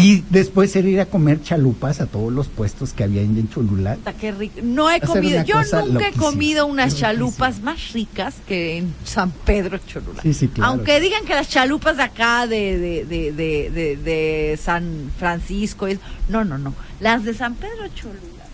Y 0.00 0.22
después 0.30 0.76
era 0.76 0.88
ir 0.88 1.00
a 1.00 1.06
comer 1.06 1.42
chalupas 1.42 2.00
a 2.00 2.06
todos 2.06 2.32
los 2.32 2.46
puestos 2.46 2.92
que 2.92 3.02
había 3.02 3.20
en 3.22 3.48
Cholula. 3.50 3.98
Qué 4.20 4.30
rico. 4.30 4.60
No 4.62 4.88
he 4.88 5.00
comido, 5.00 5.42
yo 5.42 5.56
nunca 5.84 6.06
he 6.06 6.12
comido 6.12 6.66
unas 6.66 6.90
loquísima. 6.92 7.08
chalupas 7.10 7.60
más 7.62 7.92
ricas 7.92 8.36
que 8.46 8.78
en 8.78 8.94
San 9.04 9.32
Pedro 9.32 9.78
Cholula. 9.78 10.22
Sí, 10.22 10.32
sí, 10.34 10.46
claro. 10.46 10.70
Aunque 10.72 11.00
digan 11.00 11.24
que 11.24 11.34
las 11.34 11.48
chalupas 11.48 11.96
de 11.96 12.04
acá 12.04 12.46
de, 12.46 12.78
de, 12.78 13.04
de, 13.06 13.32
de, 13.32 13.70
de- 13.70 13.96
de 13.96 14.56
San 14.62 15.10
Francisco, 15.18 15.88
es, 15.88 15.98
no, 16.28 16.44
no, 16.44 16.58
no. 16.58 16.74
Las 17.00 17.24
de 17.24 17.34
San 17.34 17.56
Pedro 17.56 17.88
Cholula. 17.92 18.44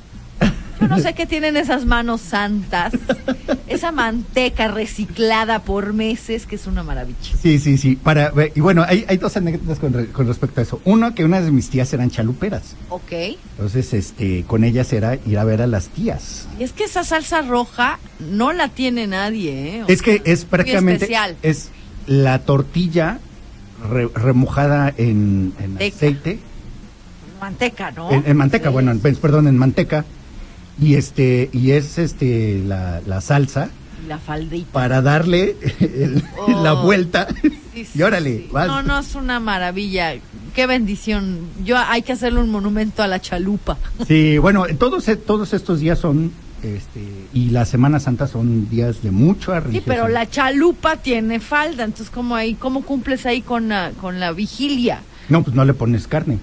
Yo 0.84 0.88
no 0.96 0.98
sé 1.00 1.14
qué 1.14 1.24
tienen 1.26 1.56
esas 1.56 1.86
manos 1.86 2.20
santas, 2.20 2.92
esa 3.66 3.90
manteca 3.90 4.68
reciclada 4.68 5.60
por 5.62 5.94
meses, 5.94 6.44
que 6.46 6.56
es 6.56 6.66
una 6.66 6.82
maravilla. 6.82 7.18
Sí, 7.40 7.58
sí, 7.58 7.78
sí. 7.78 7.96
Para, 7.96 8.32
y 8.54 8.60
bueno, 8.60 8.84
hay, 8.86 9.04
hay 9.08 9.16
dos 9.16 9.34
anécdotas 9.36 9.78
con, 9.78 9.92
re- 9.94 10.08
con 10.08 10.26
respecto 10.26 10.60
a 10.60 10.62
eso. 10.62 10.80
Uno, 10.84 11.14
que 11.14 11.24
una 11.24 11.40
de 11.40 11.50
mis 11.50 11.70
tías 11.70 11.90
eran 11.94 12.10
chaluperas. 12.10 12.76
Ok. 12.90 13.12
Entonces, 13.52 13.94
este, 13.94 14.44
con 14.46 14.62
ellas 14.64 14.92
era 14.92 15.16
ir 15.26 15.38
a 15.38 15.44
ver 15.44 15.62
a 15.62 15.66
las 15.66 15.88
tías. 15.88 16.46
Y 16.60 16.64
es 16.64 16.72
que 16.72 16.84
esa 16.84 17.02
salsa 17.02 17.40
roja 17.42 17.98
no 18.20 18.52
la 18.52 18.68
tiene 18.68 19.06
nadie, 19.06 19.78
¿eh? 19.78 19.82
O 19.84 19.86
Es 19.88 20.02
que 20.02 20.20
es 20.26 20.44
prácticamente 20.44 21.04
especial. 21.04 21.36
es 21.42 21.70
la 22.06 22.40
tortilla 22.40 23.20
re- 23.90 24.08
remojada 24.14 24.92
en, 24.96 25.54
en 25.58 25.70
Manteca. 25.72 25.96
aceite, 25.96 26.38
Manteca, 27.40 27.90
¿no? 27.90 28.10
en, 28.10 28.22
en 28.26 28.36
manteca, 28.36 28.68
Sí. 28.68 28.72
bueno, 28.72 28.90
en- 28.92 29.00
perdón, 29.00 29.48
en 29.48 29.56
manteca 29.56 30.04
y 30.80 30.94
este 30.96 31.50
y 31.52 31.70
es 31.72 31.98
este 31.98 32.62
la, 32.66 33.00
la 33.06 33.20
salsa 33.20 33.68
La 34.08 34.18
faldita. 34.18 34.70
para 34.72 35.02
darle 35.02 35.56
el- 35.80 36.22
Oh. 36.36 36.62
la 36.62 36.72
vuelta. 36.74 37.28
Sí, 37.72 37.84
sí, 37.84 37.88
y 37.98 38.02
órale, 38.02 38.36
sí. 38.38 38.48
vas. 38.52 38.66
No, 38.66 38.82
no, 38.82 38.98
es 38.98 39.14
una 39.14 39.40
maravilla. 39.40 40.14
Qué 40.54 40.66
bendición. 40.66 41.40
Yo 41.64 41.76
hay 41.78 42.02
que 42.02 42.12
hacerle 42.12 42.40
un 42.40 42.50
monumento 42.50 43.02
a 43.02 43.06
la 43.06 43.20
chalupa. 43.20 43.78
Sí, 44.06 44.38
bueno, 44.38 44.66
todos, 44.78 45.04
todos 45.26 45.52
estos 45.54 45.80
días 45.80 45.98
son, 45.98 46.32
este, 46.62 47.00
y 47.32 47.50
la 47.50 47.64
Semana 47.64 47.98
Santa 48.00 48.26
son 48.26 48.68
días 48.68 49.02
de 49.02 49.10
mucha 49.10 49.54
Sí, 49.58 49.64
religiosidad. 49.66 49.94
pero 49.96 50.08
la 50.08 50.28
chalupa 50.28 50.96
tiene 50.96 51.40
falda, 51.40 51.84
entonces 51.84 52.10
cómo 52.10 52.36
ahí, 52.36 52.54
cómo 52.54 52.82
cumples 52.82 53.24
ahí 53.26 53.40
con 53.42 53.68
la, 53.68 53.92
con 54.00 54.20
la 54.20 54.32
vigilia. 54.32 55.00
No, 55.28 55.42
pues 55.42 55.56
no 55.56 55.64
le 55.64 55.72
pones 55.74 56.06
carne. 56.06 56.38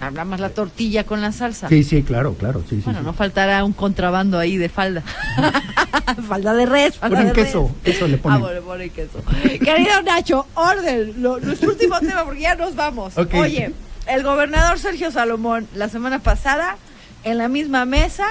Habla 0.00 0.24
más 0.24 0.38
la 0.38 0.50
tortilla 0.50 1.04
con 1.04 1.20
la 1.20 1.32
salsa. 1.32 1.68
Sí, 1.68 1.82
sí, 1.82 2.02
claro, 2.04 2.34
claro, 2.34 2.62
sí. 2.70 2.80
Bueno, 2.84 3.00
sí. 3.00 3.04
no 3.06 3.12
faltará 3.12 3.64
un 3.64 3.72
contrabando 3.72 4.38
ahí 4.38 4.56
de 4.56 4.68
falda. 4.68 5.02
falda 6.28 6.54
de 6.54 6.66
res, 6.66 6.96
falda 6.96 7.16
Ponen 7.18 7.32
de 7.34 7.42
queso, 7.42 7.70
res. 7.84 7.94
queso 7.94 8.06
le 8.08 8.14
Ah, 8.16 8.20
ponen. 8.22 8.40
bueno, 8.40 8.54
le 8.54 8.62
ponen 8.62 8.90
queso. 8.90 9.22
Querido 9.42 10.02
Nacho, 10.02 10.46
orden, 10.54 11.14
lo- 11.22 11.40
nuestro 11.40 11.70
último 11.70 11.98
tema 12.00 12.24
porque 12.24 12.40
ya 12.42 12.54
nos 12.54 12.74
vamos. 12.74 13.14
Oye, 13.18 13.72
el 14.06 14.22
gobernador 14.22 14.78
Sergio 14.78 15.10
Salomón 15.10 15.66
la 15.74 15.88
semana 15.88 16.20
pasada 16.20 16.76
en 17.24 17.38
la 17.38 17.48
misma 17.48 17.84
mesa 17.84 18.26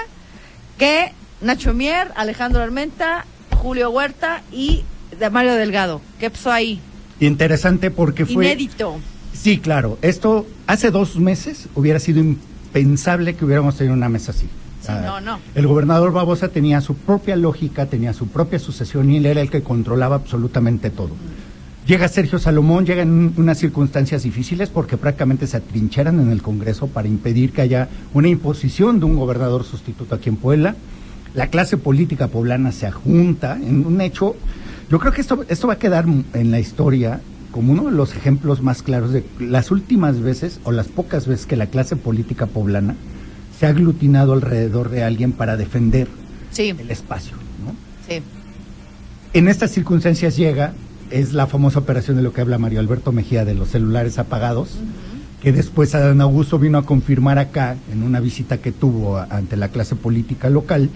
que 0.78 1.12
Nacho 1.40 1.74
Mier, 1.74 2.12
Alejandro 2.16 2.62
Armenta, 2.62 3.26
Julio 3.56 3.90
Huerta 3.90 4.42
y 4.52 4.84
de 5.18 5.30
Mario 5.30 5.54
Delgado. 5.54 6.00
¿Qué 6.18 6.30
pasó 6.30 6.50
ahí? 6.50 6.80
Interesante 7.20 7.90
porque 7.90 8.24
fue... 8.24 8.46
Inédito. 8.46 8.98
Sí, 9.40 9.58
claro. 9.58 9.98
Esto 10.02 10.46
hace 10.66 10.90
dos 10.90 11.16
meses 11.16 11.68
hubiera 11.76 12.00
sido 12.00 12.18
impensable 12.20 13.34
que 13.34 13.44
hubiéramos 13.44 13.76
tenido 13.76 13.94
una 13.94 14.08
mesa 14.08 14.32
así. 14.32 14.48
Sí, 14.80 14.92
no, 15.04 15.20
no. 15.20 15.38
El 15.54 15.66
gobernador 15.66 16.12
Babosa 16.12 16.48
tenía 16.48 16.80
su 16.80 16.94
propia 16.94 17.36
lógica, 17.36 17.86
tenía 17.86 18.12
su 18.12 18.28
propia 18.28 18.58
sucesión 18.58 19.10
y 19.10 19.18
él 19.18 19.26
era 19.26 19.40
el 19.40 19.50
que 19.50 19.62
controlaba 19.62 20.16
absolutamente 20.16 20.90
todo. 20.90 21.10
Llega 21.86 22.08
Sergio 22.08 22.38
Salomón, 22.38 22.84
llega 22.84 23.02
en 23.02 23.32
unas 23.36 23.58
circunstancias 23.58 24.24
difíciles 24.24 24.70
porque 24.70 24.96
prácticamente 24.96 25.46
se 25.46 25.56
atrincheran 25.56 26.20
en 26.20 26.30
el 26.30 26.42
Congreso 26.42 26.88
para 26.88 27.08
impedir 27.08 27.52
que 27.52 27.62
haya 27.62 27.88
una 28.14 28.28
imposición 28.28 28.98
de 28.98 29.06
un 29.06 29.16
gobernador 29.16 29.64
sustituto 29.64 30.14
aquí 30.14 30.28
en 30.28 30.36
Puebla. 30.36 30.74
La 31.34 31.46
clase 31.46 31.76
política 31.76 32.28
poblana 32.28 32.72
se 32.72 32.86
ajunta 32.86 33.56
en 33.56 33.86
un 33.86 34.00
hecho. 34.00 34.36
Yo 34.90 34.98
creo 34.98 35.12
que 35.12 35.20
esto, 35.20 35.44
esto 35.48 35.68
va 35.68 35.74
a 35.74 35.78
quedar 35.78 36.06
en 36.34 36.50
la 36.50 36.58
historia 36.60 37.20
como 37.52 37.72
uno 37.72 37.84
de 37.86 37.92
los 37.92 38.14
ejemplos 38.14 38.62
más 38.62 38.82
claros 38.82 39.12
de 39.12 39.24
las 39.38 39.70
últimas 39.70 40.20
veces 40.20 40.60
o 40.64 40.72
las 40.72 40.88
pocas 40.88 41.26
veces 41.26 41.46
que 41.46 41.56
la 41.56 41.66
clase 41.66 41.96
política 41.96 42.46
poblana 42.46 42.94
se 43.58 43.66
ha 43.66 43.70
aglutinado 43.70 44.32
alrededor 44.34 44.90
de 44.90 45.02
alguien 45.04 45.32
para 45.32 45.56
defender 45.56 46.08
Sí, 46.50 46.70
el 46.78 46.90
espacio. 46.90 47.34
¿no? 47.64 47.74
sí. 48.08 48.22
En 49.34 49.48
estas 49.48 49.70
circunstancias 49.70 50.36
llega, 50.36 50.72
es 51.10 51.32
la 51.34 51.46
famosa 51.46 51.78
operación 51.80 52.16
de 52.16 52.22
lo 52.22 52.32
que 52.32 52.40
habla 52.40 52.58
Mario 52.58 52.80
Alberto 52.80 53.12
Mejía 53.12 53.44
de 53.44 53.54
los 53.54 53.68
celulares 53.68 54.18
apagados, 54.18 54.70
que 55.42 55.52
después 55.52 55.94
Adán 55.94 56.20
Augusto 56.20 56.58
vino 56.58 56.78
a 56.78 56.86
confirmar 56.86 57.38
acá 57.38 57.76
en 57.92 58.02
una 58.02 58.20
visita 58.20 58.58
que 58.58 58.72
tuvo 58.72 59.18
ante 59.18 59.56
la 59.56 59.68
clase 59.68 59.96
política 59.96 60.48
local. 60.50 60.88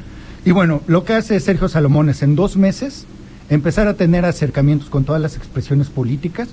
Y 0.44 0.50
bueno, 0.50 0.80
lo 0.86 1.04
que 1.04 1.12
hace 1.12 1.38
Sergio 1.40 1.68
Salomón 1.68 2.08
es 2.08 2.22
en 2.22 2.34
dos 2.34 2.56
meses 2.56 3.06
empezar 3.54 3.86
a 3.88 3.94
tener 3.94 4.24
acercamientos 4.24 4.88
con 4.90 5.04
todas 5.04 5.20
las 5.20 5.36
expresiones 5.36 5.88
políticas, 5.88 6.48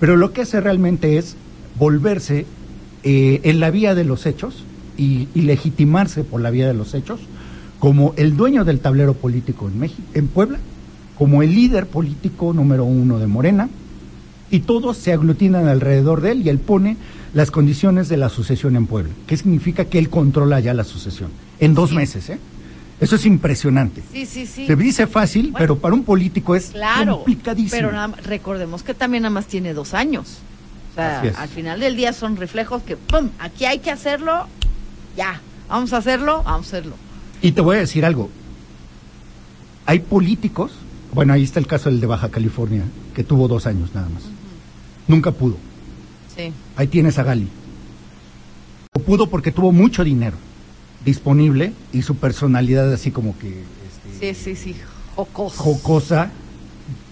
pero 0.00 0.16
lo 0.16 0.32
que 0.32 0.42
hace 0.42 0.60
realmente 0.60 1.18
es 1.18 1.36
volverse 1.78 2.46
eh, 3.04 3.40
en 3.44 3.60
la 3.60 3.70
vía 3.70 3.94
de 3.94 4.04
los 4.04 4.26
hechos 4.26 4.64
y, 4.96 5.28
y 5.34 5.42
legitimarse 5.42 6.24
por 6.24 6.40
la 6.40 6.50
vía 6.50 6.66
de 6.66 6.74
los 6.74 6.94
hechos 6.94 7.20
como 7.78 8.14
el 8.16 8.36
dueño 8.36 8.64
del 8.64 8.78
tablero 8.80 9.14
político 9.14 9.66
en 9.68 9.78
México, 9.80 10.02
en 10.14 10.28
Puebla, 10.28 10.58
como 11.18 11.42
el 11.42 11.52
líder 11.54 11.86
político 11.86 12.52
número 12.52 12.84
uno 12.84 13.18
de 13.18 13.26
Morena, 13.26 13.68
y 14.50 14.60
todos 14.60 14.98
se 14.98 15.12
aglutinan 15.12 15.66
alrededor 15.66 16.20
de 16.20 16.32
él 16.32 16.42
y 16.46 16.48
él 16.50 16.58
pone 16.58 16.96
las 17.34 17.50
condiciones 17.50 18.08
de 18.08 18.18
la 18.18 18.28
sucesión 18.28 18.76
en 18.76 18.86
Puebla. 18.86 19.10
¿Qué 19.26 19.36
significa 19.36 19.86
que 19.86 19.98
él 19.98 20.10
controla 20.10 20.60
ya 20.60 20.74
la 20.74 20.84
sucesión? 20.84 21.30
En 21.58 21.74
dos 21.74 21.90
Sí. 21.90 21.96
meses, 21.96 22.28
¿eh? 22.28 22.38
Eso 23.02 23.16
es 23.16 23.26
impresionante. 23.26 24.02
Sí, 24.12 24.26
sí, 24.26 24.46
sí. 24.46 24.66
Se 24.66 24.76
dice 24.76 25.06
fácil, 25.06 25.50
Bueno. 25.50 25.58
pero 25.58 25.78
para 25.78 25.94
un 25.94 26.04
político 26.04 26.54
es 26.54 26.66
Claro, 26.70 27.16
complicadísimo. 27.16 27.70
pero 27.76 27.92
nada 27.92 28.14
recordemos 28.24 28.82
que 28.82 28.94
también 28.94 29.24
nada 29.24 29.34
más 29.34 29.46
tiene 29.46 29.74
dos 29.74 29.92
años. 29.92 30.38
O 30.92 30.94
sea, 30.94 31.20
al 31.38 31.48
final 31.48 31.80
del 31.80 31.96
día 31.96 32.12
son 32.12 32.36
reflejos 32.36 32.82
que, 32.82 32.96
¡pum! 32.96 33.30
Aquí 33.38 33.64
hay 33.64 33.80
que 33.80 33.90
hacerlo, 33.90 34.46
ya. 35.16 35.40
Vamos 35.68 35.92
a 35.92 35.96
hacerlo, 35.96 36.42
vamos 36.44 36.66
a 36.66 36.68
hacerlo. 36.68 36.94
Y 37.40 37.52
te 37.52 37.60
voy 37.60 37.76
a 37.76 37.80
decir 37.80 38.04
algo. 38.04 38.30
Hay 39.86 39.98
políticos, 40.00 40.72
bueno, 41.12 41.32
ahí 41.32 41.42
está 41.42 41.58
el 41.58 41.66
caso 41.66 41.90
del 41.90 42.00
de 42.00 42.06
Baja 42.06 42.28
California, 42.28 42.84
que 43.14 43.24
tuvo 43.24 43.48
dos 43.48 43.66
años 43.66 43.90
nada 43.94 44.08
más. 44.10 44.22
Nunca 45.08 45.32
pudo. 45.32 45.56
Sí. 46.36 46.52
Ahí 46.76 46.86
tienes 46.86 47.18
a 47.18 47.24
Gali. 47.24 47.48
O 48.94 49.00
pudo 49.00 49.28
porque 49.28 49.50
tuvo 49.50 49.72
mucho 49.72 50.04
dinero 50.04 50.36
disponible 51.04 51.72
y 51.92 52.02
su 52.02 52.16
personalidad 52.16 52.92
así 52.92 53.10
como 53.10 53.36
que 53.38 53.48
este, 54.18 54.34
Sí, 54.34 54.54
sí, 54.54 54.56
sí. 54.56 54.76
Jocoso. 55.16 55.56
jocosa 55.62 56.30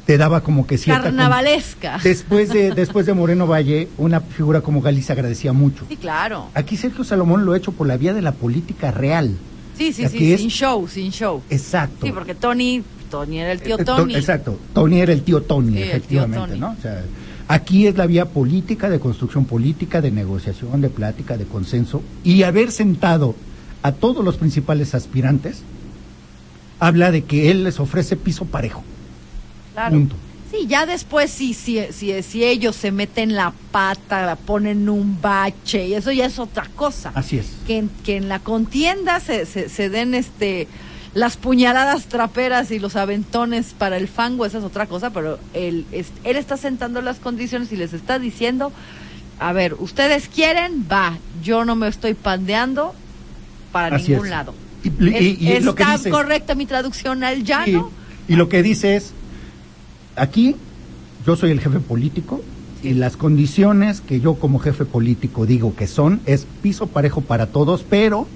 te 0.07 0.17
daba 0.19 0.43
como 0.43 0.67
que 0.67 0.79
cierta... 0.79 1.05
Carnavalesca. 1.05 2.01
Después 2.03 2.49
de, 2.49 2.71
después 2.75 3.07
de 3.07 3.15
Moreno 3.15 3.47
Valle, 3.47 3.89
una 3.99 4.21
figura 4.21 4.61
como 4.61 4.81
Gali 4.81 5.03
se 5.03 5.13
agradecía 5.13 5.53
mucho. 5.53 5.85
Sí, 5.89 5.97
claro. 5.97 6.49
Aquí 6.55 6.77
Sergio 6.77 7.05
Salomón 7.05 7.45
lo 7.45 7.53
ha 7.53 7.57
hecho 7.57 7.73
por 7.73 7.87
la 7.87 7.97
vía 7.97 8.13
de 8.15 8.23
la 8.23 8.33
política 8.33 8.91
real. 8.91 9.37
Sí, 9.77 9.93
sí, 9.93 10.05
Aquí 10.05 10.19
sí, 10.19 10.33
es- 10.33 10.41
sin 10.41 10.51
show, 10.51 10.89
sin 10.89 11.11
show. 11.13 11.43
Exacto. 11.51 12.07
Sí, 12.07 12.13
porque 12.13 12.35
Tony, 12.35 12.83
Tony 13.11 13.39
era 13.39 13.53
el 13.53 13.61
tío 13.61 13.79
Eh, 13.79 13.85
to- 13.85 13.97
Tony. 13.97 14.15
Exacto. 14.17 14.59
Tony 14.75 15.01
era 15.01 15.13
el 15.13 15.23
tío 15.23 15.43
Tony, 15.43 15.73
Sí, 15.73 15.79
el 15.79 15.85
tío 15.85 15.91
efectivamente, 15.97 16.49
Tony. 16.49 16.61
¿no? 16.61 16.71
O 16.79 16.83
sea, 16.83 17.03
aquí 17.49 17.87
es 17.87 17.97
la 17.97 18.07
vía 18.07 18.25
política, 18.27 18.91
de 18.91 18.99
construcción 18.99 19.45
política, 19.45 20.01
de 20.01 20.11
negociación, 20.11 20.81
de 20.81 20.91
plática, 20.91 21.37
de 21.37 21.45
consenso. 21.45 22.03
Y 22.25 22.43
haber 22.43 22.73
sentado 22.73 23.35
a 23.83 23.93
todos 23.93 24.25
los 24.25 24.37
principales 24.37 24.95
aspirantes 24.95 25.63
habla 26.79 27.11
de 27.11 27.25
que 27.25 27.51
él 27.51 27.65
les 27.65 27.79
ofrece 27.81 28.17
piso 28.17 28.45
parejo. 28.47 28.83
Claro. 29.75 29.93
Punto. 29.93 30.17
Sí, 30.51 30.67
ya 30.67 30.85
después 30.85 31.31
si, 31.31 31.55
si, 31.55 31.81
si, 31.93 32.23
si 32.23 32.45
ellos 32.45 32.75
se 32.75 32.91
meten 32.91 33.37
la 33.37 33.53
pata, 33.71 34.27
la 34.27 34.35
ponen 34.37 34.89
un 34.89 35.21
bache, 35.21 35.87
y 35.87 35.95
eso 35.95 36.11
ya 36.11 36.27
es 36.27 36.39
otra 36.41 36.65
cosa. 36.75 37.13
Así 37.15 37.39
es. 37.39 37.47
que 37.67 37.79
en, 37.79 37.89
que 38.05 38.17
en 38.17 38.29
la 38.29 38.41
contienda 38.41 39.21
se, 39.21 39.47
se, 39.47 39.69
se 39.69 39.89
den 39.91 40.15
este 40.15 40.67
las 41.15 41.37
puñaladas 41.37 42.07
traperas 42.07 42.71
y 42.71 42.79
los 42.79 42.95
aventones 42.97 43.75
para 43.77 43.97
el 43.97 44.07
fango, 44.07 44.47
esa 44.47 44.59
es 44.59 44.65
otra 44.65 44.87
cosa, 44.87 45.11
pero 45.11 45.39
él, 45.55 45.85
es- 45.93 46.13
él 46.25 46.37
está 46.37 46.57
sentando 46.57 47.01
las 47.03 47.19
condiciones 47.19 47.73
y 47.73 47.77
les 47.77 47.93
está 47.93 48.19
diciendo, 48.21 48.73
a 49.41 49.53
ver, 49.53 49.75
ustedes 49.75 50.29
quieren, 50.29 50.87
va, 50.91 51.19
yo 51.43 51.65
no 51.65 51.75
me 51.77 51.89
estoy 51.89 52.15
pandeando 52.15 52.95
para 53.73 53.97
Así 53.97 54.11
ningún 54.13 54.27
es. 54.27 54.31
lado. 54.31 54.55
Y, 54.83 54.89
y- 54.89 55.37
y 55.41 55.53
Es- 55.53 55.65
lo 55.65 55.75
que 55.75 55.83
¿Está 55.83 55.97
dice, 55.99 56.11
correcta 56.11 56.55
mi 56.55 56.67
traducción 56.67 57.23
al 57.25 57.45
llano? 57.45 57.91
y 58.29 58.37
lo 58.37 58.49
que 58.49 58.63
dice 58.63 58.97
es, 58.97 59.13
aquí 60.17 60.57
yo 61.27 61.37
soy 61.37 61.51
el 61.51 61.61
jefe 61.61 61.81
político 61.81 62.43
y 62.83 62.95
las 62.95 63.17
condiciones 63.17 64.01
que 64.01 64.21
yo 64.21 64.35
como 64.37 64.59
jefe 64.59 64.85
político 64.87 65.45
digo 65.45 65.75
que 65.77 65.87
son 65.87 66.21
es 66.27 66.47
piso 66.63 66.87
parejo 66.87 67.21
para 67.21 67.47
todos, 67.47 67.85
pero 67.89 68.27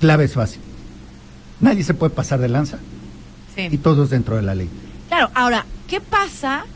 clave 0.00 0.24
es 0.24 0.34
fácil. 0.34 0.60
Nadie 1.60 1.82
se 1.84 1.94
puede 1.94 2.10
pasar 2.14 2.38
de 2.40 2.48
lanza 2.48 2.78
Sí. 3.54 3.68
y 3.70 3.78
todos 3.78 4.10
dentro 4.10 4.36
de 4.36 4.42
la 4.42 4.54
ley. 4.54 4.68
Claro, 5.08 5.30
ahora, 5.34 5.64
¿qué 5.88 6.00
pasa? 6.00 6.66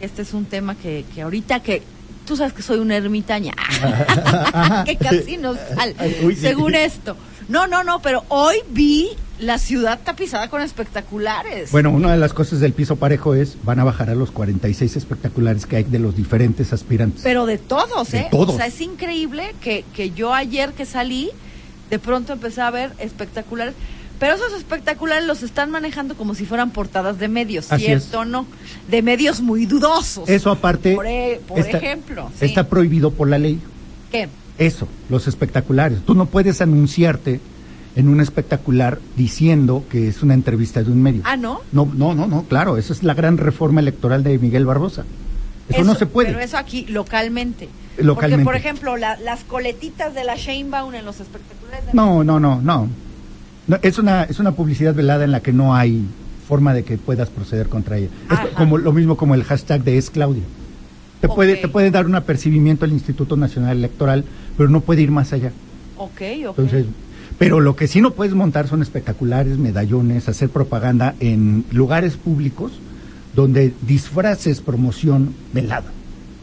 Este 0.00 0.22
es 0.22 0.34
un 0.34 0.44
tema 0.46 0.74
que, 0.74 1.04
que 1.14 1.22
ahorita 1.22 1.60
que 1.60 1.82
tú 2.30 2.36
sabes 2.36 2.52
que 2.52 2.62
soy 2.62 2.78
una 2.78 2.94
ermitaña, 2.96 3.52
que 4.86 4.94
casi 4.94 5.36
no 5.36 5.56
sale, 5.74 5.96
Ay, 5.98 6.16
uy, 6.22 6.36
sí. 6.36 6.42
según 6.42 6.76
esto. 6.76 7.16
No, 7.48 7.66
no, 7.66 7.82
no, 7.82 8.00
pero 8.02 8.22
hoy 8.28 8.58
vi 8.68 9.08
la 9.40 9.58
ciudad 9.58 9.98
tapizada 10.04 10.48
con 10.48 10.62
espectaculares. 10.62 11.72
Bueno, 11.72 11.90
una 11.90 12.12
de 12.12 12.18
las 12.18 12.32
cosas 12.32 12.60
del 12.60 12.72
piso 12.72 12.94
parejo 12.94 13.34
es, 13.34 13.56
van 13.64 13.80
a 13.80 13.84
bajar 13.84 14.10
a 14.10 14.14
los 14.14 14.30
46 14.30 14.94
espectaculares 14.94 15.66
que 15.66 15.74
hay 15.74 15.82
de 15.82 15.98
los 15.98 16.14
diferentes 16.14 16.72
aspirantes. 16.72 17.22
Pero 17.24 17.46
de 17.46 17.58
todos, 17.58 18.12
De 18.12 18.18
¿eh? 18.18 18.28
todos. 18.30 18.50
O 18.54 18.56
sea, 18.56 18.66
es 18.66 18.80
increíble 18.80 19.52
que, 19.60 19.84
que 19.92 20.12
yo 20.12 20.32
ayer 20.32 20.72
que 20.72 20.86
salí, 20.86 21.30
de 21.90 21.98
pronto 21.98 22.32
empecé 22.34 22.60
a 22.60 22.70
ver 22.70 22.92
espectaculares. 23.00 23.74
Pero 24.20 24.34
esos 24.34 24.52
espectaculares 24.52 25.26
los 25.26 25.42
están 25.42 25.70
manejando 25.70 26.14
como 26.14 26.34
si 26.34 26.44
fueran 26.44 26.70
portadas 26.70 27.18
de 27.18 27.26
medios, 27.28 27.72
Así 27.72 27.86
¿cierto 27.86 28.24
no? 28.24 28.46
De 28.88 29.00
medios 29.02 29.40
muy 29.40 29.66
dudosos. 29.66 30.28
Eso 30.28 30.50
aparte 30.50 30.94
Por, 30.94 31.06
e- 31.06 31.40
por 31.48 31.58
está, 31.58 31.78
ejemplo. 31.78 32.30
sí. 32.38 32.44
está 32.44 32.68
prohibido 32.68 33.10
por 33.10 33.28
la 33.28 33.38
ley. 33.38 33.58
¿Qué? 34.12 34.28
Eso, 34.58 34.86
los 35.08 35.26
espectaculares. 35.26 36.00
Tú 36.04 36.14
no 36.14 36.26
puedes 36.26 36.60
anunciarte 36.60 37.40
en 37.96 38.08
un 38.08 38.20
espectacular 38.20 38.98
diciendo 39.16 39.84
que 39.90 40.08
es 40.08 40.22
una 40.22 40.34
entrevista 40.34 40.82
de 40.82 40.90
un 40.92 41.02
medio. 41.02 41.22
Ah, 41.24 41.36
¿no? 41.38 41.62
No, 41.72 41.90
no, 41.92 42.14
no, 42.14 42.26
no, 42.26 42.42
claro, 42.44 42.76
esa 42.76 42.92
es 42.92 43.02
la 43.02 43.14
gran 43.14 43.38
reforma 43.38 43.80
electoral 43.80 44.22
de 44.22 44.38
Miguel 44.38 44.66
Barbosa. 44.66 45.04
Eso, 45.70 45.82
no 45.84 45.94
se 45.94 46.04
puede. 46.06 46.28
Pero 46.28 46.40
eso 46.40 46.58
aquí, 46.58 46.84
localmente. 46.88 47.68
Localmente. 47.96 48.44
Porque, 48.44 48.44
por 48.44 48.56
ejemplo, 48.56 48.96
la- 48.98 49.16
las 49.18 49.44
coletitas 49.44 50.14
de 50.14 50.24
la 50.24 50.34
Sheinbaum 50.36 50.94
en 50.94 51.04
los 51.06 51.20
espectaculares 51.20 51.86
de 51.86 51.94
No, 51.94 52.22
no, 52.22 52.38
no, 52.38 52.60
no. 52.60 52.88
No, 53.70 53.78
es, 53.82 53.98
una, 53.98 54.24
es 54.24 54.40
una 54.40 54.50
publicidad 54.50 54.94
velada 54.96 55.22
en 55.24 55.30
la 55.30 55.40
que 55.40 55.52
no 55.52 55.76
hay 55.76 56.02
forma 56.48 56.74
de 56.74 56.82
que 56.82 56.98
puedas 56.98 57.28
proceder 57.30 57.68
contra 57.68 57.98
ella. 57.98 58.08
Es 58.28 58.40
como 58.56 58.78
lo 58.78 58.90
mismo 58.92 59.16
como 59.16 59.36
el 59.36 59.44
hashtag 59.44 59.84
de 59.84 59.96
es 59.96 60.10
Claudia. 60.10 60.42
Te 61.20 61.28
puede, 61.28 61.54
te 61.54 61.68
puede 61.68 61.92
dar 61.92 62.04
un 62.06 62.16
apercibimiento 62.16 62.84
el 62.84 62.90
Instituto 62.92 63.36
Nacional 63.36 63.76
Electoral, 63.76 64.24
pero 64.56 64.68
no 64.68 64.80
puede 64.80 65.02
ir 65.02 65.12
más 65.12 65.32
allá. 65.32 65.52
Ok, 65.98 66.10
ok. 66.48 66.58
Entonces, 66.58 66.86
pero 67.38 67.60
lo 67.60 67.76
que 67.76 67.86
sí 67.86 68.00
no 68.00 68.10
puedes 68.10 68.34
montar 68.34 68.66
son 68.66 68.82
espectaculares, 68.82 69.56
medallones, 69.56 70.28
hacer 70.28 70.48
propaganda 70.48 71.14
en 71.20 71.64
lugares 71.70 72.16
públicos 72.16 72.72
donde 73.36 73.72
disfraces 73.86 74.60
promoción 74.60 75.32
velada. 75.52 75.92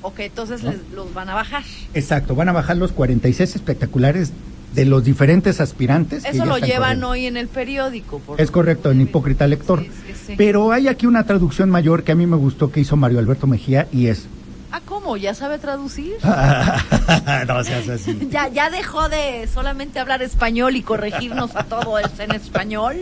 ok, 0.02 0.20
entonces 0.22 0.64
¿no? 0.64 0.72
les- 0.72 0.80
los 0.96 1.14
van 1.14 1.28
a 1.30 1.34
bajar. 1.34 1.64
Exacto, 1.94 2.36
van 2.36 2.48
a 2.48 2.54
bajar 2.54 2.78
los 2.78 2.94
46 2.94 3.56
espectaculares 3.56 4.32
de 4.74 4.86
los 4.86 5.04
diferentes 5.04 5.60
aspirantes. 5.62 6.24
Eso 6.26 6.46
lo 6.46 6.58
llevan 6.58 6.80
corriendo. 6.82 7.10
hoy 7.10 7.26
en 7.26 7.38
el 7.38 7.48
periódico. 7.48 8.20
por- 8.20 8.40
Es 8.40 8.52
correcto, 8.52 8.92
en 8.92 9.02
Hipócrita 9.02 9.48
Lector. 9.48 9.82
Sí, 9.82 9.90
sí, 10.08 10.14
sí. 10.28 10.34
Pero 10.38 10.72
hay 10.72 10.88
aquí 10.88 11.06
una 11.08 11.24
traducción 11.24 11.70
mayor 11.70 12.04
que 12.04 12.12
a 12.12 12.16
mí 12.16 12.28
me 12.28 12.36
gustó 12.38 12.72
que 12.72 12.80
hizo 12.82 12.96
Mario 12.96 13.20
Alberto 13.20 13.48
Mejía 13.48 13.88
y 13.92 14.08
es... 14.08 14.28
Ah, 14.72 14.82
¿cómo? 14.86 15.16
¿Ya 15.18 15.34
sabe 15.34 15.58
traducir? 15.60 16.14
no 17.48 17.64
seas 17.64 17.88
así. 17.90 18.18
¿Ya, 18.32 18.50
¿Ya 18.50 18.70
dejó 18.70 19.08
de 19.10 19.48
solamente 19.52 20.00
hablar 20.00 20.22
español 20.22 20.76
y 20.76 20.82
corregirnos 20.82 21.56
a 21.56 21.64
todo 21.64 21.98
en 22.00 22.32
español? 22.32 22.96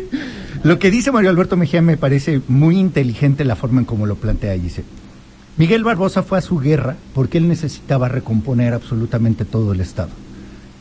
Lo 0.63 0.79
que 0.79 0.91
dice 0.91 1.11
Mario 1.11 1.31
Alberto 1.31 1.57
Mejía 1.57 1.81
me 1.81 1.97
parece 1.97 2.41
muy 2.47 2.77
inteligente 2.77 3.43
la 3.45 3.55
forma 3.55 3.79
en 3.81 3.85
cómo 3.85 4.05
lo 4.05 4.15
plantea. 4.15 4.55
y 4.55 4.59
Dice, 4.59 4.83
Miguel 5.57 5.83
Barbosa 5.83 6.21
fue 6.23 6.37
a 6.37 6.41
su 6.41 6.59
guerra 6.59 6.95
porque 7.13 7.37
él 7.39 7.47
necesitaba 7.47 8.09
recomponer 8.09 8.73
absolutamente 8.73 9.43
todo 9.43 9.73
el 9.73 9.81
Estado. 9.81 10.09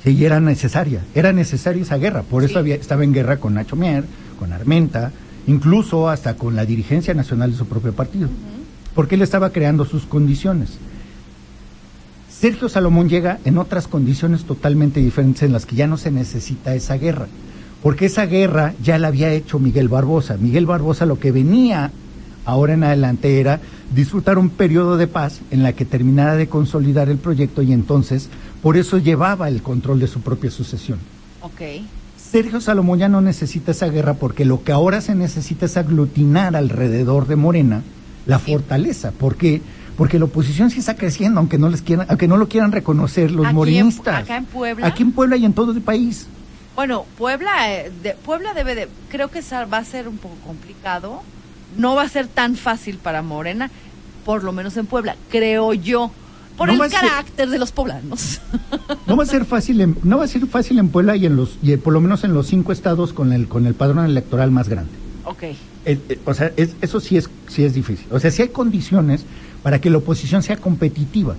Sí, 0.04 0.10
y 0.10 0.24
era 0.24 0.38
necesaria, 0.38 1.00
era 1.14 1.32
necesaria 1.32 1.82
esa 1.82 1.96
guerra. 1.96 2.22
Por 2.22 2.42
Sí. 2.44 2.50
eso 2.50 2.58
había- 2.58 2.74
estaba 2.76 3.04
en 3.04 3.12
guerra 3.14 3.38
con 3.38 3.54
Nacho 3.54 3.74
Mier, 3.74 4.04
con 4.38 4.52
Armenta, 4.52 5.12
incluso 5.46 6.08
hasta 6.10 6.34
con 6.36 6.54
la 6.56 6.66
dirigencia 6.66 7.14
nacional 7.14 7.52
de 7.52 7.56
su 7.58 7.66
propio 7.66 7.92
partido. 7.94 8.28
Porque 8.94 9.14
él 9.16 9.22
estaba 9.22 9.50
creando 9.50 9.84
sus 9.84 10.04
condiciones. 10.04 10.70
Sergio 12.30 12.68
Salomón 12.68 13.08
llega 13.08 13.38
en 13.44 13.58
otras 13.58 13.88
condiciones 13.88 14.44
totalmente 14.44 15.00
diferentes 15.00 15.42
en 15.42 15.52
las 15.52 15.66
que 15.66 15.76
ya 15.76 15.86
no 15.86 15.96
se 15.96 16.10
necesita 16.10 16.74
esa 16.74 16.96
guerra, 16.98 17.26
porque 17.82 18.06
esa 18.06 18.26
guerra 18.26 18.74
ya 18.82 18.98
la 18.98 19.08
había 19.08 19.32
hecho 19.32 19.58
Miguel 19.58 19.88
Barbosa. 19.88 20.36
Miguel 20.36 20.66
Barbosa 20.66 21.06
lo 21.06 21.18
que 21.18 21.32
venía 21.32 21.90
ahora 22.44 22.74
en 22.74 22.84
adelante 22.84 23.40
era 23.40 23.60
disfrutar 23.94 24.36
un 24.38 24.50
periodo 24.50 24.96
de 24.98 25.06
paz 25.06 25.40
en 25.50 25.62
la 25.62 25.72
que 25.72 25.84
terminara 25.86 26.36
de 26.36 26.48
consolidar 26.48 27.08
el 27.08 27.16
proyecto 27.18 27.62
y 27.62 27.72
entonces 27.72 28.28
por 28.64 28.76
eso 28.76 28.98
llevaba 28.98 29.46
el 29.48 29.62
control 29.62 30.00
de 30.00 30.08
su 30.08 30.20
propia 30.22 30.50
sucesión. 30.50 30.98
Ok. 31.42 31.60
Sergio 32.16 32.60
Salomón 32.60 32.98
ya 32.98 33.08
no 33.08 33.20
necesita 33.20 33.70
esa 33.70 33.86
guerra 33.88 34.14
porque 34.14 34.44
lo 34.44 34.64
que 34.64 34.72
ahora 34.72 35.00
se 35.00 35.14
necesita 35.14 35.66
es 35.66 35.76
aglutinar 35.76 36.56
alrededor 36.56 37.28
de 37.28 37.36
Morena 37.36 37.82
la 38.26 38.38
Sí. 38.40 38.50
fortaleza. 38.52 39.12
¿Por 39.12 39.36
qué? 39.36 39.60
Porque 39.96 40.18
la 40.18 40.24
oposición 40.24 40.70
sí 40.70 40.80
está 40.80 40.96
creciendo, 40.96 41.38
aunque 41.38 41.58
no 41.58 41.68
les 41.68 41.82
quieran, 41.82 42.06
aunque 42.08 42.26
no 42.26 42.36
lo 42.38 42.48
quieran 42.48 42.72
reconocer 42.72 43.30
los 43.30 43.44
Aquí 43.44 43.50
en- 43.50 43.56
morenistas. 43.56 44.24
acá 44.24 44.36
en 44.38 44.46
Puebla. 44.46 44.86
Aquí 44.86 45.02
en 45.04 45.12
Puebla 45.12 45.36
y 45.36 45.44
en 45.44 45.52
todo 45.52 45.70
el 45.70 45.80
país. 45.82 46.26
Bueno, 46.74 47.04
Puebla, 47.16 47.70
eh, 47.72 47.92
de- 48.02 48.14
Puebla 48.14 48.54
debe 48.54 48.74
de, 48.74 48.88
creo 49.10 49.28
que 49.30 49.40
va 49.72 49.78
a 49.78 49.84
ser 49.84 50.08
un 50.08 50.16
poco 50.16 50.34
complicado. 50.44 51.22
No 51.76 51.94
va 51.94 52.02
a 52.02 52.08
ser 52.08 52.26
tan 52.26 52.56
fácil 52.56 52.96
para 52.98 53.22
Morena, 53.22 53.70
por 54.24 54.42
lo 54.42 54.50
menos 54.52 54.76
en 54.78 54.86
Puebla, 54.86 55.14
creo 55.30 55.74
yo, 55.74 56.10
por 56.56 56.72
No 56.72 56.84
el 56.84 56.90
ser- 56.90 57.00
carácter 57.00 57.48
de 57.50 57.58
los 57.58 57.72
poblanos. 57.72 58.40
No 59.06 59.16
va 59.16 59.24
a 59.24 59.26
ser 59.26 59.44
fácil, 59.44 59.80
en, 59.82 59.96
no 60.02 60.16
va 60.18 60.24
a 60.24 60.28
ser 60.28 60.46
fácil 60.46 60.78
en 60.78 60.88
Puebla 60.88 61.14
y 61.14 61.26
en 61.26 61.36
los, 61.36 61.58
y 61.62 61.76
por 61.76 61.92
lo 61.92 62.00
menos 62.00 62.24
en 62.24 62.32
los 62.32 62.46
cinco 62.46 62.72
estados 62.72 63.12
con 63.12 63.32
el, 63.34 63.48
con 63.48 63.66
el 63.66 63.74
padrón 63.74 64.04
electoral 64.06 64.50
más 64.50 64.68
grande. 64.68 64.90
ok. 65.24 65.42
Eh, 65.42 65.56
eh, 66.08 66.18
o 66.24 66.32
sea, 66.32 66.50
es- 66.56 66.74
eso 66.80 66.98
sí 67.00 67.18
es, 67.18 67.28
sí 67.48 67.64
es 67.64 67.74
difícil. 67.74 68.06
O 68.10 68.18
sea, 68.18 68.30
sí 68.30 68.40
hay 68.40 68.48
condiciones 68.48 69.24
para 69.62 69.78
que 69.80 69.90
la 69.90 69.98
oposición 69.98 70.42
sea 70.42 70.56
competitiva. 70.56 71.36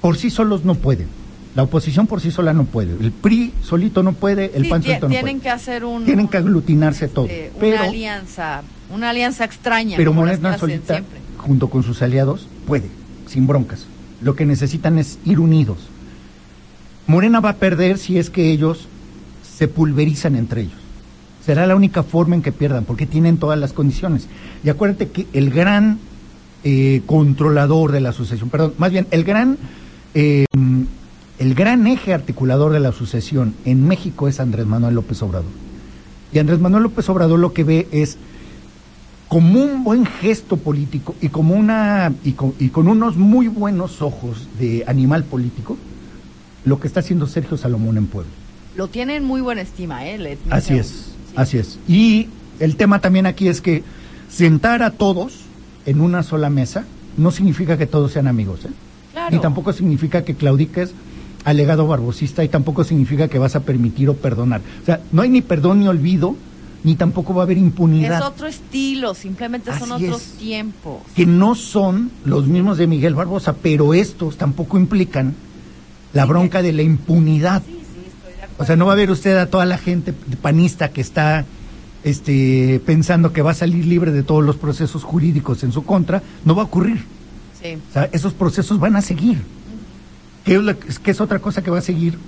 Por 0.00 0.16
sí 0.16 0.30
solos 0.30 0.64
no 0.64 0.74
pueden. 0.74 1.08
La 1.54 1.62
oposición 1.62 2.06
por 2.06 2.20
sí 2.20 2.30
sola 2.30 2.52
no 2.52 2.64
puede. 2.64 2.92
El 2.98 3.12
PRI 3.12 3.52
solito 3.62 4.02
no 4.02 4.12
puede, 4.12 4.50
el 4.56 4.64
Sí, 4.64 4.70
PAN 4.70 4.82
tie- 4.82 4.86
solito 4.86 5.06
no 5.06 5.10
tienen 5.12 5.36
puede. 5.36 5.42
que 5.42 5.50
hacer 5.50 5.84
un, 5.84 6.04
Tienen 6.04 6.28
que 6.28 6.36
aglutinarse 6.38 7.08
todo. 7.08 7.26
este, 7.26 7.52
Pero, 7.60 7.76
una 7.76 7.84
alianza, 7.84 8.62
una 8.90 9.10
alianza 9.10 9.44
extraña. 9.44 9.96
pero 9.96 10.12
Morena 10.12 10.58
solita, 10.58 10.94
siempre. 10.94 11.20
junto 11.38 11.68
con 11.70 11.82
sus 11.82 12.02
aliados, 12.02 12.48
puede, 12.66 12.88
sin 13.26 13.46
broncas. 13.46 13.86
Lo 14.20 14.34
que 14.34 14.46
necesitan 14.46 14.98
es 14.98 15.18
ir 15.24 15.40
unidos. 15.40 15.78
Morena 17.06 17.40
va 17.40 17.50
a 17.50 17.56
perder 17.56 17.98
si 17.98 18.18
es 18.18 18.30
que 18.30 18.50
ellos 18.50 18.88
se 19.56 19.68
pulverizan 19.68 20.36
entre 20.36 20.62
ellos. 20.62 20.78
Será 21.44 21.66
la 21.66 21.76
única 21.76 22.02
forma 22.02 22.34
en 22.34 22.42
que 22.42 22.52
pierdan, 22.52 22.84
porque 22.84 23.06
tienen 23.06 23.36
todas 23.36 23.58
las 23.58 23.72
condiciones. 23.72 24.28
Y 24.64 24.70
acuérdate 24.70 25.08
que 25.08 25.26
el 25.34 25.50
gran 25.50 25.98
eh, 26.64 27.02
controlador 27.04 27.92
de 27.92 28.00
la 28.00 28.12
sucesión, 28.12 28.48
perdón, 28.48 28.72
más 28.78 28.90
bien, 28.90 29.06
el 29.10 29.24
gran, 29.24 29.58
eh, 30.14 30.46
el 31.38 31.54
gran 31.54 31.86
eje 31.86 32.14
articulador 32.14 32.72
de 32.72 32.80
la 32.80 32.92
sucesión 32.92 33.54
en 33.66 33.86
México 33.86 34.26
es 34.26 34.40
Andrés 34.40 34.66
Manuel 34.66 34.94
López 34.94 35.22
Obrador. 35.22 35.50
Y 36.32 36.38
Andrés 36.38 36.60
Manuel 36.60 36.84
López 36.84 37.06
Obrador 37.10 37.38
lo 37.38 37.52
que 37.52 37.64
ve 37.64 37.88
es 37.92 38.16
como 39.28 39.60
un 39.62 39.84
buen 39.84 40.04
gesto 40.06 40.56
político 40.56 41.14
y 41.20 41.28
como 41.28 41.54
una 41.54 42.12
y 42.24 42.32
con, 42.32 42.54
y 42.58 42.68
con 42.68 42.88
unos 42.88 43.16
muy 43.16 43.48
buenos 43.48 44.02
ojos 44.02 44.46
de 44.58 44.84
animal 44.86 45.24
político 45.24 45.76
lo 46.64 46.78
que 46.80 46.86
está 46.86 47.00
haciendo 47.00 47.26
Sergio 47.26 47.56
Salomón 47.56 47.96
en 47.98 48.06
Puebla. 48.06 48.30
Lo 48.76 48.88
tienen 48.88 49.24
muy 49.24 49.40
buena 49.40 49.60
estima, 49.62 50.06
¿eh? 50.06 50.18
Le- 50.18 50.38
Así 50.50 50.74
es, 50.74 50.86
sí. 50.88 51.32
así 51.36 51.58
es. 51.58 51.78
Y 51.88 52.28
el 52.60 52.76
tema 52.76 53.00
también 53.00 53.26
aquí 53.26 53.48
es 53.48 53.60
que 53.60 53.82
sentar 54.28 54.82
a 54.82 54.90
todos 54.90 55.40
en 55.86 56.00
una 56.00 56.22
sola 56.22 56.48
mesa 56.50 56.84
no 57.16 57.30
significa 57.30 57.76
que 57.78 57.86
todos 57.86 58.12
sean 58.12 58.26
amigos, 58.26 58.64
¿eh? 58.64 58.70
Claro. 59.12 59.34
Ni 59.36 59.40
tampoco 59.42 59.72
significa 59.72 60.24
que 60.24 60.34
claudiques 60.34 60.92
al 61.44 61.56
legado 61.58 61.86
barbosista 61.86 62.42
y 62.42 62.48
tampoco 62.48 62.82
significa 62.84 63.28
que 63.28 63.38
vas 63.38 63.54
a 63.54 63.60
permitir 63.60 64.08
o 64.08 64.14
perdonar. 64.14 64.60
O 64.82 64.86
sea, 64.86 65.00
no 65.12 65.22
hay 65.22 65.28
ni 65.28 65.40
perdón 65.42 65.80
ni 65.80 65.88
olvido, 65.88 66.34
ni 66.84 66.94
tampoco 66.96 67.34
va 67.34 67.42
a 67.42 67.44
haber 67.44 67.58
impunidad. 67.58 68.18
Es 68.20 68.24
otro 68.24 68.46
estilo, 68.46 69.14
simplemente 69.14 69.70
son 69.78 69.92
Así 69.92 70.04
otros 70.06 70.22
es. 70.22 70.28
tiempos. 70.38 70.98
que 71.16 71.26
no 71.26 71.54
son 71.54 72.10
los 72.24 72.46
mismos 72.46 72.78
de 72.78 72.86
Miguel 72.86 73.14
Barbosa, 73.14 73.54
pero 73.54 73.94
estos 73.94 74.36
tampoco 74.36 74.76
implican 74.78 75.34
la 76.12 76.26
bronca 76.26 76.62
de 76.62 76.72
la 76.72 76.82
impunidad. 76.82 77.62
Sí, 77.66 77.72
sí, 77.72 77.78
estoy 78.06 78.32
de 78.34 78.42
acuerdo. 78.42 78.62
O 78.62 78.66
sea, 78.66 78.76
no 78.76 78.86
va 78.86 78.92
a 78.92 78.96
ver 78.96 79.10
usted 79.10 79.36
a 79.36 79.46
toda 79.46 79.64
la 79.64 79.78
gente 79.78 80.12
panista 80.12 80.90
que 80.90 81.00
está 81.00 81.44
este, 82.04 82.80
pensando 82.84 83.32
que 83.32 83.40
va 83.42 83.52
a 83.52 83.54
salir 83.54 83.86
libre 83.86 84.12
de 84.12 84.22
todos 84.22 84.44
los 84.44 84.56
procesos 84.56 85.02
jurídicos 85.04 85.64
en 85.64 85.72
su 85.72 85.84
contra, 85.84 86.22
no 86.44 86.54
va 86.54 86.62
a 86.62 86.66
ocurrir. 86.66 87.02
Sí. 87.62 87.78
O 87.88 87.92
sea, 87.94 88.10
esos 88.12 88.34
procesos 88.34 88.78
van 88.78 88.94
a 88.96 89.00
seguir. 89.00 89.38
¿Qué 90.44 90.56
es, 90.56 90.60
lo 90.62 90.78
que- 90.78 90.88
qué 91.02 91.10
es 91.12 91.20
otra 91.22 91.38
cosa 91.38 91.62
que 91.62 91.70
va 91.70 91.78
a 91.78 91.82
seguir? 91.82 92.18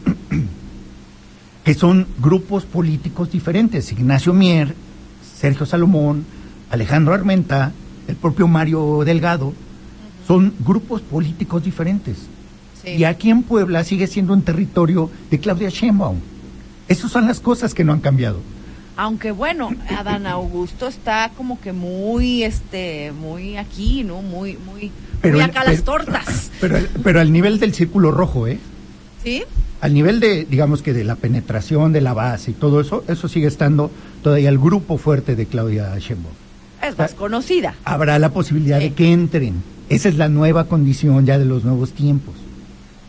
Que 1.67 1.75
son 1.75 2.07
grupos 2.23 2.65
políticos 2.65 3.33
diferentes. 3.33 3.91
Ignacio 3.91 4.33
Mier, 4.33 4.73
Sergio 5.37 5.67
Salomón, 5.67 6.25
Alejandro 6.71 7.13
Armenta, 7.13 7.73
el 8.07 8.15
propio 8.15 8.47
Mario 8.47 9.03
Delgado, 9.05 9.53
son 10.29 10.55
grupos 10.61 11.01
políticos 11.03 11.65
diferentes. 11.65 12.19
sí. 12.85 12.91
Y 12.91 13.03
aquí 13.03 13.31
en 13.31 13.43
Puebla 13.43 13.83
sigue 13.83 14.07
siendo 14.07 14.33
un 14.33 14.43
territorio 14.43 15.11
de 15.29 15.41
Claudia 15.41 15.69
Sheinbaum. 15.69 16.19
Esas 16.87 17.11
son 17.11 17.27
las 17.27 17.41
cosas 17.41 17.75
que 17.75 17.83
no 17.83 17.93
han 17.93 17.99
cambiado. 18.01 18.39
Aunque 18.97 19.33
bueno, 19.33 19.71
Adán 19.91 20.25
Augusto 20.29 20.87
está 20.87 21.33
como 21.37 21.61
que 21.61 21.73
muy, 21.73 22.45
este, 22.45 23.11
muy 23.11 23.57
aquí, 23.57 24.05
¿no? 24.05 24.23
Muy, 24.23 24.57
muy, 24.65 24.93
muy 25.33 25.41
acá 25.41 25.65
las 25.65 25.81
pero- 25.81 25.83
tortas. 25.83 26.53
Pero, 26.61 26.79
pero 27.03 27.21
al 27.21 27.33
nivel 27.33 27.59
del 27.59 27.75
círculo 27.75 28.13
rojo, 28.13 28.47
¿eh? 28.47 28.61
¿Sí? 29.25 29.43
Al 29.81 29.93
nivel 29.95 30.21
de, 30.21 30.45
digamos 30.47 30.83
que 30.83 30.93
de 30.93 31.05
la 31.05 31.17
penetración 31.17 31.93
de 31.93 32.01
la 32.01 32.15
base 32.15 32.53
y 32.53 32.55
todo 32.55 32.81
eso, 32.81 33.05
eso 33.09 33.29
sigue 33.29 33.47
estando 33.47 33.91
todavía 34.23 34.49
el 34.49 34.59
grupo 34.59 34.97
fuerte 34.99 35.37
de 35.37 35.47
Claudia 35.47 35.97
Sheinbaum. 35.99 36.35
Es 36.83 36.97
más 36.99 37.15
conocida. 37.15 37.75
Habrá 37.85 38.19
la 38.19 38.31
posibilidad 38.31 38.79
Sí. 38.79 38.89
de 38.89 38.95
que 38.95 39.13
entren. 39.13 39.55
Esa 39.89 40.09
es 40.09 40.17
la 40.17 40.29
nueva 40.29 40.65
condición 40.65 41.27
ya 41.27 41.39
de 41.39 41.45
los 41.45 41.65
nuevos 41.65 41.93
tiempos. 41.93 42.35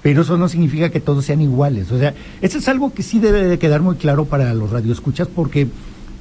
Pero 0.03 0.21
eso 0.21 0.37
no 0.37 0.47
significa 0.47 0.89
que 0.89 0.99
todos 0.99 1.25
sean 1.25 1.41
iguales. 1.41 1.91
O 1.91 1.97
sea, 1.99 2.13
eso 2.41 2.57
es 2.59 2.67
algo 2.67 2.93
que 2.93 3.01
sí 3.03 3.19
debe 3.19 3.43
de 3.43 3.57
quedar 3.59 3.81
muy 3.81 3.95
claro 3.95 4.25
para 4.25 4.53
los 4.53 4.69
radioescuchas 4.71 5.27
porque 5.27 5.67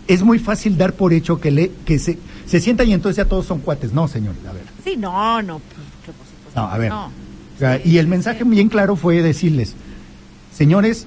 es 0.08 0.22
muy 0.22 0.38
fácil 0.38 0.78
dar 0.78 0.94
por 0.94 1.12
hecho 1.12 1.40
que, 1.40 1.50
le, 1.50 1.70
que 1.84 1.98
se, 1.98 2.18
se 2.46 2.60
sientan 2.60 2.88
y 2.88 2.94
entonces 2.94 3.16
ya 3.18 3.24
todos 3.26 3.46
son 3.46 3.58
cuates. 3.60 3.92
No, 3.92 4.08
señor, 4.08 4.34
a 4.48 4.52
ver. 4.52 4.62
Sí, 4.84 4.96
no, 4.96 5.42
no, 5.42 5.58
pues. 5.60 6.16
No, 6.54 6.62
a 6.62 6.78
ver. 6.78 6.90
No. 6.90 7.06
O 7.06 7.58
sea, 7.58 7.78
Sí, 7.82 7.90
y 7.90 7.98
el 7.98 8.06
mensaje 8.06 8.42
sí. 8.44 8.48
bien 8.48 8.68
claro 8.68 8.96
fue 8.96 9.22
decirles, 9.22 9.74
señores, 10.56 11.06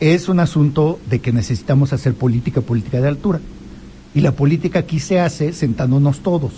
es 0.00 0.28
un 0.28 0.40
asunto 0.40 0.98
de 1.08 1.20
que 1.20 1.32
necesitamos 1.32 1.92
hacer 1.92 2.14
política, 2.14 2.60
política 2.60 3.00
de 3.00 3.08
altura. 3.08 3.40
Y 4.14 4.20
la 4.20 4.32
política 4.32 4.80
aquí 4.80 5.00
se 5.00 5.20
hace 5.20 5.52
sentándonos 5.52 6.20
todos. 6.20 6.52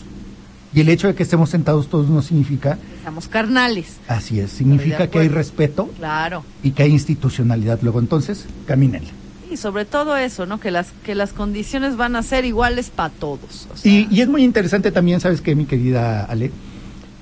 Y 0.74 0.80
el 0.80 0.88
hecho 0.88 1.06
de 1.06 1.14
que 1.14 1.22
estemos 1.22 1.50
sentados 1.50 1.88
todos 1.88 2.08
no 2.08 2.20
significa, 2.20 2.78
Estamos 2.96 3.28
carnales. 3.28 3.98
así 4.08 4.40
es, 4.40 4.50
significa 4.50 5.08
que 5.08 5.20
hay 5.20 5.28
respeto 5.28 5.88
Claro. 5.98 6.42
y 6.64 6.72
que 6.72 6.82
hay 6.82 6.90
institucionalidad. 6.90 7.78
Luego 7.82 8.00
entonces, 8.00 8.46
camínenle. 8.66 9.08
Sí, 9.08 9.50
Sí, 9.50 9.56
sobre 9.58 9.84
todo 9.84 10.16
eso, 10.16 10.46
¿no? 10.46 10.58
Que 10.58 10.72
las, 10.72 10.88
que 11.04 11.14
las 11.14 11.32
condiciones 11.32 11.96
van 11.96 12.16
a 12.16 12.22
ser 12.24 12.44
iguales 12.44 12.90
para 12.90 13.10
todos. 13.10 13.68
o 13.72 13.76
sea, 13.76 13.92
Y, 13.92 14.08
y 14.10 14.20
es 14.22 14.28
muy 14.28 14.42
interesante 14.42 14.90
también, 14.90 15.20
¿sabes 15.20 15.40
qué, 15.42 15.54
mi 15.54 15.66
querida 15.66 16.24
Ale? 16.24 16.50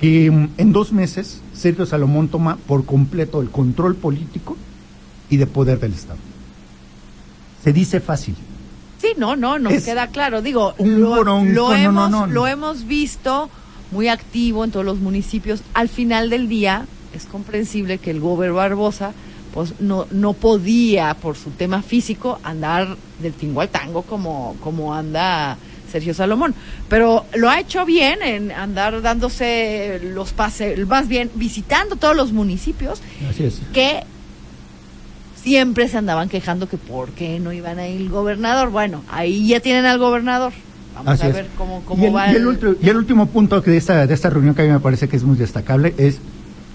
Que 0.00 0.30
mm, 0.30 0.48
en 0.56 0.72
dos 0.72 0.92
meses 0.92 1.42
Sergio 1.52 1.84
Salomón 1.84 2.28
toma 2.28 2.56
por 2.66 2.86
completo 2.86 3.42
el 3.42 3.50
control 3.50 3.96
político 3.96 4.56
y 5.32 5.38
de 5.38 5.46
poder 5.46 5.80
del 5.80 5.94
Estado. 5.94 6.18
Se 7.64 7.72
dice 7.72 8.00
fácil. 8.00 8.36
Sí, 8.98 9.14
no, 9.16 9.34
no, 9.34 9.58
nos 9.58 9.72
Es 9.72 9.84
queda 9.84 10.08
claro. 10.08 10.42
Digo, 10.42 10.74
un 10.76 11.00
lo, 11.00 11.20
bronco, 11.20 11.50
lo 11.50 11.68
no, 11.68 11.70
no, 11.70 11.74
hemos, 11.74 12.10
no, 12.10 12.26
no. 12.26 12.32
lo 12.32 12.46
hemos 12.46 12.86
visto 12.86 13.48
muy 13.92 14.08
activo 14.08 14.62
en 14.62 14.70
todos 14.70 14.84
los 14.84 14.98
municipios. 14.98 15.62
Al 15.72 15.88
final 15.88 16.28
del 16.28 16.50
día, 16.50 16.84
es 17.14 17.24
comprensible 17.24 17.96
que 17.96 18.10
el 18.10 18.20
gober 18.20 18.52
Barbosa 18.52 19.12
pues 19.54 19.80
no, 19.80 20.06
no 20.10 20.34
podía, 20.34 21.14
por 21.14 21.36
su 21.36 21.50
tema 21.50 21.80
físico, 21.80 22.38
andar 22.42 22.96
del 23.20 23.32
tingo 23.32 23.62
al 23.62 23.70
tango 23.70 24.02
como, 24.02 24.56
como 24.60 24.94
anda 24.94 25.56
Sergio 25.90 26.12
Salomón. 26.12 26.54
Pero 26.90 27.24
lo 27.34 27.48
ha 27.48 27.58
hecho 27.58 27.86
bien 27.86 28.20
en 28.22 28.52
andar 28.52 29.00
dándose 29.00 29.98
los 30.02 30.32
pases, 30.32 30.86
más 30.86 31.08
bien 31.08 31.30
visitando 31.34 31.96
todos 31.96 32.16
los 32.16 32.32
municipios 32.32 33.00
Así 33.30 33.44
es. 33.44 33.60
que 33.72 34.04
siempre 35.42 35.88
se 35.88 35.98
andaban 35.98 36.28
quejando 36.28 36.68
que 36.68 36.76
por 36.78 37.10
qué 37.10 37.38
no 37.40 37.52
iban 37.52 37.78
a 37.78 37.88
ir 37.88 38.00
el 38.00 38.08
gobernador. 38.08 38.70
Bueno, 38.70 39.02
ahí 39.10 39.48
ya 39.48 39.60
tienen 39.60 39.84
al 39.86 39.98
gobernador. 39.98 40.52
Vamos 40.94 41.14
Así 41.14 41.24
a 41.24 41.28
es. 41.28 41.34
ver 41.34 41.46
cómo, 41.56 41.82
cómo 41.86 42.02
y, 42.02 42.06
el, 42.06 42.14
va 42.14 42.30
y 42.32 42.36
el 42.36 42.76
y 42.82 42.88
el 42.88 42.96
último 42.96 43.26
punto 43.26 43.60
de 43.60 43.76
esta, 43.76 44.06
de 44.06 44.12
esta 44.14 44.28
reunión 44.30 44.54
que 44.54 44.62
a 44.62 44.64
mí 44.66 44.70
me 44.70 44.80
parece 44.80 45.08
que 45.08 45.16
es 45.16 45.24
muy 45.24 45.36
destacable 45.36 45.94
es 45.96 46.18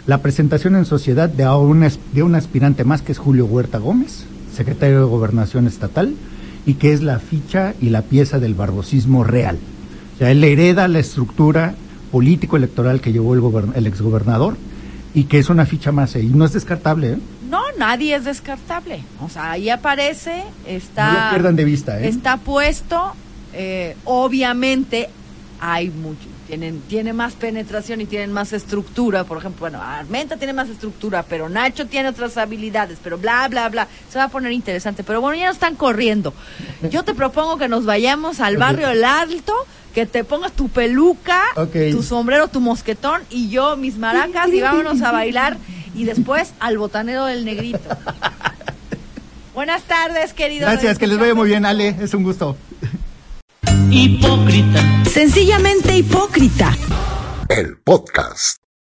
la 0.08 0.20
presentación 0.22 0.76
en 0.76 0.86
sociedad 0.86 1.30
de, 1.30 1.48
un, 1.48 1.88
de 2.14 2.24
un 2.24 2.36
aspirante 2.36 2.84
más 2.84 3.02
que 3.02 3.12
es 3.12 3.18
Julio 3.18 3.46
Huerta 3.46 3.78
Gómez, 3.78 4.26
secretario 4.56 5.00
de 5.00 5.06
Gobernación 5.06 5.68
Estatal, 5.68 6.14
y 6.66 6.76
que 6.76 6.94
es 6.94 7.04
la 7.04 7.20
ficha 7.20 7.74
y 7.82 7.90
la 7.90 8.02
pieza 8.02 8.40
del 8.40 8.56
barbosismo 8.56 9.24
real. 9.24 9.58
O 10.16 10.18
sea, 10.18 10.32
él 10.32 10.44
hereda 10.44 10.88
la 10.88 11.00
estructura 11.00 11.76
político-electoral 12.12 13.02
que 13.02 13.12
llevó 13.12 13.34
el, 13.36 13.42
gobern- 13.42 13.74
el 13.76 13.86
exgobernador 13.86 14.56
y 15.14 15.26
que 15.26 15.40
es 15.40 15.50
una 15.50 15.66
ficha 15.66 15.92
más, 15.92 16.16
y 16.16 16.26
no 16.26 16.46
es 16.46 16.54
descartable, 16.54 17.12
¿eh? 17.12 17.18
No, 17.78 17.86
nadie 17.88 18.16
es 18.16 18.26
descartable. 18.26 19.04
O 19.22 19.30
sea, 19.30 19.52
ahí 19.52 19.70
aparece, 19.70 20.44
está, 20.66 21.12
No 21.12 21.24
lo 21.26 21.30
pierdan 21.32 21.56
de 21.56 21.66
vista, 21.66 22.00
¿eh? 22.00 22.08
está 22.08 22.38
puesto. 22.38 23.14
eh, 23.54 23.96
obviamente 24.06 25.10
hay 25.60 25.90
mucho, 25.90 26.28
tienen, 26.46 26.82
tiene 26.82 27.14
más 27.14 27.34
penetración 27.34 28.00
y 28.02 28.06
tienen 28.06 28.32
más 28.32 28.54
estructura. 28.54 29.24
Por 29.24 29.40
ejemplo, 29.40 29.62
bueno, 29.62 29.82
Armenta 29.82 30.38
tiene 30.38 30.54
más 30.54 30.70
estructura, 30.70 31.24
pero 31.28 31.50
Nacho 31.50 31.88
tiene 31.88 32.10
otras 32.10 32.38
habilidades, 32.38 33.00
pero 33.04 33.18
bla, 33.18 33.48
bla, 33.48 33.68
bla. 33.70 33.88
Se 34.12 34.20
va 34.20 34.26
a 34.26 34.30
poner 34.30 34.52
interesante. 34.52 35.04
Pero 35.04 35.20
bueno, 35.20 35.38
ya 35.40 35.48
nos 35.48 35.56
están 35.56 35.76
corriendo. 35.76 36.34
Yo 36.92 37.04
te 37.04 37.16
propongo 37.16 37.58
que 37.58 37.68
nos 37.68 37.86
vayamos 37.86 38.40
al 38.40 38.58
barrio 38.58 38.90
El 38.90 39.04
Alto, 39.04 39.54
que 39.96 40.06
te 40.06 40.24
pongas 40.24 40.52
tu 40.52 40.70
peluca, 40.70 41.42
tu 41.92 42.04
sombrero, 42.04 42.48
tu 42.50 42.60
mosquetón 42.62 43.24
y 43.32 43.50
yo 43.50 43.76
mis 43.78 43.98
maracas 43.98 44.50
y 44.50 44.62
vámonos 44.62 45.02
a 45.02 45.12
bailar 45.12 45.58
y 45.98 46.06
después 46.06 46.54
al 46.60 46.78
botanero 46.78 47.26
del 47.26 47.44
negrito. 47.44 47.90
Buenas 49.54 49.84
tardes, 49.84 50.34
queridos. 50.34 50.70
Gracias, 50.70 51.00
que 51.00 51.08
les 51.08 51.18
vaya 51.18 51.34
muy 51.34 51.50
bien, 51.50 51.66
Ale, 51.66 51.96
es 52.00 52.14
un 52.14 52.24
gusto. 52.24 52.56
Hipócrita. 53.90 55.04
Sencillamente 55.10 55.98
hipócrita. 55.98 56.72
El 57.50 57.78
podcast. 57.78 58.67